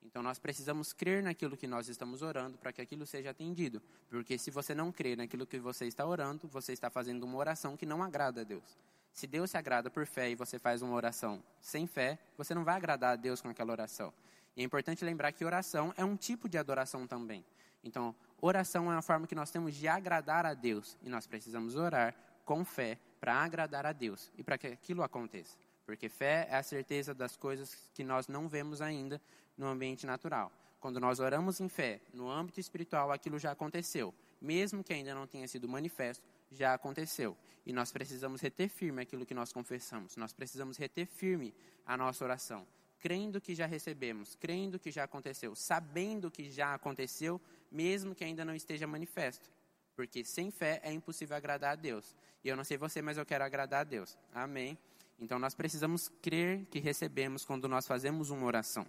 Então 0.02 0.22
nós 0.22 0.38
precisamos 0.38 0.92
crer 0.92 1.22
naquilo 1.22 1.56
que 1.56 1.66
nós 1.66 1.88
estamos 1.88 2.22
orando 2.22 2.58
para 2.58 2.72
que 2.72 2.80
aquilo 2.80 3.06
seja 3.06 3.30
atendido. 3.30 3.82
Porque 4.08 4.38
se 4.38 4.50
você 4.50 4.74
não 4.74 4.90
crer 4.90 5.16
naquilo 5.16 5.46
que 5.46 5.58
você 5.58 5.86
está 5.86 6.06
orando, 6.06 6.48
você 6.48 6.72
está 6.72 6.90
fazendo 6.90 7.24
uma 7.24 7.36
oração 7.36 7.76
que 7.76 7.86
não 7.86 8.02
agrada 8.02 8.40
a 8.40 8.44
Deus. 8.44 8.78
Se 9.12 9.26
Deus 9.26 9.50
se 9.50 9.58
agrada 9.58 9.90
por 9.90 10.06
fé 10.06 10.30
e 10.30 10.34
você 10.34 10.58
faz 10.58 10.82
uma 10.82 10.94
oração 10.94 11.42
sem 11.60 11.86
fé, 11.86 12.18
você 12.36 12.54
não 12.54 12.64
vai 12.64 12.76
agradar 12.76 13.12
a 13.12 13.16
Deus 13.16 13.40
com 13.40 13.48
aquela 13.48 13.72
oração. 13.72 14.12
E 14.56 14.62
é 14.62 14.64
importante 14.64 15.04
lembrar 15.04 15.32
que 15.32 15.44
oração 15.44 15.92
é 15.96 16.04
um 16.04 16.16
tipo 16.16 16.48
de 16.48 16.58
adoração 16.58 17.06
também. 17.06 17.44
Então, 17.82 18.14
oração 18.40 18.90
é 18.90 18.94
uma 18.94 19.02
forma 19.02 19.26
que 19.26 19.34
nós 19.34 19.50
temos 19.50 19.74
de 19.74 19.88
agradar 19.88 20.46
a 20.46 20.54
Deus. 20.54 20.96
E 21.02 21.08
nós 21.08 21.26
precisamos 21.26 21.76
orar 21.76 22.14
com 22.44 22.64
fé 22.64 22.98
para 23.20 23.34
agradar 23.34 23.86
a 23.86 23.92
Deus 23.92 24.30
e 24.36 24.42
para 24.42 24.58
que 24.58 24.68
aquilo 24.68 25.02
aconteça. 25.02 25.56
Porque 25.90 26.08
fé 26.08 26.46
é 26.48 26.54
a 26.54 26.62
certeza 26.62 27.12
das 27.12 27.36
coisas 27.36 27.74
que 27.92 28.04
nós 28.04 28.28
não 28.28 28.48
vemos 28.48 28.80
ainda 28.80 29.20
no 29.58 29.66
ambiente 29.66 30.06
natural. 30.06 30.52
Quando 30.78 31.00
nós 31.00 31.18
oramos 31.18 31.60
em 31.60 31.68
fé, 31.68 32.00
no 32.14 32.30
âmbito 32.30 32.60
espiritual, 32.60 33.10
aquilo 33.10 33.40
já 33.40 33.50
aconteceu. 33.50 34.14
Mesmo 34.40 34.84
que 34.84 34.92
ainda 34.92 35.12
não 35.12 35.26
tenha 35.26 35.48
sido 35.48 35.68
manifesto, 35.68 36.24
já 36.48 36.74
aconteceu. 36.74 37.36
E 37.66 37.72
nós 37.72 37.90
precisamos 37.90 38.40
reter 38.40 38.68
firme 38.68 39.02
aquilo 39.02 39.26
que 39.26 39.34
nós 39.34 39.52
confessamos. 39.52 40.14
Nós 40.14 40.32
precisamos 40.32 40.76
reter 40.76 41.06
firme 41.06 41.52
a 41.84 41.96
nossa 41.96 42.22
oração. 42.22 42.64
Crendo 43.00 43.40
que 43.40 43.52
já 43.52 43.66
recebemos, 43.66 44.36
crendo 44.36 44.78
que 44.78 44.92
já 44.92 45.02
aconteceu, 45.02 45.56
sabendo 45.56 46.30
que 46.30 46.48
já 46.48 46.72
aconteceu, 46.72 47.40
mesmo 47.68 48.14
que 48.14 48.22
ainda 48.22 48.44
não 48.44 48.54
esteja 48.54 48.86
manifesto. 48.86 49.50
Porque 49.96 50.24
sem 50.24 50.52
fé 50.52 50.80
é 50.84 50.92
impossível 50.92 51.36
agradar 51.36 51.72
a 51.72 51.74
Deus. 51.74 52.14
E 52.44 52.48
eu 52.48 52.56
não 52.56 52.62
sei 52.62 52.78
você, 52.78 53.02
mas 53.02 53.18
eu 53.18 53.26
quero 53.26 53.42
agradar 53.42 53.80
a 53.80 53.84
Deus. 53.84 54.16
Amém? 54.32 54.78
Então 55.20 55.38
nós 55.38 55.54
precisamos 55.54 56.08
crer 56.08 56.64
que 56.66 56.78
recebemos 56.78 57.44
quando 57.44 57.68
nós 57.68 57.86
fazemos 57.86 58.30
uma 58.30 58.46
oração. 58.46 58.86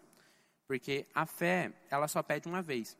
Porque 0.65 1.05
a 1.13 1.25
fé, 1.25 1.73
ela 1.89 2.07
só 2.07 2.23
pede 2.23 2.47
uma 2.47 2.61
vez. 2.61 2.97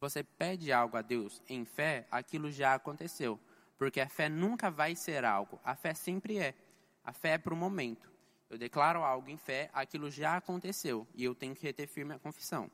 Você 0.00 0.22
pede 0.22 0.72
algo 0.72 0.96
a 0.96 1.02
Deus 1.02 1.42
em 1.48 1.64
fé, 1.64 2.06
aquilo 2.10 2.50
já 2.50 2.74
aconteceu. 2.74 3.38
Porque 3.76 4.00
a 4.00 4.08
fé 4.08 4.28
nunca 4.28 4.70
vai 4.70 4.94
ser 4.94 5.24
algo. 5.24 5.58
A 5.64 5.74
fé 5.74 5.92
sempre 5.92 6.38
é. 6.38 6.54
A 7.02 7.12
fé 7.12 7.30
é 7.30 7.38
para 7.38 7.52
o 7.52 7.56
momento. 7.56 8.10
Eu 8.48 8.56
declaro 8.56 9.02
algo 9.02 9.28
em 9.28 9.36
fé, 9.36 9.70
aquilo 9.72 10.10
já 10.10 10.36
aconteceu. 10.36 11.06
E 11.14 11.24
eu 11.24 11.34
tenho 11.34 11.54
que 11.54 11.62
reter 11.62 11.88
firme 11.88 12.14
a 12.14 12.18
confissão. 12.18 12.70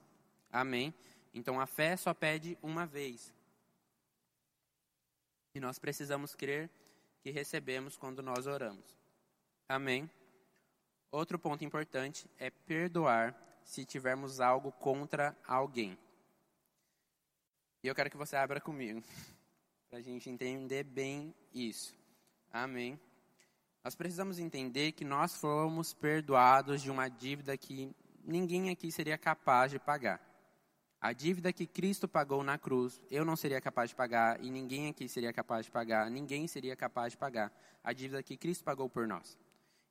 Amém? 0.50 0.94
Então 1.32 1.60
a 1.60 1.66
fé 1.66 1.96
só 1.96 2.12
pede 2.12 2.58
uma 2.62 2.86
vez. 2.86 3.32
E 5.54 5.60
nós 5.60 5.78
precisamos 5.78 6.34
crer 6.34 6.70
que 7.20 7.30
recebemos 7.30 7.96
quando 7.96 8.22
nós 8.22 8.46
oramos. 8.46 8.95
Amém? 9.68 10.08
Outro 11.10 11.38
ponto 11.38 11.64
importante 11.64 12.30
é 12.38 12.50
perdoar 12.50 13.34
se 13.64 13.84
tivermos 13.84 14.40
algo 14.40 14.70
contra 14.70 15.36
alguém. 15.46 15.98
E 17.82 17.88
eu 17.88 17.94
quero 17.94 18.10
que 18.10 18.16
você 18.16 18.36
abra 18.36 18.60
comigo, 18.60 19.02
para 19.90 19.98
a 19.98 20.02
gente 20.02 20.30
entender 20.30 20.84
bem 20.84 21.34
isso. 21.52 21.96
Amém. 22.52 22.98
Nós 23.82 23.94
precisamos 23.94 24.38
entender 24.38 24.92
que 24.92 25.04
nós 25.04 25.36
fomos 25.40 25.92
perdoados 25.92 26.80
de 26.80 26.90
uma 26.90 27.08
dívida 27.08 27.56
que 27.56 27.94
ninguém 28.24 28.70
aqui 28.70 28.90
seria 28.90 29.18
capaz 29.18 29.70
de 29.70 29.78
pagar. 29.78 30.20
A 31.00 31.12
dívida 31.12 31.52
que 31.52 31.66
Cristo 31.66 32.08
pagou 32.08 32.42
na 32.42 32.56
cruz, 32.58 33.00
eu 33.10 33.24
não 33.24 33.36
seria 33.36 33.60
capaz 33.60 33.90
de 33.90 33.96
pagar 33.96 34.42
e 34.42 34.50
ninguém 34.50 34.88
aqui 34.88 35.08
seria 35.08 35.32
capaz 35.32 35.66
de 35.66 35.72
pagar, 35.72 36.10
ninguém 36.10 36.48
seria 36.48 36.74
capaz 36.74 37.12
de 37.12 37.18
pagar 37.18 37.52
a 37.82 37.92
dívida 37.92 38.22
que 38.22 38.36
Cristo 38.36 38.64
pagou 38.64 38.88
por 38.88 39.06
nós. 39.06 39.38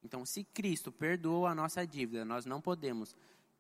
Então, 0.06 0.24
se 0.24 0.44
Cristo 0.44 0.92
perdoou 0.92 1.48
a 1.48 1.56
nossa 1.56 1.86
dívida, 1.86 2.24
nós 2.24 2.46
não 2.46 2.62
podemos 2.62 3.16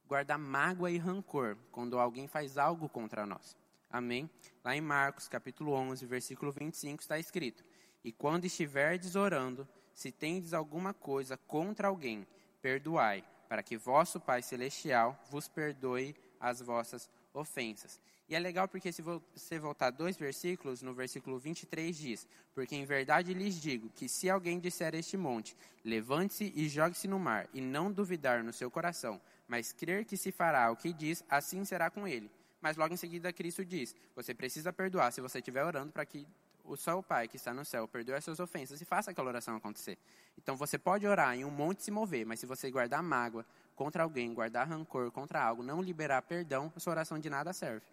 guardar 0.07 0.37
mágoa 0.37 0.91
e 0.91 0.97
rancor 0.99 1.57
quando 1.71 1.97
alguém 1.97 2.27
faz 2.27 2.59
algo 2.59 2.87
contra 2.87 3.25
nós. 3.25 3.57
Amém? 3.89 4.29
Lá 4.63 4.75
em 4.75 4.79
Marcos, 4.79 5.27
capítulo 5.27 5.71
11, 5.71 6.05
versículo 6.05 6.51
25, 6.51 7.01
está 7.01 7.17
escrito: 7.17 7.65
E 8.03 8.11
quando 8.11 8.45
estiverdes 8.45 9.15
orando, 9.15 9.67
se 9.91 10.11
tendes 10.11 10.53
alguma 10.53 10.93
coisa 10.93 11.35
contra 11.35 11.87
alguém, 11.87 12.27
perdoai, 12.61 13.23
para 13.49 13.63
que 13.63 13.75
vosso 13.75 14.19
Pai 14.19 14.43
Celestial 14.43 15.19
vos 15.31 15.47
perdoe 15.47 16.15
as 16.39 16.61
vossas 16.61 17.09
ofensas. 17.33 17.99
E 18.27 18.35
é 18.35 18.39
legal 18.39 18.67
porque 18.67 18.91
se 18.91 19.03
você 19.03 19.59
voltar 19.59 19.91
dois 19.91 20.17
versículos, 20.17 20.81
no 20.81 20.95
versículo 20.95 21.37
23 21.37 21.95
diz: 21.95 22.27
Porque 22.55 22.75
em 22.75 22.83
verdade 22.83 23.33
lhes 23.33 23.61
digo 23.61 23.89
que 23.89 24.09
se 24.09 24.29
alguém 24.29 24.59
disser 24.59 24.95
a 24.95 24.97
este 24.97 25.15
monte, 25.15 25.55
levante-se 25.83 26.51
e 26.55 26.67
jogue-se 26.67 27.07
no 27.07 27.19
mar, 27.19 27.47
e 27.53 27.61
não 27.61 27.91
duvidar 27.91 28.43
no 28.43 28.51
seu 28.51 28.71
coração, 28.71 29.21
mas 29.47 29.71
crer 29.71 30.05
que 30.05 30.17
se 30.17 30.31
fará 30.31 30.71
o 30.71 30.75
que 30.75 30.91
diz, 30.91 31.23
assim 31.29 31.63
será 31.63 31.91
com 31.91 32.07
ele. 32.07 32.31
Mas 32.59 32.77
logo 32.77 32.95
em 32.95 32.97
seguida 32.97 33.31
Cristo 33.31 33.63
diz: 33.63 33.95
Você 34.15 34.33
precisa 34.33 34.73
perdoar 34.73 35.11
se 35.11 35.21
você 35.21 35.37
estiver 35.37 35.63
orando 35.63 35.91
para 35.91 36.03
que 36.03 36.27
o 36.63 36.75
seu 36.75 37.03
Pai 37.03 37.27
que 37.27 37.35
está 37.35 37.53
no 37.53 37.63
céu 37.63 37.87
perdoe 37.87 38.15
as 38.15 38.23
suas 38.23 38.39
ofensas 38.39 38.81
e 38.81 38.85
faça 38.85 39.11
aquela 39.11 39.27
oração 39.27 39.55
acontecer. 39.55 39.99
Então 40.35 40.55
você 40.55 40.79
pode 40.79 41.05
orar 41.05 41.35
em 41.35 41.45
um 41.45 41.51
monte 41.51 41.83
se 41.83 41.91
mover, 41.91 42.25
mas 42.25 42.39
se 42.39 42.47
você 42.47 42.71
guardar 42.71 43.03
mágoa 43.03 43.45
contra 43.75 44.01
alguém, 44.01 44.33
guardar 44.33 44.67
rancor 44.67 45.11
contra 45.11 45.39
algo, 45.39 45.61
não 45.61 45.79
liberar 45.79 46.23
perdão, 46.23 46.73
a 46.75 46.79
sua 46.79 46.91
oração 46.91 47.19
de 47.19 47.29
nada 47.29 47.53
serve. 47.53 47.85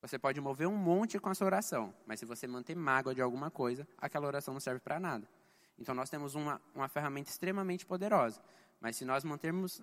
Você 0.00 0.18
pode 0.18 0.40
mover 0.40 0.68
um 0.68 0.76
monte 0.76 1.18
com 1.18 1.28
a 1.28 1.34
sua 1.34 1.46
oração, 1.46 1.92
mas 2.06 2.20
se 2.20 2.26
você 2.26 2.46
manter 2.46 2.76
mágoa 2.76 3.14
de 3.14 3.20
alguma 3.20 3.50
coisa, 3.50 3.86
aquela 3.98 4.26
oração 4.26 4.54
não 4.54 4.60
serve 4.60 4.80
para 4.80 5.00
nada. 5.00 5.28
Então 5.78 5.94
nós 5.94 6.08
temos 6.08 6.34
uma, 6.34 6.60
uma 6.74 6.88
ferramenta 6.88 7.30
extremamente 7.30 7.84
poderosa, 7.84 8.40
mas 8.80 8.96
se 8.96 9.04
nós 9.04 9.24
mantermos 9.24 9.82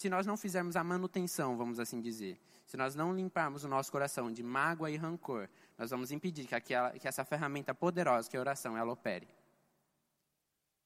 se 0.00 0.08
nós 0.08 0.26
não 0.26 0.34
fizermos 0.34 0.76
a 0.76 0.82
manutenção, 0.82 1.58
vamos 1.58 1.78
assim 1.78 2.00
dizer, 2.00 2.40
se 2.64 2.74
nós 2.74 2.94
não 2.94 3.14
limparmos 3.14 3.64
o 3.64 3.68
nosso 3.68 3.92
coração 3.92 4.32
de 4.32 4.42
mágoa 4.42 4.90
e 4.90 4.96
rancor, 4.96 5.46
nós 5.76 5.90
vamos 5.90 6.10
impedir 6.10 6.46
que, 6.46 6.54
aquela, 6.54 6.90
que 6.92 7.06
essa 7.06 7.22
ferramenta 7.22 7.74
poderosa, 7.74 8.26
que 8.26 8.34
é 8.34 8.38
a 8.38 8.40
oração, 8.40 8.78
ela 8.78 8.90
opere. 8.90 9.28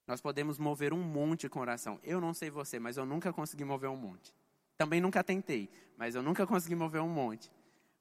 Nós 0.05 0.21
podemos 0.21 0.59
mover 0.59 0.93
um 0.93 1.01
monte 1.01 1.49
com 1.49 1.61
oração. 1.61 2.01
Eu 2.03 2.21
não 2.21 2.35
sei 2.35 2.51
você, 2.51 2.81
mas 2.81 2.97
eu 2.97 3.07
nunca 3.07 3.33
consegui 3.33 3.65
mover 3.65 3.89
um 3.89 3.97
monte. 3.97 4.35
Também 4.77 5.01
nunca 5.01 5.23
tentei, 5.23 5.71
mas 5.97 6.17
eu 6.17 6.23
nunca 6.23 6.45
consegui 6.45 6.75
mover 6.75 7.01
um 7.01 7.09
monte. 7.09 7.53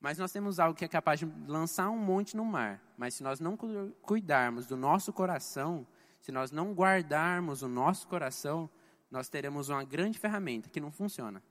Mas 0.04 0.18
nós 0.18 0.34
temos 0.34 0.60
algo 0.60 0.78
que 0.78 0.84
é 0.84 0.88
capaz 0.89 1.22
de 1.22 1.26
lançar 1.47 1.89
um 1.89 1.97
monte 1.97 2.36
no 2.36 2.43
mar. 2.43 2.84
Mas 2.97 3.14
se 3.14 3.24
nós 3.24 3.39
não 3.39 3.56
cuidarmos 4.01 4.66
do 4.66 4.76
nosso 4.76 5.14
coração, 5.14 5.88
se 6.20 6.30
nós 6.30 6.51
não 6.51 6.74
guardarmos 6.74 7.62
o 7.62 7.70
nosso 7.70 8.06
coração, 8.10 8.70
nós 9.10 9.30
teremos 9.30 9.70
uma 9.70 9.82
grande 9.86 10.20
ferramenta 10.20 10.70
que 10.70 10.82
não 10.82 10.91
funciona. 10.91 11.41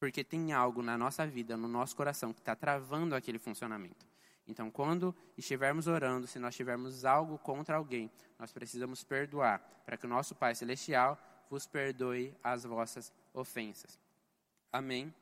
Porque 0.00 0.24
tem 0.24 0.52
algo 0.52 0.82
na 0.82 0.98
nossa 0.98 1.24
vida, 1.24 1.56
no 1.56 1.68
nosso 1.68 1.94
coração, 1.94 2.32
que 2.32 2.40
está 2.40 2.56
travando 2.56 3.14
aquele 3.14 3.38
funcionamento. 3.38 4.04
Então, 4.44 4.68
quando 4.68 5.14
estivermos 5.38 5.86
orando, 5.86 6.26
se 6.26 6.40
nós 6.40 6.56
tivermos 6.56 7.04
algo 7.04 7.38
contra 7.38 7.76
alguém, 7.76 8.10
nós 8.36 8.50
precisamos 8.50 9.04
perdoar, 9.04 9.60
para 9.86 9.96
que 9.96 10.06
o 10.06 10.08
nosso 10.08 10.34
Pai 10.34 10.56
Celestial 10.56 11.16
vos 11.48 11.68
perdoe 11.68 12.34
as 12.42 12.64
vossas 12.64 13.12
ofensas. 13.32 13.96
Amém? 14.72 15.14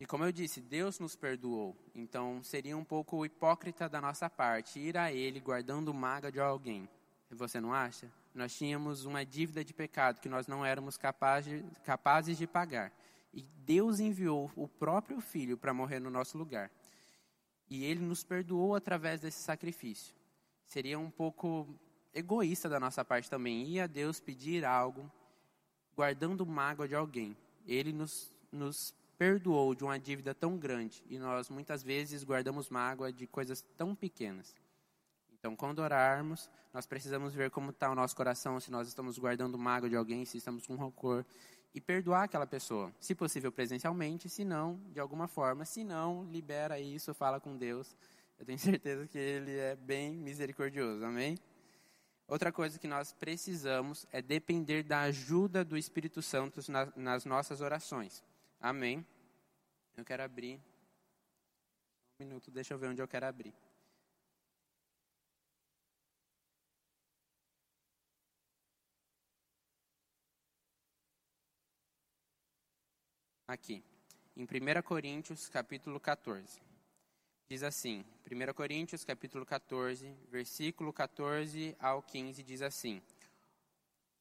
E 0.00 0.06
como 0.06 0.24
eu 0.24 0.32
disse, 0.32 0.60
Deus 0.60 0.98
nos 0.98 1.16
perdoou. 1.16 1.76
Então, 1.94 2.42
seria 2.42 2.76
um 2.76 2.84
pouco 2.84 3.24
hipócrita 3.24 3.88
da 3.88 4.00
nossa 4.00 4.30
parte 4.30 4.78
ir 4.78 4.96
a 4.96 5.12
Ele 5.12 5.40
guardando 5.40 5.92
mágoa 5.92 6.30
de 6.30 6.40
alguém. 6.40 6.88
Você 7.30 7.60
não 7.60 7.74
acha? 7.74 8.10
nós 8.38 8.54
tínhamos 8.56 9.04
uma 9.04 9.26
dívida 9.26 9.64
de 9.64 9.74
pecado 9.74 10.20
que 10.20 10.28
nós 10.28 10.46
não 10.46 10.64
éramos 10.64 10.96
capazes, 10.96 11.62
capazes 11.84 12.38
de 12.38 12.46
pagar. 12.46 12.92
E 13.34 13.42
Deus 13.42 13.98
enviou 13.98 14.50
o 14.54 14.68
próprio 14.68 15.20
Filho 15.20 15.58
para 15.58 15.74
morrer 15.74 15.98
no 15.98 16.08
nosso 16.08 16.38
lugar. 16.38 16.70
E 17.68 17.84
Ele 17.84 18.00
nos 18.00 18.22
perdoou 18.22 18.76
através 18.76 19.20
desse 19.20 19.42
sacrifício. 19.42 20.14
Seria 20.64 20.98
um 20.98 21.10
pouco 21.10 21.68
egoísta 22.14 22.68
da 22.68 22.78
nossa 22.78 23.04
parte 23.04 23.28
também 23.28 23.66
ir 23.66 23.80
a 23.80 23.86
Deus 23.86 24.20
pedir 24.20 24.64
algo 24.64 25.10
guardando 25.94 26.46
mágoa 26.46 26.86
de 26.86 26.94
alguém. 26.94 27.36
Ele 27.66 27.92
nos, 27.92 28.32
nos 28.52 28.94
perdoou 29.18 29.74
de 29.74 29.82
uma 29.82 29.98
dívida 29.98 30.32
tão 30.32 30.56
grande 30.56 31.04
e 31.10 31.18
nós 31.18 31.50
muitas 31.50 31.82
vezes 31.82 32.22
guardamos 32.22 32.70
mágoa 32.70 33.12
de 33.12 33.26
coisas 33.26 33.60
tão 33.76 33.94
pequenas. 33.94 34.54
Então, 35.38 35.54
quando 35.56 35.80
orarmos, 35.80 36.48
nós 36.72 36.86
precisamos 36.86 37.34
ver 37.34 37.50
como 37.50 37.70
está 37.70 37.90
o 37.90 37.94
nosso 37.94 38.14
coração, 38.14 38.58
se 38.60 38.70
nós 38.70 38.88
estamos 38.88 39.18
guardando 39.18 39.58
mágoa 39.58 39.88
de 39.88 39.96
alguém, 39.96 40.24
se 40.24 40.38
estamos 40.38 40.66
com 40.66 40.76
rancor, 40.76 41.24
e 41.74 41.80
perdoar 41.80 42.24
aquela 42.24 42.46
pessoa, 42.46 42.92
se 42.98 43.14
possível 43.14 43.52
presencialmente, 43.52 44.28
se 44.28 44.44
não, 44.44 44.80
de 44.92 44.98
alguma 44.98 45.28
forma, 45.28 45.64
se 45.64 45.84
não, 45.84 46.24
libera 46.24 46.80
isso, 46.80 47.12
fala 47.12 47.38
com 47.38 47.56
Deus. 47.56 47.94
Eu 48.38 48.46
tenho 48.46 48.58
certeza 48.58 49.06
que 49.06 49.18
Ele 49.18 49.56
é 49.56 49.76
bem 49.76 50.12
misericordioso, 50.12 51.04
amém? 51.04 51.36
Outra 52.26 52.52
coisa 52.52 52.78
que 52.78 52.86
nós 52.86 53.12
precisamos 53.12 54.06
é 54.12 54.20
depender 54.20 54.82
da 54.82 55.02
ajuda 55.02 55.64
do 55.64 55.76
Espírito 55.76 56.20
Santo 56.20 56.60
nas 56.94 57.24
nossas 57.24 57.60
orações, 57.60 58.22
amém? 58.60 59.06
Eu 59.96 60.04
quero 60.04 60.22
abrir. 60.22 60.60
Um 62.20 62.24
minuto, 62.24 62.50
deixa 62.50 62.74
eu 62.74 62.78
ver 62.78 62.88
onde 62.88 63.02
eu 63.02 63.08
quero 63.08 63.26
abrir. 63.26 63.54
aqui, 73.48 73.82
em 74.36 74.42
1 74.42 74.82
Coríntios, 74.82 75.48
capítulo 75.48 75.98
14. 75.98 76.60
Diz 77.48 77.62
assim, 77.62 78.04
1 78.30 78.52
Coríntios, 78.52 79.04
capítulo 79.04 79.46
14, 79.46 80.14
versículo 80.30 80.92
14 80.92 81.74
ao 81.80 82.02
15, 82.02 82.42
diz 82.42 82.60
assim: 82.60 83.00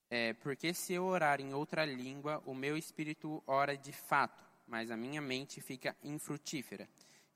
é, 0.10 0.34
Porque 0.34 0.74
se 0.74 0.94
eu 0.94 1.06
orar 1.06 1.42
em 1.42 1.54
outra 1.54 1.86
língua, 1.86 2.42
o 2.46 2.54
meu 2.54 2.78
espírito 2.78 3.44
ora 3.46 3.78
de 3.78 3.92
fato, 3.92 4.44
mas 4.68 4.92
a 4.92 4.98
minha 4.98 5.22
mente 5.22 5.62
fica 5.62 5.96
infrutífera. 6.04 6.88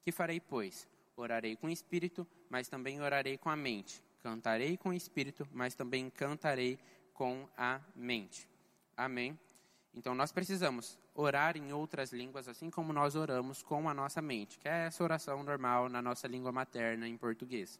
Que 0.03 0.11
farei, 0.11 0.39
pois? 0.39 0.87
Orarei 1.15 1.55
com 1.55 1.67
o 1.67 1.69
espírito, 1.69 2.27
mas 2.49 2.67
também 2.67 3.01
orarei 3.01 3.37
com 3.37 3.49
a 3.49 3.55
mente. 3.55 4.01
Cantarei 4.23 4.77
com 4.77 4.89
o 4.89 4.93
espírito, 4.93 5.47
mas 5.51 5.75
também 5.75 6.09
cantarei 6.09 6.79
com 7.13 7.47
a 7.57 7.81
mente. 7.95 8.47
Amém? 8.95 9.37
Então 9.93 10.15
nós 10.15 10.31
precisamos 10.31 10.97
orar 11.13 11.57
em 11.57 11.73
outras 11.73 12.13
línguas, 12.13 12.47
assim 12.47 12.69
como 12.69 12.93
nós 12.93 13.15
oramos 13.15 13.61
com 13.61 13.89
a 13.89 13.93
nossa 13.93 14.21
mente, 14.21 14.57
que 14.57 14.67
é 14.67 14.85
essa 14.85 15.03
oração 15.03 15.43
normal 15.43 15.89
na 15.89 16.01
nossa 16.01 16.27
língua 16.27 16.51
materna, 16.51 17.07
em 17.07 17.17
português, 17.17 17.79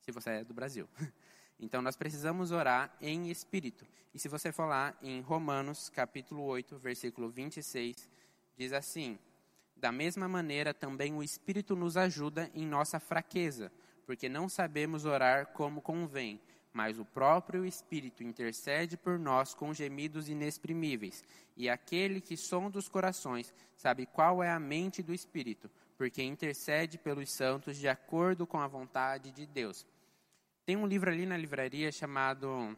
se 0.00 0.12
você 0.12 0.30
é 0.30 0.44
do 0.44 0.54
Brasil. 0.54 0.88
Então 1.60 1.82
nós 1.82 1.96
precisamos 1.96 2.50
orar 2.50 2.94
em 3.00 3.30
espírito. 3.30 3.84
E 4.14 4.18
se 4.18 4.28
você 4.28 4.52
for 4.52 4.66
lá 4.66 4.94
em 5.02 5.20
Romanos, 5.20 5.88
capítulo 5.88 6.42
8, 6.44 6.78
versículo 6.78 7.28
26, 7.28 8.08
diz 8.56 8.72
assim: 8.72 9.18
Da 9.76 9.90
mesma 9.90 10.28
maneira 10.28 10.72
também 10.72 11.14
o 11.14 11.22
espírito 11.22 11.74
nos 11.74 11.96
ajuda 11.96 12.50
em 12.54 12.66
nossa 12.66 13.00
fraqueza, 13.00 13.72
porque 14.06 14.28
não 14.28 14.48
sabemos 14.48 15.04
orar 15.04 15.48
como 15.48 15.82
convém 15.82 16.40
mas 16.78 16.96
o 16.98 17.04
próprio 17.04 17.64
Espírito 17.64 18.22
intercede 18.22 18.96
por 18.96 19.18
nós 19.18 19.52
com 19.52 19.74
gemidos 19.74 20.28
inexprimíveis. 20.28 21.24
E 21.56 21.68
aquele 21.68 22.20
que 22.20 22.36
sonda 22.36 22.78
os 22.78 22.88
corações 22.88 23.52
sabe 23.76 24.06
qual 24.06 24.42
é 24.44 24.50
a 24.50 24.60
mente 24.60 25.02
do 25.02 25.12
Espírito, 25.12 25.68
porque 25.96 26.22
intercede 26.22 26.96
pelos 26.96 27.32
santos 27.32 27.76
de 27.76 27.88
acordo 27.88 28.46
com 28.46 28.60
a 28.60 28.68
vontade 28.68 29.32
de 29.32 29.44
Deus. 29.44 29.84
Tem 30.68 30.76
um 30.76 30.86
livro 30.86 31.10
ali 31.10 31.24
na 31.24 31.34
livraria 31.34 31.90
chamado, 31.90 32.76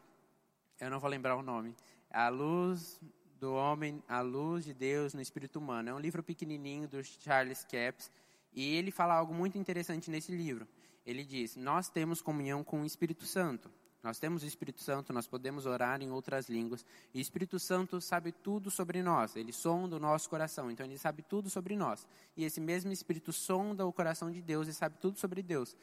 eu 0.79 0.89
não 0.89 0.97
vou 0.97 1.09
lembrar 1.09 1.35
o 1.35 1.41
nome, 1.41 1.75
A 2.09 2.29
Luz 2.29 2.97
do 3.37 3.53
Homem, 3.53 4.01
A 4.07 4.21
Luz 4.21 4.63
de 4.63 4.73
Deus 4.73 5.13
no 5.13 5.19
Espírito 5.19 5.59
Humano. 5.59 5.89
É 5.89 5.93
um 5.93 5.99
livro 5.99 6.23
pequenininho 6.23 6.87
do 6.87 7.03
Charles 7.03 7.65
Capps 7.65 8.09
e 8.53 8.77
ele 8.77 8.91
fala 8.91 9.15
algo 9.15 9.33
muito 9.33 9.57
interessante 9.57 10.09
nesse 10.09 10.31
livro. 10.31 10.65
Ele 11.05 11.25
diz: 11.25 11.57
Nós 11.57 11.89
temos 11.89 12.21
comunhão 12.21 12.63
com 12.63 12.81
o 12.81 12.85
Espírito 12.85 13.25
Santo. 13.25 13.69
Nós 14.03 14.17
temos 14.17 14.41
o 14.41 14.47
Espírito 14.47 14.81
Santo, 14.81 15.13
nós 15.13 15.27
podemos 15.27 15.67
orar 15.67 16.01
em 16.01 16.09
outras 16.09 16.49
línguas. 16.49 16.83
E 17.13 17.19
o 17.19 17.21
Espírito 17.21 17.59
Santo 17.59 18.01
sabe 18.01 18.31
tudo 18.31 18.71
sobre 18.71 19.03
nós. 19.03 19.35
Ele 19.35 19.53
sonda 19.53 19.95
o 19.95 19.99
nosso 19.99 20.27
coração, 20.27 20.71
então 20.71 20.85
ele 20.85 20.97
sabe 20.97 21.21
tudo 21.21 21.49
sobre 21.51 21.75
nós. 21.75 22.07
E 22.35 22.43
esse 22.43 22.59
mesmo 22.59 22.91
Espírito 22.91 23.31
sonda 23.31 23.85
o 23.85 23.93
coração 23.93 24.31
de 24.31 24.41
Deus 24.41 24.67
e 24.67 24.73
sabe 24.73 24.97
tudo 24.99 25.19
sobre 25.19 25.43
Deus. 25.43 25.75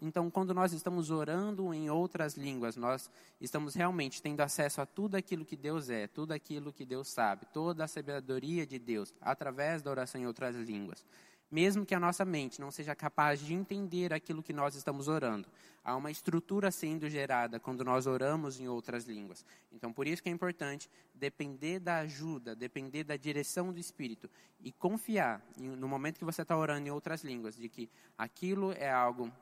Então, 0.00 0.30
quando 0.30 0.54
nós 0.54 0.72
estamos 0.72 1.10
orando 1.10 1.74
em 1.74 1.90
outras 1.90 2.34
línguas, 2.34 2.76
nós 2.76 3.10
estamos 3.40 3.74
realmente 3.74 4.22
tendo 4.22 4.40
acesso 4.40 4.80
a 4.80 4.86
tudo 4.86 5.16
aquilo 5.16 5.44
que 5.44 5.56
Deus 5.56 5.90
é, 5.90 6.06
tudo 6.06 6.32
aquilo 6.32 6.72
que 6.72 6.86
Deus 6.86 7.08
sabe, 7.08 7.44
toda 7.52 7.84
a 7.84 7.88
sabedoria 7.88 8.66
de 8.66 8.78
Deus, 8.78 9.14
através 9.20 9.82
da 9.82 9.90
oração 9.90 10.20
em 10.20 10.26
outras 10.26 10.56
línguas 10.56 11.04
mesmo 11.50 11.84
que 11.84 11.94
a 11.94 12.00
nossa 12.00 12.24
mente 12.24 12.60
não 12.60 12.70
seja 12.70 12.94
capaz 12.94 13.40
de 13.40 13.54
entender 13.54 14.12
aquilo 14.12 14.42
que 14.42 14.52
nós 14.52 14.74
estamos 14.74 15.08
orando. 15.08 15.48
Há 15.82 15.96
uma 15.96 16.10
estrutura 16.10 16.70
sendo 16.70 17.08
gerada 17.08 17.58
quando 17.58 17.84
nós 17.84 18.06
oramos 18.06 18.60
em 18.60 18.68
outras 18.68 19.04
línguas. 19.04 19.44
Então, 19.72 19.92
por 19.92 20.06
isso 20.06 20.22
que 20.22 20.28
é 20.28 20.32
importante 20.32 20.88
depender 21.14 21.80
da 21.80 21.98
ajuda, 21.98 22.54
depender 22.54 23.02
da 23.02 23.16
direção 23.16 23.72
do 23.72 23.78
Espírito 23.78 24.30
e 24.60 24.70
confiar 24.70 25.42
no 25.56 25.88
momento 25.88 26.18
que 26.18 26.24
você 26.24 26.42
está 26.42 26.56
orando 26.56 26.86
em 26.86 26.90
outras 26.90 27.24
línguas, 27.24 27.56
de 27.56 27.68
que 27.68 27.90
aquilo 28.16 28.72
é 28.72 28.90
algo 28.90 29.32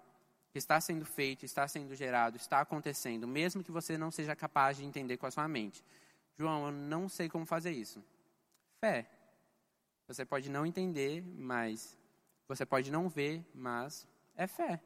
que 0.50 0.59
está 0.59 0.80
sendo 0.80 1.04
feito, 1.04 1.44
está 1.44 1.68
sendo 1.68 1.94
gerado, 1.94 2.36
está 2.36 2.61
acontecendo, 2.61 3.26
mesmo 3.28 3.62
que 3.62 3.70
você 3.70 3.98
não 3.98 4.11
seja 4.11 4.34
capaz 4.34 4.78
de 4.78 4.84
entender 4.84 5.16
com 5.16 5.26
a 5.26 5.30
sua 5.30 5.46
mente. 5.46 5.84
João, 6.36 6.66
eu 6.66 6.72
não 6.72 7.09
sei 7.09 7.28
como 7.28 7.44
fazer 7.44 7.72
isso. 7.72 8.02
Fé. 8.80 9.17
Você 10.09 10.24
pode 10.24 10.48
não 10.50 10.64
entender, 10.64 11.22
mas 11.22 11.96
você 12.48 12.64
pode 12.64 12.90
não 12.90 13.11
ver, 13.11 13.44
mas 13.54 14.09
é 14.34 14.46
fé. 14.46 14.80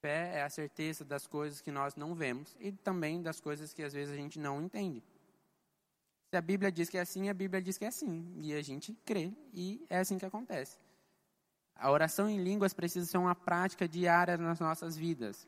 Fé 0.00 0.38
é 0.38 0.42
a 0.42 0.50
certeza 0.50 1.04
das 1.04 1.28
coisas 1.28 1.60
que 1.60 1.70
nós 1.70 1.94
não 1.94 2.12
vemos 2.14 2.56
e 2.58 2.72
também 2.72 3.22
das 3.22 3.40
coisas 3.40 3.72
que 3.72 3.82
às 3.84 3.92
vezes 3.92 4.12
a 4.12 4.16
gente 4.16 4.38
não 4.38 4.60
entende. 4.60 5.02
Se 6.30 6.36
a 6.36 6.40
Bíblia 6.40 6.72
diz 6.72 6.90
que 6.90 6.98
é 6.98 7.00
assim, 7.00 7.28
a 7.28 7.34
Bíblia 7.34 7.62
diz 7.62 7.78
que 7.78 7.84
é 7.84 7.88
assim. 7.88 8.34
E 8.40 8.52
a 8.52 8.62
gente 8.62 8.92
crê 9.04 9.32
e 9.54 9.86
é 9.88 9.98
assim 9.98 10.18
que 10.18 10.26
acontece. 10.26 10.76
A 11.74 11.90
oração 11.90 12.28
em 12.28 12.42
línguas 12.42 12.74
precisa 12.74 13.06
ser 13.06 13.18
uma 13.18 13.34
prática 13.34 13.88
diária 13.88 14.36
nas 14.36 14.58
nossas 14.58 14.96
vidas. 14.96 15.46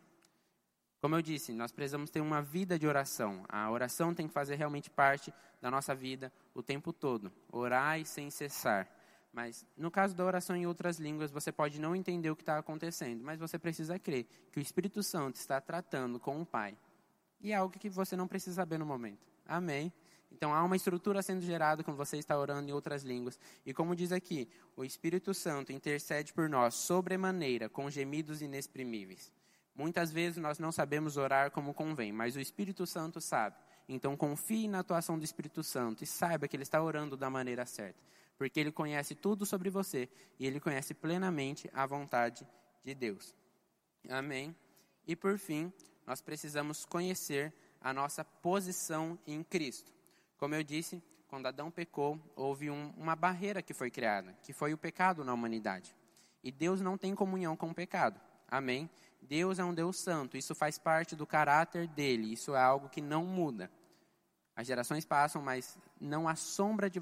Como 1.01 1.14
eu 1.14 1.22
disse, 1.22 1.53
nós 1.53 1.72
precisamos 1.72 2.11
ter 2.11 2.20
uma 2.20 2.42
vida 2.42 2.78
de 2.78 2.86
oração. 2.86 3.44
A 3.48 3.70
oração 3.70 4.14
tem 4.14 4.28
que 4.28 4.34
fazer 4.34 4.57
realmente 4.57 4.90
parte 4.90 5.32
da 5.61 5.70
nossa 5.70 5.94
vida 5.94 6.30
o 6.55 6.62
tempo 6.62 6.92
todo. 6.92 7.32
Orar 7.51 8.05
sem 8.05 8.28
cessar. 8.30 8.86
Mas 9.32 9.64
no 9.76 9.90
caso 9.90 10.14
da 10.14 10.24
oração 10.24 10.55
em 10.55 10.66
outras 10.66 10.98
línguas, 10.98 11.30
você 11.30 11.51
pode 11.51 11.80
não 11.80 11.96
entender 11.96 12.30
o 12.30 12.36
que 12.36 12.42
está 12.42 12.59
acontecendo, 12.59 13.22
mas 13.24 13.38
você 13.38 13.59
precisa 13.59 13.98
crer 13.98 14.26
que 14.53 14.59
o 14.59 14.62
Espírito 14.62 15.03
Santo 15.03 15.36
está 15.36 15.61
tratando 15.61 16.18
com 16.18 16.40
o 16.42 16.44
Pai. 16.44 16.76
E 17.40 17.53
é 17.53 17.55
algo 17.55 17.78
que 17.78 17.88
você 17.88 18.14
não 18.14 18.28
precisa 18.28 18.57
saber 18.57 18.78
no 18.78 18.84
momento. 18.84 19.26
Amém? 19.46 19.92
Então 20.30 20.55
há 20.55 20.62
uma 20.62 20.76
estrutura 20.76 21.22
sendo 21.22 21.40
gerada 21.40 21.82
quando 21.82 21.96
você 21.96 22.18
está 22.18 22.38
orando 22.38 22.68
em 22.68 22.72
outras 22.72 23.03
línguas. 23.03 23.38
E 23.64 23.72
como 23.72 23.96
diz 23.96 24.12
aqui, 24.12 24.48
o 24.76 24.84
Espírito 24.84 25.32
Santo 25.32 25.72
intercede 25.72 26.32
por 26.32 26.48
nós 26.48 26.74
sobremaneira 26.74 27.68
com 27.68 27.88
gemidos 27.88 28.42
inexprimíveis. 28.42 29.32
Muitas 29.81 30.12
vezes 30.12 30.37
nós 30.37 30.59
não 30.59 30.70
sabemos 30.70 31.16
orar 31.16 31.51
como 31.51 31.72
convém, 31.72 32.12
mas 32.12 32.37
o 32.37 32.41
Espírito 32.41 32.87
Santo 32.87 33.18
sabe. 33.18 33.57
Então 33.89 34.14
confie 34.14 34.68
na 34.68 34.81
atuação 34.81 35.18
do 35.18 35.24
Espírito 35.24 35.62
Santo 35.62 36.05
e 36.05 36.07
saiba 36.07 36.47
que 36.47 36.55
ele 36.55 36.64
está 36.64 36.83
orando 36.83 37.16
da 37.16 37.31
maneira 37.31 37.64
certa, 37.64 37.99
porque 38.37 38.61
ele 38.61 38.70
conhece 38.70 39.14
tudo 39.14 39.47
sobre 39.47 39.70
você 39.70 40.07
e 40.39 40.47
ele 40.47 40.61
conhece 40.61 40.93
plenamente 40.93 41.70
a 41.72 41.87
vontade 41.87 42.47
de 42.85 42.95
Deus. 42.95 43.35
Amém. 44.11 44.55
E 45.07 45.16
por 45.16 45.39
fim, 45.39 45.72
nós 46.07 46.20
precisamos 46.20 46.85
conhecer 46.85 47.51
a 47.81 47.91
nossa 47.95 48.22
posição 48.22 49.18
em 49.26 49.43
Cristo. 49.43 49.91
Como 50.37 50.55
eu 50.55 50.62
disse, 50.62 51.03
quando 51.26 51.47
Adão 51.47 51.70
pecou, 51.70 52.20
houve 52.37 52.68
um, 52.68 52.93
uma 52.99 53.16
barreira 53.16 53.62
que 53.62 53.72
foi 53.72 53.91
criada, 53.91 54.37
que 54.43 54.53
foi 54.53 54.74
o 54.74 54.78
pecado 54.78 55.24
na 55.24 55.33
humanidade. 55.33 55.97
E 56.45 56.53
Deus 56.53 56.83
não 56.83 56.99
tem 56.99 57.14
comunhão 57.14 57.57
com 57.57 57.70
o 57.70 57.74
pecado. 57.74 58.20
Amém? 58.47 58.91
Deus 59.31 59.61
é 59.61 59.64
um 59.64 59.72
Deus 59.72 60.03
santo, 60.03 60.37
isso 60.37 60.57
faz 60.57 60.76
parte 60.76 61.14
do 61.14 61.24
caráter 61.24 61.87
dele, 61.87 62.33
isso 62.33 62.53
é 62.53 62.61
algo 62.61 62.89
que 62.89 63.01
não 63.01 63.24
muda. 63.24 63.70
As 64.57 64.66
gerações 64.66 65.05
passam, 65.05 65.41
mas 65.41 65.78
não 66.01 66.26
há 66.26 66.35
sombra 66.35 66.91
de, 66.91 66.99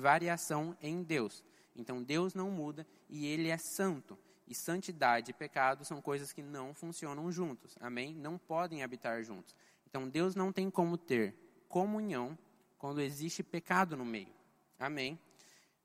variação 0.00 0.74
em 0.80 1.02
Deus. 1.02 1.44
Então 1.76 2.02
Deus 2.02 2.34
não 2.34 2.50
muda 2.50 2.86
e 3.06 3.26
ele 3.26 3.50
é 3.50 3.58
santo. 3.58 4.18
E 4.48 4.54
santidade 4.54 5.30
e 5.30 5.34
pecado 5.34 5.84
são 5.84 6.00
coisas 6.00 6.32
que 6.32 6.42
não 6.42 6.72
funcionam 6.72 7.30
juntos. 7.30 7.76
Amém? 7.82 8.14
Não 8.14 8.38
podem 8.38 8.82
habitar 8.82 9.22
juntos. 9.22 9.54
Então 9.86 10.08
Deus 10.08 10.34
não 10.34 10.52
tem 10.52 10.70
como 10.70 10.96
ter 10.96 11.36
comunhão 11.68 12.36
quando 12.78 13.02
existe 13.02 13.42
pecado 13.42 13.94
no 13.94 14.06
meio. 14.06 14.32
Amém? 14.78 15.20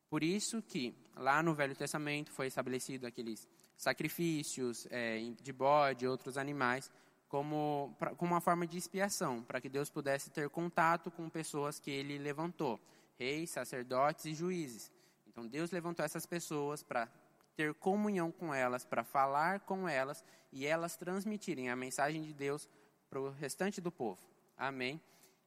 Por 0.10 0.24
isso 0.24 0.62
que 0.62 0.96
lá 1.14 1.44
no 1.44 1.54
Velho 1.54 1.76
Testamento 1.76 2.32
foi 2.32 2.48
estabelecido 2.48 3.06
aqueles 3.06 3.46
sacrifícios 3.78 4.88
é, 4.90 5.20
de 5.42 5.54
bode 5.54 6.08
outros 6.08 6.38
animais 6.38 6.92
como, 7.30 7.96
pra, 8.00 8.16
como 8.16 8.34
uma 8.34 8.42
forma 8.42 8.66
de 8.66 8.78
expiação, 8.78 9.44
para 9.44 9.62
que 9.62 9.70
Deus 9.70 9.90
pudesse 9.90 10.30
ter 10.30 10.50
contato 10.50 11.12
com 11.12 11.30
pessoas 11.30 11.80
que 11.80 11.92
ele 11.92 12.18
levantou, 12.18 12.80
reis, 13.18 13.52
sacerdotes 13.52 14.26
e 14.26 14.34
juízes. 14.34 14.92
Então 15.28 15.48
Deus 15.48 15.72
levantou 15.72 16.04
essas 16.04 16.26
pessoas 16.26 16.82
para 16.82 17.08
ter 17.56 17.74
comunhão 17.76 18.32
com 18.32 18.54
elas, 18.54 18.86
para 18.86 19.04
falar 19.04 19.60
com 19.62 19.88
elas 19.88 20.24
e 20.52 20.66
elas 20.66 20.96
transmitirem 20.96 21.70
a 21.70 21.76
mensagem 21.76 22.22
de 22.22 22.34
Deus 22.34 22.68
para 23.10 23.20
o 23.20 23.32
restante 23.32 23.82
do 23.82 23.92
povo. 23.92 24.22
Amém? 24.58 25.02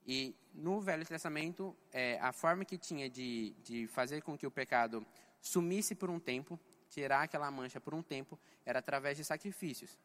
E 0.06 0.34
no 0.54 0.80
Velho 0.80 1.06
Testamento, 1.06 1.76
é, 1.92 2.18
a 2.20 2.32
forma 2.32 2.64
que 2.64 2.78
tinha 2.78 3.08
de, 3.08 3.54
de 3.62 3.86
fazer 3.88 4.22
com 4.22 4.36
que 4.36 4.46
o 4.46 4.50
pecado 4.50 5.06
sumisse 5.40 5.94
por 5.94 6.10
um 6.10 6.18
tempo, 6.18 6.58
tirar 6.90 7.22
aquela 7.22 7.50
mancha 7.50 7.80
por 7.80 7.94
um 7.94 8.02
tempo, 8.02 8.38
era 8.66 8.80
através 8.80 9.16
de 9.16 9.24
sacrifícios. 9.24 9.98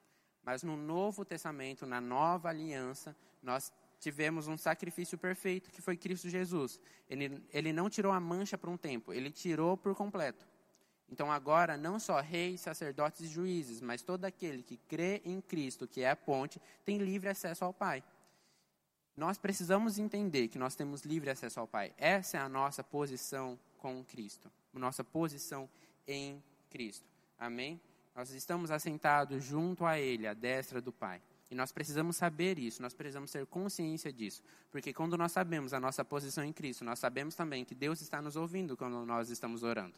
Mas 0.43 0.63
no 0.63 0.77
Novo 0.77 1.25
Testamento, 1.25 1.85
na 1.85 1.99
nova 1.99 2.49
aliança, 2.49 3.15
nós 3.41 3.73
tivemos 3.99 4.47
um 4.47 4.55
sacrifício 4.55 5.17
perfeito, 5.17 5.71
que 5.71 5.81
foi 5.81 5.97
Cristo 5.97 6.29
Jesus. 6.29 6.79
Ele, 7.09 7.43
ele 7.51 7.73
não 7.73 7.89
tirou 7.89 8.11
a 8.11 8.19
mancha 8.19 8.57
por 8.57 8.69
um 8.69 8.77
tempo, 8.77 9.11
ele 9.11 9.31
tirou 9.31 9.75
por 9.75 9.95
completo. 9.95 10.45
Então 11.09 11.31
agora, 11.31 11.77
não 11.77 11.99
só 11.99 12.19
reis, 12.19 12.61
sacerdotes 12.61 13.21
e 13.21 13.27
juízes, 13.27 13.81
mas 13.81 14.01
todo 14.01 14.25
aquele 14.25 14.63
que 14.63 14.77
crê 14.77 15.21
em 15.25 15.41
Cristo, 15.41 15.87
que 15.87 16.01
é 16.01 16.09
a 16.09 16.15
ponte, 16.15 16.61
tem 16.83 16.97
livre 16.97 17.29
acesso 17.29 17.63
ao 17.63 17.73
Pai. 17.73 18.03
Nós 19.15 19.37
precisamos 19.37 19.97
entender 19.97 20.49
que 20.49 20.59
nós 20.59 20.75
temos 20.75 21.03
livre 21.03 21.29
acesso 21.29 21.59
ao 21.59 21.67
Pai. 21.67 21.93
Essa 21.97 22.37
é 22.37 22.39
a 22.41 22.49
nossa 22.49 22.83
posição 22.83 23.57
com 23.77 24.03
Cristo, 24.03 24.51
nossa 24.73 25.03
posição 25.03 25.69
em 26.07 26.43
Cristo. 26.75 27.05
Amém? 27.39 27.79
Nós 28.13 28.31
estamos 28.31 28.69
assentados 28.69 29.41
junto 29.45 29.85
a 29.85 29.97
Ele, 29.97 30.27
à 30.27 30.33
destra 30.33 30.81
do 30.81 30.91
Pai. 30.91 31.21
E 31.49 31.55
nós 31.55 31.71
precisamos 31.71 32.17
saber 32.17 32.59
isso, 32.59 32.81
nós 32.81 32.93
precisamos 32.93 33.31
ter 33.31 33.45
consciência 33.45 34.11
disso. 34.11 34.43
Porque 34.69 34.93
quando 34.93 35.17
nós 35.17 35.31
sabemos 35.31 35.73
a 35.73 35.79
nossa 35.79 36.03
posição 36.03 36.43
em 36.43 36.51
Cristo, 36.51 36.83
nós 36.83 36.99
sabemos 36.99 37.33
também 37.33 37.63
que 37.63 37.73
Deus 37.73 38.01
está 38.01 38.21
nos 38.21 38.35
ouvindo 38.35 38.75
quando 38.75 39.05
nós 39.05 39.29
estamos 39.29 39.63
orando. 39.63 39.97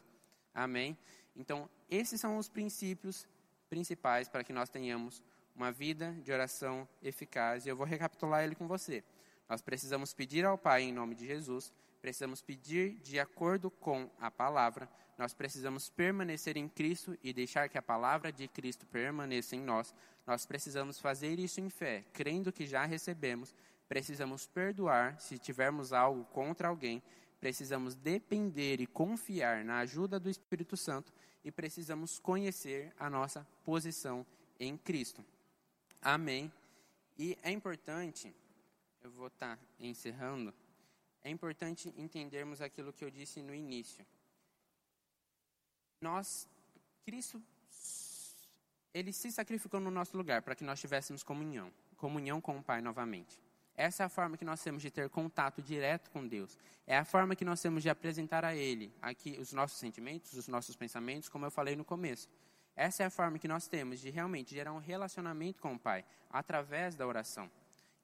Amém? 0.54 0.96
Então, 1.34 1.68
esses 1.90 2.20
são 2.20 2.38
os 2.38 2.48
princípios 2.48 3.26
principais 3.68 4.28
para 4.28 4.44
que 4.44 4.52
nós 4.52 4.68
tenhamos 4.68 5.20
uma 5.56 5.72
vida 5.72 6.12
de 6.22 6.30
oração 6.30 6.88
eficaz. 7.02 7.66
E 7.66 7.70
eu 7.70 7.76
vou 7.76 7.86
recapitular 7.86 8.44
ele 8.44 8.54
com 8.54 8.68
você. 8.68 9.02
Nós 9.48 9.60
precisamos 9.60 10.14
pedir 10.14 10.44
ao 10.44 10.56
Pai 10.56 10.82
em 10.82 10.92
nome 10.92 11.16
de 11.16 11.26
Jesus, 11.26 11.72
precisamos 12.00 12.40
pedir 12.40 13.00
de 13.00 13.18
acordo 13.18 13.68
com 13.68 14.08
a 14.20 14.30
palavra, 14.30 14.88
nós 15.18 15.34
precisamos 15.34 15.90
permanecer 15.90 16.56
em 16.56 16.68
Cristo 16.68 17.18
e 17.24 17.32
deixar 17.32 17.68
que 17.68 17.76
a 17.76 17.82
palavra 17.82 18.30
de 18.32 18.46
Cristo 18.46 18.86
permaneça 18.86 19.56
em 19.56 19.60
nós. 19.60 19.92
Nós 20.24 20.46
precisamos 20.46 21.00
fazer 21.00 21.40
isso 21.40 21.60
em 21.60 21.68
fé, 21.68 22.04
crendo 22.12 22.52
que 22.52 22.68
já 22.68 22.84
recebemos. 22.84 23.52
Precisamos 23.88 24.46
perdoar 24.46 25.20
se 25.20 25.36
tivermos 25.36 25.92
algo 25.92 26.24
contra 26.26 26.68
alguém. 26.68 27.02
Precisamos 27.40 27.96
depender 27.96 28.80
e 28.80 28.86
confiar 28.86 29.64
na 29.64 29.80
ajuda 29.80 30.20
do 30.20 30.30
Espírito 30.30 30.76
Santo 30.76 31.12
e 31.44 31.50
precisamos 31.50 32.20
conhecer 32.20 32.92
a 32.96 33.10
nossa 33.10 33.44
posição 33.64 34.24
em 34.58 34.76
Cristo. 34.76 35.24
Amém. 36.00 36.52
E 37.18 37.36
é 37.42 37.50
importante, 37.50 38.32
eu 39.02 39.10
vou 39.10 39.26
estar 39.26 39.56
tá 39.56 39.62
encerrando, 39.80 40.54
é 41.24 41.30
importante 41.30 41.92
entendermos 41.96 42.60
aquilo 42.60 42.92
que 42.92 43.04
eu 43.04 43.10
disse 43.10 43.42
no 43.42 43.52
início 43.52 44.06
nós, 46.00 46.48
Cristo, 47.04 47.42
ele 48.94 49.12
se 49.12 49.30
sacrificou 49.30 49.80
no 49.80 49.90
nosso 49.90 50.16
lugar 50.16 50.42
para 50.42 50.54
que 50.54 50.64
nós 50.64 50.80
tivéssemos 50.80 51.22
comunhão, 51.22 51.72
comunhão 51.96 52.40
com 52.40 52.58
o 52.58 52.62
Pai 52.62 52.80
novamente. 52.80 53.40
Essa 53.76 54.02
é 54.02 54.06
a 54.06 54.08
forma 54.08 54.36
que 54.36 54.44
nós 54.44 54.60
temos 54.60 54.82
de 54.82 54.90
ter 54.90 55.08
contato 55.08 55.62
direto 55.62 56.10
com 56.10 56.26
Deus. 56.26 56.58
É 56.86 56.98
a 56.98 57.04
forma 57.04 57.36
que 57.36 57.44
nós 57.44 57.62
temos 57.62 57.82
de 57.82 57.88
apresentar 57.88 58.44
a 58.44 58.54
Ele 58.54 58.92
aqui 59.00 59.38
os 59.38 59.52
nossos 59.52 59.78
sentimentos, 59.78 60.32
os 60.32 60.48
nossos 60.48 60.74
pensamentos, 60.74 61.28
como 61.28 61.46
eu 61.46 61.50
falei 61.50 61.76
no 61.76 61.84
começo. 61.84 62.28
Essa 62.74 63.04
é 63.04 63.06
a 63.06 63.10
forma 63.10 63.38
que 63.38 63.46
nós 63.46 63.68
temos 63.68 64.00
de 64.00 64.10
realmente 64.10 64.54
gerar 64.54 64.72
um 64.72 64.78
relacionamento 64.78 65.60
com 65.60 65.74
o 65.74 65.78
Pai 65.78 66.04
através 66.30 66.96
da 66.96 67.06
oração. 67.06 67.48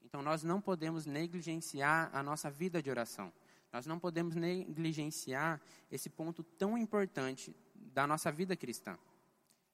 Então 0.04 0.22
nós 0.22 0.44
não 0.44 0.60
podemos 0.60 1.06
negligenciar 1.06 2.08
a 2.12 2.22
nossa 2.22 2.50
vida 2.50 2.80
de 2.80 2.88
oração. 2.88 3.32
Nós 3.72 3.84
não 3.84 3.98
podemos 3.98 4.36
negligenciar 4.36 5.60
esse 5.90 6.08
ponto 6.08 6.44
tão 6.44 6.78
importante 6.78 7.52
da 7.94 8.06
nossa 8.06 8.30
vida 8.32 8.56
cristã. 8.56 8.98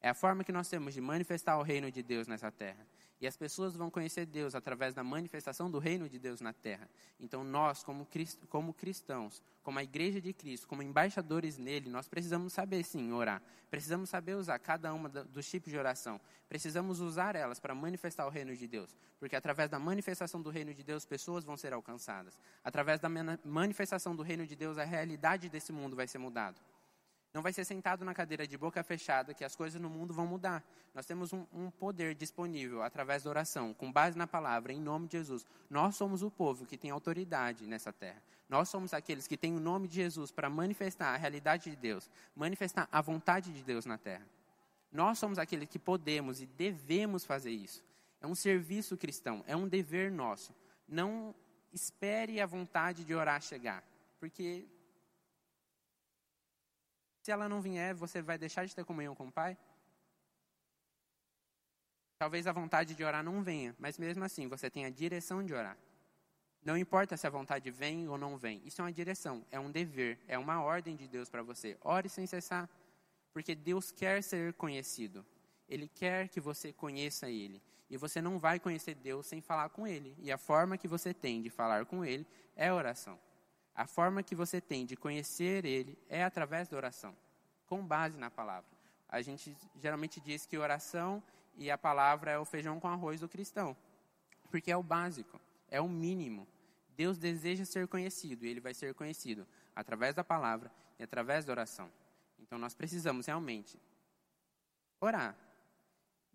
É 0.00 0.10
a 0.10 0.14
forma 0.14 0.44
que 0.44 0.52
nós 0.52 0.68
temos 0.68 0.94
de 0.94 1.00
manifestar 1.00 1.58
o 1.58 1.62
reino 1.62 1.90
de 1.90 2.02
Deus 2.02 2.28
nessa 2.28 2.50
terra. 2.50 2.86
E 3.20 3.26
as 3.26 3.36
pessoas 3.36 3.76
vão 3.76 3.90
conhecer 3.90 4.24
Deus 4.24 4.54
através 4.54 4.94
da 4.94 5.04
manifestação 5.04 5.70
do 5.70 5.78
reino 5.78 6.08
de 6.08 6.18
Deus 6.18 6.40
na 6.40 6.54
terra. 6.54 6.88
Então, 7.18 7.44
nós, 7.44 7.82
como, 7.84 8.08
como 8.48 8.72
cristãos, 8.72 9.42
como 9.62 9.78
a 9.78 9.82
igreja 9.82 10.22
de 10.22 10.32
Cristo, 10.32 10.66
como 10.66 10.82
embaixadores 10.82 11.58
nele, 11.58 11.90
nós 11.90 12.08
precisamos 12.08 12.54
saber 12.54 12.82
sim 12.82 13.12
orar. 13.12 13.42
Precisamos 13.70 14.08
saber 14.08 14.36
usar 14.36 14.58
cada 14.58 14.92
uma 14.94 15.06
dos 15.10 15.50
tipos 15.50 15.70
de 15.70 15.78
oração. 15.78 16.18
Precisamos 16.48 17.00
usar 17.00 17.36
elas 17.36 17.60
para 17.60 17.74
manifestar 17.74 18.26
o 18.26 18.30
reino 18.30 18.56
de 18.56 18.66
Deus. 18.66 18.96
Porque 19.18 19.36
através 19.36 19.68
da 19.68 19.78
manifestação 19.78 20.40
do 20.40 20.48
reino 20.48 20.72
de 20.72 20.82
Deus, 20.82 21.04
pessoas 21.04 21.44
vão 21.44 21.58
ser 21.58 21.74
alcançadas. 21.74 22.38
Através 22.64 23.00
da 23.00 23.08
manifestação 23.44 24.16
do 24.16 24.22
reino 24.22 24.46
de 24.46 24.56
Deus, 24.56 24.78
a 24.78 24.84
realidade 24.84 25.50
desse 25.50 25.72
mundo 25.72 25.94
vai 25.94 26.08
ser 26.08 26.16
mudada. 26.16 26.56
Não 27.32 27.42
vai 27.42 27.52
ser 27.52 27.64
sentado 27.64 28.04
na 28.04 28.12
cadeira 28.12 28.46
de 28.46 28.58
boca 28.58 28.82
fechada 28.82 29.32
que 29.32 29.44
as 29.44 29.54
coisas 29.54 29.80
no 29.80 29.88
mundo 29.88 30.12
vão 30.12 30.26
mudar. 30.26 30.64
Nós 30.92 31.06
temos 31.06 31.32
um, 31.32 31.46
um, 31.52 31.70
poder 31.70 32.14
disponível 32.14 32.82
através 32.82 33.22
da 33.22 33.30
oração, 33.30 33.72
com 33.72 33.92
base 33.92 34.18
na 34.18 34.26
palavra, 34.26 34.72
em 34.72 34.80
nome 34.80 35.06
de 35.06 35.18
Jesus. 35.18 35.46
Nós 35.68 35.94
somos 35.94 36.22
o 36.22 36.30
povo 36.30 36.66
que 36.66 36.76
tem 36.76 36.90
autoridade 36.90 37.66
nessa 37.66 37.92
terra. 37.92 38.20
Nós 38.48 38.68
somos 38.68 38.92
aqueles 38.92 39.28
que 39.28 39.36
têm 39.36 39.54
o 39.54 39.60
nome 39.60 39.86
de 39.86 39.94
Jesus 39.94 40.32
para 40.32 40.50
manifestar 40.50 41.14
a 41.14 41.16
realidade 41.16 41.70
de 41.70 41.76
Deus, 41.76 42.10
manifestar 42.34 42.88
a 42.90 43.00
vontade 43.00 43.52
de 43.52 43.62
Deus 43.62 43.86
na 43.86 43.96
terra. 43.96 44.26
Nós 44.90 45.18
somos 45.18 45.38
aqueles 45.38 45.68
que 45.68 45.78
podemos 45.78 46.42
e 46.42 46.46
devemos 46.46 47.24
fazer 47.24 47.52
isso. 47.52 47.84
É 48.20 48.26
um 48.26 48.34
serviço 48.34 48.96
cristão, 48.96 49.44
é 49.46 49.54
um 49.56 49.68
dever 49.68 50.10
nosso. 50.10 50.52
Não 50.88 51.32
espere 51.72 52.40
a 52.40 52.46
vontade 52.46 53.04
de 53.04 53.14
orar 53.14 53.40
chegar, 53.40 53.84
porque 54.18 54.66
se 57.22 57.30
ela 57.30 57.48
não 57.48 57.60
vier, 57.60 57.94
você 57.94 58.22
vai 58.22 58.38
deixar 58.38 58.64
de 58.64 58.74
ter 58.74 58.84
comunhão 58.84 59.14
com 59.14 59.26
o 59.26 59.32
Pai? 59.32 59.56
Talvez 62.18 62.46
a 62.46 62.52
vontade 62.52 62.94
de 62.94 63.02
orar 63.02 63.22
não 63.22 63.42
venha, 63.42 63.74
mas 63.78 63.98
mesmo 63.98 64.24
assim 64.24 64.46
você 64.46 64.70
tem 64.70 64.84
a 64.84 64.90
direção 64.90 65.42
de 65.42 65.54
orar. 65.54 65.76
Não 66.62 66.76
importa 66.76 67.16
se 67.16 67.26
a 67.26 67.30
vontade 67.30 67.70
vem 67.70 68.08
ou 68.08 68.18
não 68.18 68.36
vem, 68.36 68.60
isso 68.66 68.82
é 68.82 68.84
uma 68.84 68.92
direção, 68.92 69.44
é 69.50 69.58
um 69.58 69.70
dever, 69.70 70.18
é 70.28 70.38
uma 70.38 70.62
ordem 70.62 70.94
de 70.94 71.08
Deus 71.08 71.30
para 71.30 71.42
você. 71.42 71.78
Ore 71.80 72.08
sem 72.10 72.26
cessar, 72.26 72.68
porque 73.32 73.54
Deus 73.54 73.90
quer 73.90 74.22
ser 74.22 74.52
conhecido. 74.54 75.24
Ele 75.66 75.88
quer 75.88 76.28
que 76.28 76.40
você 76.40 76.72
conheça 76.72 77.30
Ele. 77.30 77.62
E 77.88 77.96
você 77.96 78.20
não 78.20 78.38
vai 78.38 78.60
conhecer 78.60 78.94
Deus 78.94 79.26
sem 79.26 79.40
falar 79.40 79.68
com 79.70 79.86
Ele. 79.86 80.14
E 80.18 80.30
a 80.30 80.36
forma 80.36 80.76
que 80.76 80.86
você 80.86 81.14
tem 81.14 81.40
de 81.40 81.48
falar 81.48 81.86
com 81.86 82.04
Ele 82.04 82.26
é 82.54 82.72
oração. 82.72 83.18
A 83.74 83.86
forma 83.86 84.22
que 84.22 84.34
você 84.34 84.60
tem 84.60 84.84
de 84.84 84.96
conhecer 84.96 85.64
Ele 85.64 85.98
é 86.08 86.22
através 86.22 86.68
da 86.68 86.76
oração, 86.76 87.16
com 87.66 87.84
base 87.84 88.18
na 88.18 88.30
palavra. 88.30 88.68
A 89.08 89.22
gente 89.22 89.56
geralmente 89.80 90.20
diz 90.20 90.46
que 90.46 90.56
oração 90.58 91.22
e 91.56 91.70
a 91.70 91.78
palavra 91.78 92.30
é 92.30 92.38
o 92.38 92.44
feijão 92.44 92.78
com 92.78 92.88
arroz 92.88 93.20
do 93.20 93.28
cristão, 93.28 93.76
porque 94.50 94.70
é 94.70 94.76
o 94.76 94.82
básico, 94.82 95.40
é 95.68 95.80
o 95.80 95.88
mínimo. 95.88 96.46
Deus 96.96 97.18
deseja 97.18 97.64
ser 97.64 97.88
conhecido 97.88 98.44
e 98.44 98.48
Ele 98.48 98.60
vai 98.60 98.74
ser 98.74 98.94
conhecido 98.94 99.46
através 99.74 100.14
da 100.14 100.22
palavra 100.22 100.70
e 100.98 101.02
através 101.02 101.44
da 101.44 101.52
oração. 101.52 101.90
Então 102.38 102.58
nós 102.58 102.74
precisamos 102.74 103.26
realmente 103.26 103.80
orar. 105.00 105.36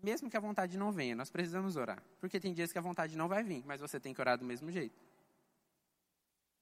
Mesmo 0.02 0.30
que 0.30 0.38
a 0.38 0.40
vontade 0.40 0.78
não 0.78 0.92
venha, 0.92 1.16
nós 1.16 1.30
precisamos 1.30 1.76
orar. 1.76 2.02
Porque 2.20 2.40
tem 2.40 2.54
dias 2.54 2.72
que 2.72 2.78
a 2.78 2.82
vontade 2.82 3.18
não 3.18 3.28
vai 3.28 3.44
vir, 3.44 3.64
mas 3.66 3.82
você 3.82 4.00
tem 4.00 4.14
que 4.14 4.22
orar 4.22 4.38
do 4.38 4.46
mesmo 4.46 4.72
jeito. 4.72 5.00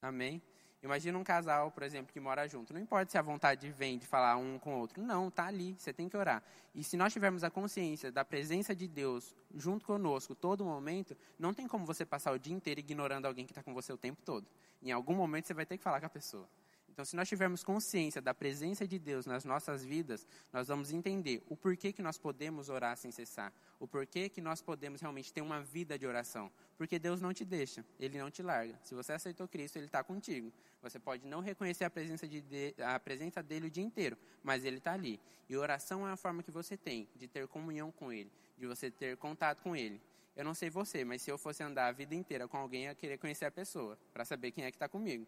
Amém? 0.02 0.42
Imagina 0.84 1.18
um 1.18 1.24
casal, 1.24 1.72
por 1.72 1.82
exemplo, 1.82 2.12
que 2.12 2.20
mora 2.20 2.46
junto. 2.46 2.74
Não 2.74 2.82
importa 2.82 3.10
se 3.10 3.18
a 3.18 3.22
vontade 3.22 3.70
vem 3.72 3.98
de 3.98 4.06
falar 4.06 4.36
um 4.36 4.60
com 4.60 4.76
o 4.76 4.80
outro. 4.80 5.02
Não, 5.02 5.30
está 5.30 5.46
ali, 5.46 5.76
você 5.80 5.94
tem 5.94 6.10
que 6.10 6.18
orar. 6.18 6.44
E 6.76 6.84
se 6.84 6.98
nós 6.98 7.14
tivermos 7.14 7.42
a 7.42 7.50
consciência 7.50 8.12
da 8.12 8.26
presença 8.26 8.76
de 8.76 8.86
Deus 8.86 9.34
junto 9.56 9.86
conosco 9.86 10.36
todo 10.36 10.66
momento, 10.66 11.16
não 11.40 11.54
tem 11.54 11.70
como 11.70 11.86
você 11.86 12.06
passar 12.06 12.34
o 12.34 12.38
dia 12.38 12.54
inteiro 12.54 12.82
ignorando 12.82 13.26
alguém 13.26 13.46
que 13.46 13.54
está 13.54 13.64
com 13.64 13.74
você 13.74 13.94
o 13.94 13.98
tempo 13.98 14.22
todo. 14.26 14.46
Em 14.82 14.92
algum 14.92 15.16
momento 15.16 15.48
você 15.48 15.54
vai 15.54 15.66
ter 15.66 15.78
que 15.78 15.84
falar 15.84 16.02
com 16.02 16.06
a 16.08 16.10
pessoa. 16.10 16.50
Então, 16.94 17.04
se 17.04 17.16
nós 17.16 17.28
tivermos 17.28 17.64
consciência 17.64 18.22
da 18.22 18.36
presença 18.36 18.88
de 18.88 19.00
Deus 19.00 19.26
nas 19.26 19.44
nossas 19.44 19.84
vidas, 19.84 20.28
nós 20.52 20.68
vamos 20.68 20.92
entender 20.92 21.42
o 21.50 21.58
porquê 21.58 21.92
que 21.92 22.04
nós 22.04 22.20
podemos 22.20 22.70
orar 22.70 22.96
sem 22.96 23.10
cessar, 23.10 23.52
o 23.80 23.88
porquê 23.88 24.30
que 24.30 24.40
nós 24.40 24.62
podemos 24.62 25.02
realmente 25.02 25.34
ter 25.34 25.42
uma 25.42 25.60
vida 25.60 25.98
de 25.98 26.06
oração. 26.06 26.52
Porque 26.78 27.00
Deus 27.00 27.20
não 27.20 27.34
te 27.34 27.44
deixa, 27.44 27.84
Ele 28.00 28.20
não 28.20 28.30
te 28.30 28.44
larga. 28.44 28.80
Se 28.84 28.94
você 28.94 29.12
aceitou 29.12 29.48
Cristo, 29.48 29.78
Ele 29.78 29.88
está 29.88 30.04
contigo. 30.04 30.54
Você 30.84 31.00
pode 31.00 31.26
não 31.26 31.40
reconhecer 31.40 31.84
a 31.84 31.90
presença, 31.90 32.28
de, 32.28 32.44
a 32.78 33.00
presença 33.00 33.42
dele 33.42 33.66
o 33.66 33.72
dia 33.72 33.84
inteiro, 33.84 34.16
mas 34.44 34.64
Ele 34.64 34.78
está 34.78 34.94
ali. 34.94 35.20
E 35.50 35.58
oração 35.58 36.08
é 36.08 36.12
a 36.12 36.16
forma 36.16 36.44
que 36.44 36.52
você 36.52 36.78
tem 36.78 37.10
de 37.16 37.28
ter 37.28 37.48
comunhão 37.48 37.92
com 37.92 38.14
Ele, 38.14 38.32
de 38.56 38.68
você 38.68 38.92
ter 38.92 39.18
contato 39.18 39.64
com 39.64 39.76
Ele. 39.76 40.00
Eu 40.36 40.46
não 40.46 40.54
sei 40.54 40.70
você, 40.70 41.04
mas 41.04 41.24
se 41.24 41.32
eu 41.32 41.40
fosse 41.40 41.64
andar 41.64 41.88
a 41.88 41.92
vida 41.92 42.14
inteira 42.14 42.48
com 42.48 42.58
alguém, 42.58 42.84
eu 42.84 42.90
ia 42.90 42.96
querer 42.96 43.18
conhecer 43.18 43.46
a 43.46 43.52
pessoa, 43.52 43.98
para 44.14 44.24
saber 44.24 44.52
quem 44.52 44.64
é 44.64 44.70
que 44.70 44.76
está 44.76 44.88
comigo. 44.88 45.26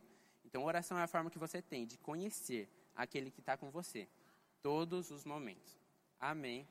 Então, 0.55 0.63
oração 0.63 0.97
é 0.97 1.03
a 1.03 1.07
forma 1.07 1.29
que 1.29 1.37
você 1.37 1.61
tem 1.61 1.85
de 1.85 1.97
conhecer 1.97 2.69
aquele 2.95 3.29
que 3.29 3.41
está 3.41 3.57
com 3.57 3.69
você, 3.69 4.07
todos 4.61 5.11
os 5.11 5.25
momentos. 5.25 5.77
Amém. 6.17 6.65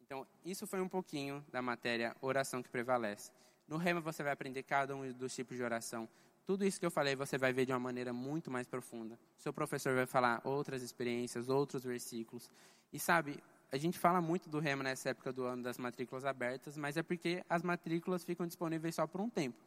Então, 0.00 0.24
isso 0.44 0.64
foi 0.64 0.80
um 0.80 0.88
pouquinho 0.88 1.44
da 1.50 1.60
matéria 1.60 2.14
oração 2.20 2.62
que 2.62 2.68
prevalece. 2.68 3.32
No 3.66 3.78
Rema 3.78 4.00
você 4.00 4.22
vai 4.22 4.30
aprender 4.30 4.62
cada 4.62 4.94
um 4.94 5.12
dos 5.12 5.34
tipos 5.34 5.56
de 5.56 5.62
oração. 5.64 6.08
Tudo 6.46 6.64
isso 6.64 6.78
que 6.78 6.86
eu 6.86 6.90
falei 6.90 7.16
você 7.16 7.36
vai 7.36 7.52
ver 7.52 7.66
de 7.66 7.72
uma 7.72 7.80
maneira 7.80 8.12
muito 8.12 8.48
mais 8.48 8.64
profunda. 8.64 9.18
Seu 9.36 9.52
professor 9.52 9.92
vai 9.96 10.06
falar 10.06 10.40
outras 10.44 10.80
experiências, 10.80 11.48
outros 11.48 11.82
versículos. 11.82 12.48
E 12.92 12.98
sabe, 13.00 13.42
a 13.72 13.76
gente 13.76 13.98
fala 13.98 14.20
muito 14.20 14.48
do 14.48 14.60
Rema 14.60 14.84
nessa 14.84 15.08
época 15.08 15.32
do 15.32 15.42
ano 15.42 15.64
das 15.64 15.78
matrículas 15.78 16.24
abertas, 16.24 16.76
mas 16.76 16.96
é 16.96 17.02
porque 17.02 17.44
as 17.50 17.64
matrículas 17.64 18.22
ficam 18.22 18.46
disponíveis 18.46 18.94
só 18.94 19.04
por 19.04 19.20
um 19.20 19.28
tempo. 19.28 19.58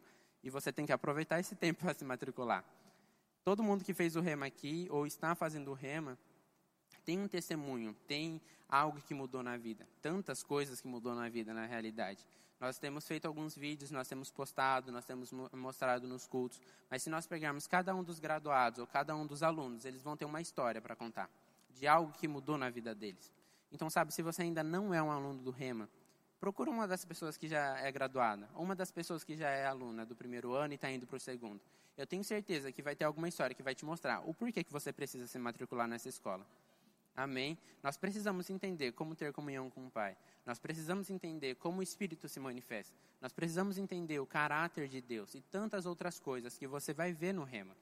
E 0.42 0.50
você 0.50 0.72
tem 0.72 0.86
que 0.86 0.94
aproveitar 0.94 1.42
esse 1.42 1.56
tempo 1.56 1.82
para 1.84 1.94
se 1.94 2.06
matricular. 2.06 2.64
Todo 3.44 3.64
mundo 3.64 3.84
que 3.84 3.94
fez 3.94 4.16
o 4.16 4.22
Rema 4.22 4.46
aqui 4.46 4.88
ou 4.90 5.08
está 5.08 5.34
fazendo 5.36 5.72
o 5.72 5.74
Rema 5.74 6.18
tem 7.06 7.20
um 7.20 7.28
testemunho, 7.28 7.94
tem 8.08 8.42
algo 8.68 9.02
que 9.02 9.14
mudou 9.14 9.42
na 9.42 9.58
vida. 9.58 9.88
Tantas 10.02 10.44
coisas 10.44 10.80
que 10.80 10.88
mudou 10.88 11.16
na 11.16 11.28
vida, 11.30 11.54
na 11.54 11.66
realidade. 11.66 12.26
Nós 12.60 12.78
temos 12.78 13.08
feito 13.08 13.26
alguns 13.26 13.56
vídeos, 13.56 13.90
nós 13.90 14.08
temos 14.08 14.30
postado, 14.30 14.92
nós 14.92 15.06
temos 15.06 15.32
mostrado 15.54 16.08
nos 16.08 16.28
cultos. 16.28 16.62
Mas 16.90 17.02
se 17.02 17.10
nós 17.10 17.26
pegarmos 17.26 17.66
cada 17.66 17.96
um 17.96 18.04
dos 18.04 18.20
graduados 18.20 18.80
ou 18.80 18.86
cada 18.86 19.16
um 19.16 19.26
dos 19.26 19.42
alunos, 19.42 19.86
eles 19.86 20.02
vão 20.02 20.18
ter 20.18 20.26
uma 20.26 20.42
história 20.42 20.82
para 20.82 20.96
contar 20.96 21.30
de 21.70 21.88
algo 21.88 22.12
que 22.12 22.28
mudou 22.28 22.58
na 22.58 22.70
vida 22.70 22.94
deles. 22.94 23.32
Então, 23.72 23.90
sabe, 23.90 24.14
se 24.14 24.22
você 24.22 24.42
ainda 24.42 24.64
não 24.64 24.94
é 24.94 25.02
um 25.02 25.12
aluno 25.12 25.42
do 25.42 25.52
Rema, 25.52 25.90
procura 26.40 26.70
uma 26.70 26.88
das 26.88 27.06
pessoas 27.06 27.38
que 27.38 27.48
já 27.48 27.78
é 27.78 27.92
graduada, 27.92 28.50
ou 28.54 28.64
uma 28.64 28.76
das 28.76 28.92
pessoas 28.92 29.24
que 29.24 29.38
já 29.38 29.50
é 29.50 29.66
aluna 29.66 30.06
do 30.06 30.16
primeiro 30.16 30.54
ano 30.54 30.74
e 30.74 30.76
está 30.76 30.92
indo 30.92 31.08
para 31.08 31.18
o 31.18 31.20
segundo. 31.20 31.62
Eu 32.00 32.08
tenho 32.08 32.24
certeza 32.24 32.72
que 32.72 32.82
vai 32.82 32.96
ter 32.96 33.04
alguma 33.04 33.28
história 33.28 33.54
que 33.54 33.62
vai 33.62 33.76
te 33.76 33.84
mostrar 33.84 34.22
o 34.26 34.34
porquê 34.34 34.64
que 34.64 34.72
você 34.72 34.94
precisa 34.94 35.28
se 35.28 35.38
matricular 35.38 35.86
nessa 35.86 36.08
escola. 36.08 36.48
Amém? 37.14 37.58
Nós 37.84 37.98
precisamos 37.98 38.50
entender 38.50 38.94
como 38.94 39.14
ter 39.14 39.34
comunhão 39.34 39.70
com 39.70 39.86
o 39.86 39.92
Pai. 39.92 40.16
Nós 40.46 40.58
precisamos 40.58 41.10
entender 41.10 41.56
como 41.56 41.82
o 41.82 41.84
Espírito 41.84 42.30
se 42.30 42.40
manifesta. 42.40 42.96
Nós 43.20 43.34
precisamos 43.34 43.78
entender 43.78 44.18
o 44.18 44.26
caráter 44.26 44.88
de 44.88 45.02
Deus 45.02 45.36
e 45.36 45.42
tantas 45.42 45.86
outras 45.86 46.22
coisas 46.22 46.58
que 46.58 46.66
você 46.66 46.94
vai 46.94 47.12
ver 47.12 47.34
no 47.34 47.44
Rema. 47.44 47.76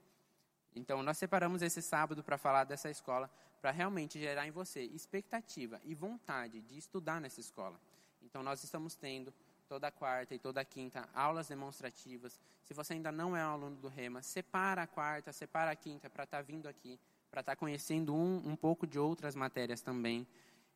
Então, 0.75 1.03
nós 1.03 1.19
separamos 1.19 1.61
esse 1.61 1.79
sábado 1.79 2.23
para 2.23 2.39
falar 2.39 2.63
dessa 2.63 2.89
escola, 2.89 3.29
para 3.61 3.69
realmente 3.69 4.19
gerar 4.19 4.47
em 4.47 4.51
você 4.51 4.81
expectativa 4.81 5.79
e 5.83 5.93
vontade 5.93 6.59
de 6.61 6.75
estudar 6.75 7.21
nessa 7.21 7.39
escola. 7.39 7.79
Então, 8.23 8.41
nós 8.41 8.63
estamos 8.63 8.95
tendo 8.95 9.31
toda 9.67 9.91
quarta 9.91 10.33
e 10.33 10.39
toda 10.39 10.63
quinta 10.65 11.07
aulas 11.13 11.47
demonstrativas. 11.47 12.39
Se 12.63 12.73
você 12.73 12.93
ainda 12.93 13.11
não 13.11 13.35
é 13.35 13.45
um 13.45 13.51
aluno 13.51 13.75
do 13.75 13.87
Rema, 13.87 14.21
separa 14.21 14.83
a 14.83 14.87
quarta, 14.87 15.31
separa 15.31 15.71
a 15.71 15.75
quinta 15.75 16.09
para 16.09 16.23
estar 16.23 16.37
tá 16.37 16.43
vindo 16.43 16.67
aqui 16.67 16.99
para 17.29 17.41
estar 17.41 17.51
tá 17.51 17.55
conhecendo 17.55 18.15
um, 18.15 18.37
um 18.45 18.55
pouco 18.55 18.87
de 18.87 18.97
outras 18.97 19.35
matérias 19.35 19.81
também. 19.81 20.25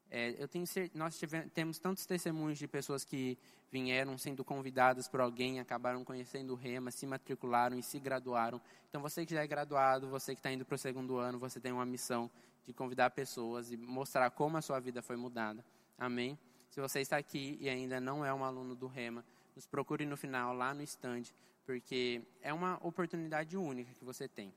É, 0.09 0.35
eu 0.37 0.47
tenho 0.47 0.65
nós 0.93 1.17
tivemos, 1.17 1.51
temos 1.53 1.79
tantos 1.79 2.05
testemunhos 2.05 2.59
de 2.59 2.67
pessoas 2.67 3.05
que 3.05 3.37
vieram 3.71 4.17
sendo 4.17 4.43
convidadas 4.43 5.07
por 5.07 5.21
alguém, 5.21 5.59
acabaram 5.59 6.03
conhecendo 6.03 6.51
o 6.51 6.55
Rema, 6.55 6.91
se 6.91 7.07
matricularam 7.07 7.79
e 7.79 7.83
se 7.83 7.97
graduaram. 7.99 8.59
Então, 8.89 9.01
você 9.01 9.25
que 9.25 9.33
já 9.33 9.41
é 9.41 9.47
graduado, 9.47 10.09
você 10.09 10.35
que 10.35 10.39
está 10.39 10.51
indo 10.51 10.65
para 10.65 10.75
o 10.75 10.77
segundo 10.77 11.17
ano, 11.17 11.39
você 11.39 11.59
tem 11.61 11.71
uma 11.71 11.85
missão 11.85 12.29
de 12.65 12.73
convidar 12.73 13.09
pessoas 13.11 13.71
e 13.71 13.77
mostrar 13.77 14.29
como 14.31 14.57
a 14.57 14.61
sua 14.61 14.79
vida 14.79 15.01
foi 15.01 15.15
mudada. 15.15 15.63
Amém? 15.97 16.37
Se 16.71 16.79
você 16.79 17.01
está 17.01 17.17
aqui 17.17 17.57
e 17.59 17.67
ainda 17.67 17.99
não 17.99 18.25
é 18.25 18.33
um 18.33 18.45
aluno 18.45 18.73
do 18.73 18.87
Rema, 18.87 19.25
nos 19.53 19.67
procure 19.67 20.05
no 20.05 20.15
final, 20.15 20.53
lá 20.53 20.73
no 20.73 20.81
stand, 20.83 21.23
porque 21.65 22.21
é 22.41 22.53
uma 22.53 22.79
oportunidade 22.81 23.57
única 23.57 23.93
que 23.93 24.05
você 24.05 24.25
tem. 24.25 24.53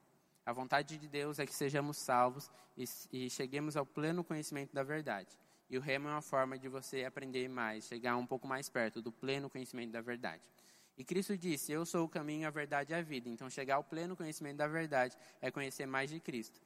A 0.46 0.52
vontade 0.52 0.96
de 0.96 1.08
Deus 1.08 1.40
é 1.40 1.44
que 1.44 1.52
sejamos 1.52 1.96
salvos 1.96 2.48
e, 2.76 2.84
e 3.12 3.28
cheguemos 3.28 3.76
ao 3.76 3.84
pleno 3.84 4.22
conhecimento 4.22 4.72
da 4.72 4.84
verdade. 4.84 5.36
E 5.68 5.76
o 5.76 5.80
remo 5.80 6.06
é 6.06 6.12
uma 6.12 6.22
forma 6.22 6.56
de 6.56 6.68
você 6.68 7.04
aprender 7.04 7.48
mais, 7.48 7.84
chegar 7.84 8.16
um 8.16 8.26
pouco 8.26 8.46
mais 8.46 8.68
perto 8.68 9.02
do 9.02 9.10
pleno 9.10 9.50
conhecimento 9.50 9.90
da 9.90 10.00
verdade. 10.00 10.42
E 10.96 11.02
Cristo 11.02 11.36
disse: 11.36 11.72
Eu 11.72 11.84
sou 11.84 12.04
o 12.04 12.08
caminho, 12.08 12.46
a 12.46 12.50
verdade 12.50 12.92
e 12.92 12.94
a 12.94 13.02
vida. 13.02 13.28
Então, 13.28 13.50
chegar 13.50 13.74
ao 13.74 13.82
pleno 13.82 14.16
conhecimento 14.16 14.58
da 14.58 14.68
verdade 14.68 15.16
é 15.40 15.50
conhecer 15.50 15.86
mais 15.86 16.10
de 16.10 16.20
Cristo. 16.20 16.60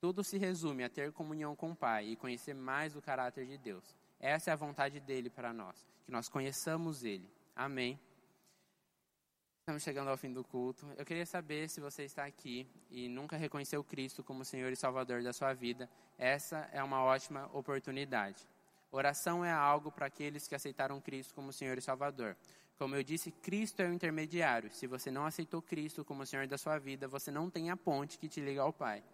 Tudo 0.00 0.22
se 0.22 0.38
resume 0.38 0.84
a 0.84 0.88
ter 0.88 1.10
comunhão 1.10 1.56
com 1.56 1.72
o 1.72 1.76
Pai 1.76 2.06
e 2.06 2.14
conhecer 2.14 2.54
mais 2.54 2.94
o 2.94 3.02
caráter 3.02 3.44
de 3.44 3.58
Deus. 3.58 3.97
Essa 4.20 4.50
é 4.50 4.52
a 4.52 4.56
vontade 4.56 4.98
dele 5.00 5.30
para 5.30 5.52
nós, 5.52 5.86
que 6.04 6.10
nós 6.10 6.28
conheçamos 6.28 7.04
ele. 7.04 7.30
Amém. 7.54 7.98
Estamos 9.60 9.82
chegando 9.82 10.08
ao 10.08 10.16
fim 10.16 10.32
do 10.32 10.42
culto. 10.42 10.86
Eu 10.96 11.04
queria 11.04 11.26
saber 11.26 11.68
se 11.68 11.80
você 11.80 12.02
está 12.04 12.24
aqui 12.24 12.66
e 12.90 13.06
nunca 13.08 13.36
reconheceu 13.36 13.84
Cristo 13.84 14.24
como 14.24 14.44
Senhor 14.44 14.72
e 14.72 14.76
Salvador 14.76 15.22
da 15.22 15.32
sua 15.32 15.52
vida. 15.52 15.88
Essa 16.16 16.68
é 16.72 16.82
uma 16.82 17.02
ótima 17.02 17.50
oportunidade. 17.52 18.48
Oração 18.90 19.44
é 19.44 19.52
algo 19.52 19.92
para 19.92 20.06
aqueles 20.06 20.48
que 20.48 20.54
aceitaram 20.54 21.00
Cristo 21.00 21.34
como 21.34 21.52
Senhor 21.52 21.76
e 21.76 21.82
Salvador. 21.82 22.34
Como 22.78 22.96
eu 22.96 23.02
disse, 23.02 23.30
Cristo 23.30 23.80
é 23.80 23.88
o 23.88 23.92
intermediário. 23.92 24.72
Se 24.72 24.86
você 24.86 25.10
não 25.10 25.26
aceitou 25.26 25.60
Cristo 25.60 26.04
como 26.04 26.24
Senhor 26.24 26.46
da 26.46 26.56
sua 26.56 26.78
vida, 26.78 27.06
você 27.06 27.30
não 27.30 27.50
tem 27.50 27.70
a 27.70 27.76
ponte 27.76 28.18
que 28.18 28.28
te 28.28 28.40
liga 28.40 28.62
ao 28.62 28.72
Pai. 28.72 29.04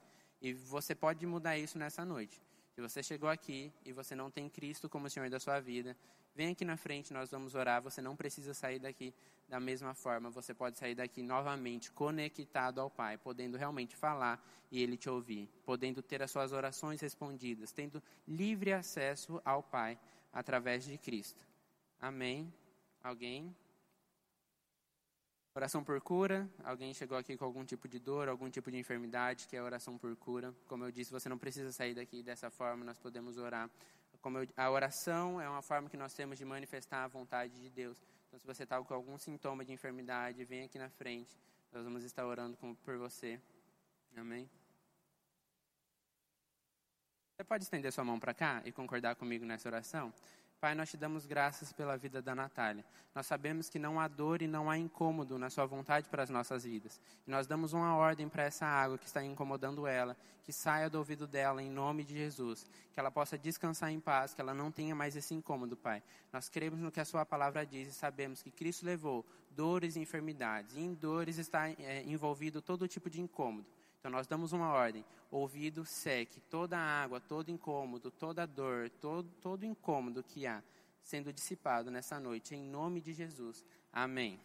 E 0.41 0.53
você 0.53 0.95
pode 0.95 1.27
mudar 1.27 1.59
isso 1.59 1.79
nessa 1.79 2.05
noite. 2.05 2.41
Se 2.75 2.81
você 2.81 3.05
chegou 3.05 3.29
aqui 3.29 3.73
e 3.85 3.93
você 3.93 4.17
não 4.17 4.31
tem 4.31 4.49
Cristo 4.49 4.89
como 4.89 5.09
Senhor 5.09 5.31
da 5.31 5.39
sua 5.39 5.61
vida, 5.61 5.97
vem 6.35 6.51
aqui 6.51 6.65
na 6.65 6.77
frente, 6.77 7.13
nós 7.13 7.31
vamos 7.31 7.55
orar. 7.55 7.81
Você 7.81 8.03
não 8.03 8.17
precisa 8.17 8.53
sair 8.53 8.81
daqui 8.81 9.15
da 9.49 9.61
mesma 9.61 9.95
forma. 9.95 10.29
Você 10.31 10.53
pode 10.53 10.77
sair 10.77 10.97
daqui 10.97 11.23
novamente 11.23 11.93
conectado 11.93 12.81
ao 12.81 12.91
Pai, 12.91 13.17
podendo 13.17 13.57
realmente 13.57 13.95
falar 13.95 14.45
e 14.73 14.83
Ele 14.83 14.97
te 14.97 15.09
ouvir, 15.09 15.49
podendo 15.65 16.03
ter 16.03 16.21
as 16.21 16.33
suas 16.33 16.51
orações 16.51 17.01
respondidas, 17.01 17.71
tendo 17.71 18.03
livre 18.27 18.73
acesso 18.73 19.41
ao 19.45 19.63
Pai 19.63 19.97
através 20.33 20.85
de 20.85 20.99
Cristo. 20.99 21.47
Amém? 22.01 22.53
Alguém? 23.05 23.55
Oração 25.57 25.85
por 25.85 26.01
cura. 26.01 26.51
Alguém 26.65 26.93
chegou 26.93 27.17
aqui 27.17 27.37
com 27.37 27.45
algum 27.45 27.65
tipo 27.65 27.87
de 27.87 28.01
dor, 28.01 28.29
algum 28.29 28.51
tipo 28.51 28.73
de 28.73 28.77
enfermidade, 28.77 29.47
que 29.47 29.57
é 29.57 29.63
oração 29.63 29.97
por 29.97 30.15
cura. 30.17 30.53
Como 30.67 30.85
eu 30.85 30.91
disse, 30.91 31.13
você 31.13 31.29
não 31.29 31.39
precisa 31.39 31.71
sair 31.71 31.95
daqui 31.95 32.25
dessa 32.25 32.51
forma, 32.51 32.85
nós 32.85 32.99
podemos 32.99 33.39
orar. 33.39 33.71
Como 34.21 34.39
eu, 34.39 34.49
a 34.57 34.69
oração 34.69 35.41
é 35.41 35.49
uma 35.49 35.63
forma 35.63 35.89
que 35.89 35.97
nós 35.97 36.13
temos 36.13 36.39
de 36.39 36.45
manifestar 36.45 37.05
a 37.05 37.07
vontade 37.07 37.61
de 37.61 37.71
Deus. 37.71 38.03
Então, 38.27 38.41
se 38.41 38.45
você 38.45 38.65
está 38.65 38.83
com 38.83 38.95
algum 38.95 39.17
sintoma 39.17 39.65
de 39.65 39.73
enfermidade, 39.73 40.45
vem 40.45 40.65
aqui 40.65 40.77
na 40.77 40.89
frente. 40.89 41.39
Nós 41.71 41.85
vamos 41.85 42.03
estar 42.03 42.27
orando 42.27 42.57
com, 42.57 42.75
por 42.75 42.97
você. 42.97 43.41
Amém? 44.17 44.51
Você 47.37 47.45
pode 47.45 47.63
estender 47.63 47.93
sua 47.93 48.03
mão 48.03 48.19
para 48.19 48.35
cá 48.35 48.61
e 48.65 48.73
concordar 48.73 49.15
comigo 49.15 49.45
nessa 49.45 49.69
oração? 49.69 50.13
Pai, 50.65 50.75
nós 50.75 50.91
te 50.91 50.97
damos 50.97 51.27
graças 51.27 51.75
pela 51.75 51.95
vida 51.95 52.23
da 52.23 52.35
Natália. 52.35 52.83
Nós 53.15 53.27
sabemos 53.27 53.69
que 53.69 53.79
não 53.79 54.01
há 54.01 54.09
dor 54.09 54.41
e 54.41 54.47
não 54.47 54.71
há 54.71 54.79
incômodo 54.79 55.39
na 55.39 55.51
sua 55.51 55.67
vontade 55.67 56.09
para 56.09 56.23
as 56.23 56.31
nossas 56.31 56.65
vidas. 56.65 56.99
E 57.27 57.31
nós 57.31 57.47
damos 57.47 57.75
uma 57.75 57.95
ordem 57.95 58.31
para 58.31 58.45
essa 58.45 58.65
água 58.65 58.97
que 58.97 59.05
está 59.05 59.23
incomodando 59.23 59.87
ela, 59.87 60.17
que 60.43 60.55
saia 60.55 60.89
do 60.89 60.97
ouvido 60.97 61.27
dela 61.27 61.63
em 61.63 61.71
nome 61.71 62.03
de 62.03 62.17
Jesus, 62.17 62.67
que 62.95 62.99
ela 62.99 63.11
possa 63.11 63.37
descansar 63.37 63.91
em 63.91 64.01
paz, 64.01 64.33
que 64.33 64.41
ela 64.41 64.55
não 64.55 64.73
tenha 64.73 64.95
mais 64.95 65.15
esse 65.17 65.35
incômodo, 65.35 65.77
Pai. 65.77 66.03
Nós 66.33 66.49
cremos 66.49 66.81
no 66.81 66.91
que 66.91 66.99
a 66.99 67.05
sua 67.05 67.27
palavra 67.27 67.67
diz 67.67 67.89
e 67.89 67.93
sabemos 67.93 68.43
que 68.43 68.51
Cristo 68.51 68.87
levou 68.87 69.23
dores 69.51 69.97
e 69.97 70.01
enfermidades, 70.01 70.75
e 70.75 70.81
em 70.81 70.95
dores 70.95 71.37
está 71.37 71.69
é, 71.69 72.03
envolvido 72.07 72.63
todo 72.63 72.89
tipo 72.89 73.11
de 73.11 73.21
incômodo. 73.21 73.67
Então 74.05 74.13
nós 74.13 74.27
damos 74.27 74.53
uma 74.53 74.71
ordem: 74.71 75.03
ouvido 75.31 75.83
seque, 75.87 76.39
toda 76.39 76.77
água, 76.77 77.23
todo 77.23 77.51
incômodo, 77.51 78.11
toda 78.11 78.47
dor, 78.47 78.91
todo, 79.01 79.31
todo 79.41 79.65
incômodo 79.65 80.23
que 80.23 80.47
há 80.47 80.63
sendo 81.03 81.33
dissipado 81.33 81.91
nessa 81.91 82.21
noite, 82.21 82.55
em 82.55 82.63
nome 82.63 83.01
de 83.01 83.15
Jesus. 83.15 83.65
Amém. 83.91 84.39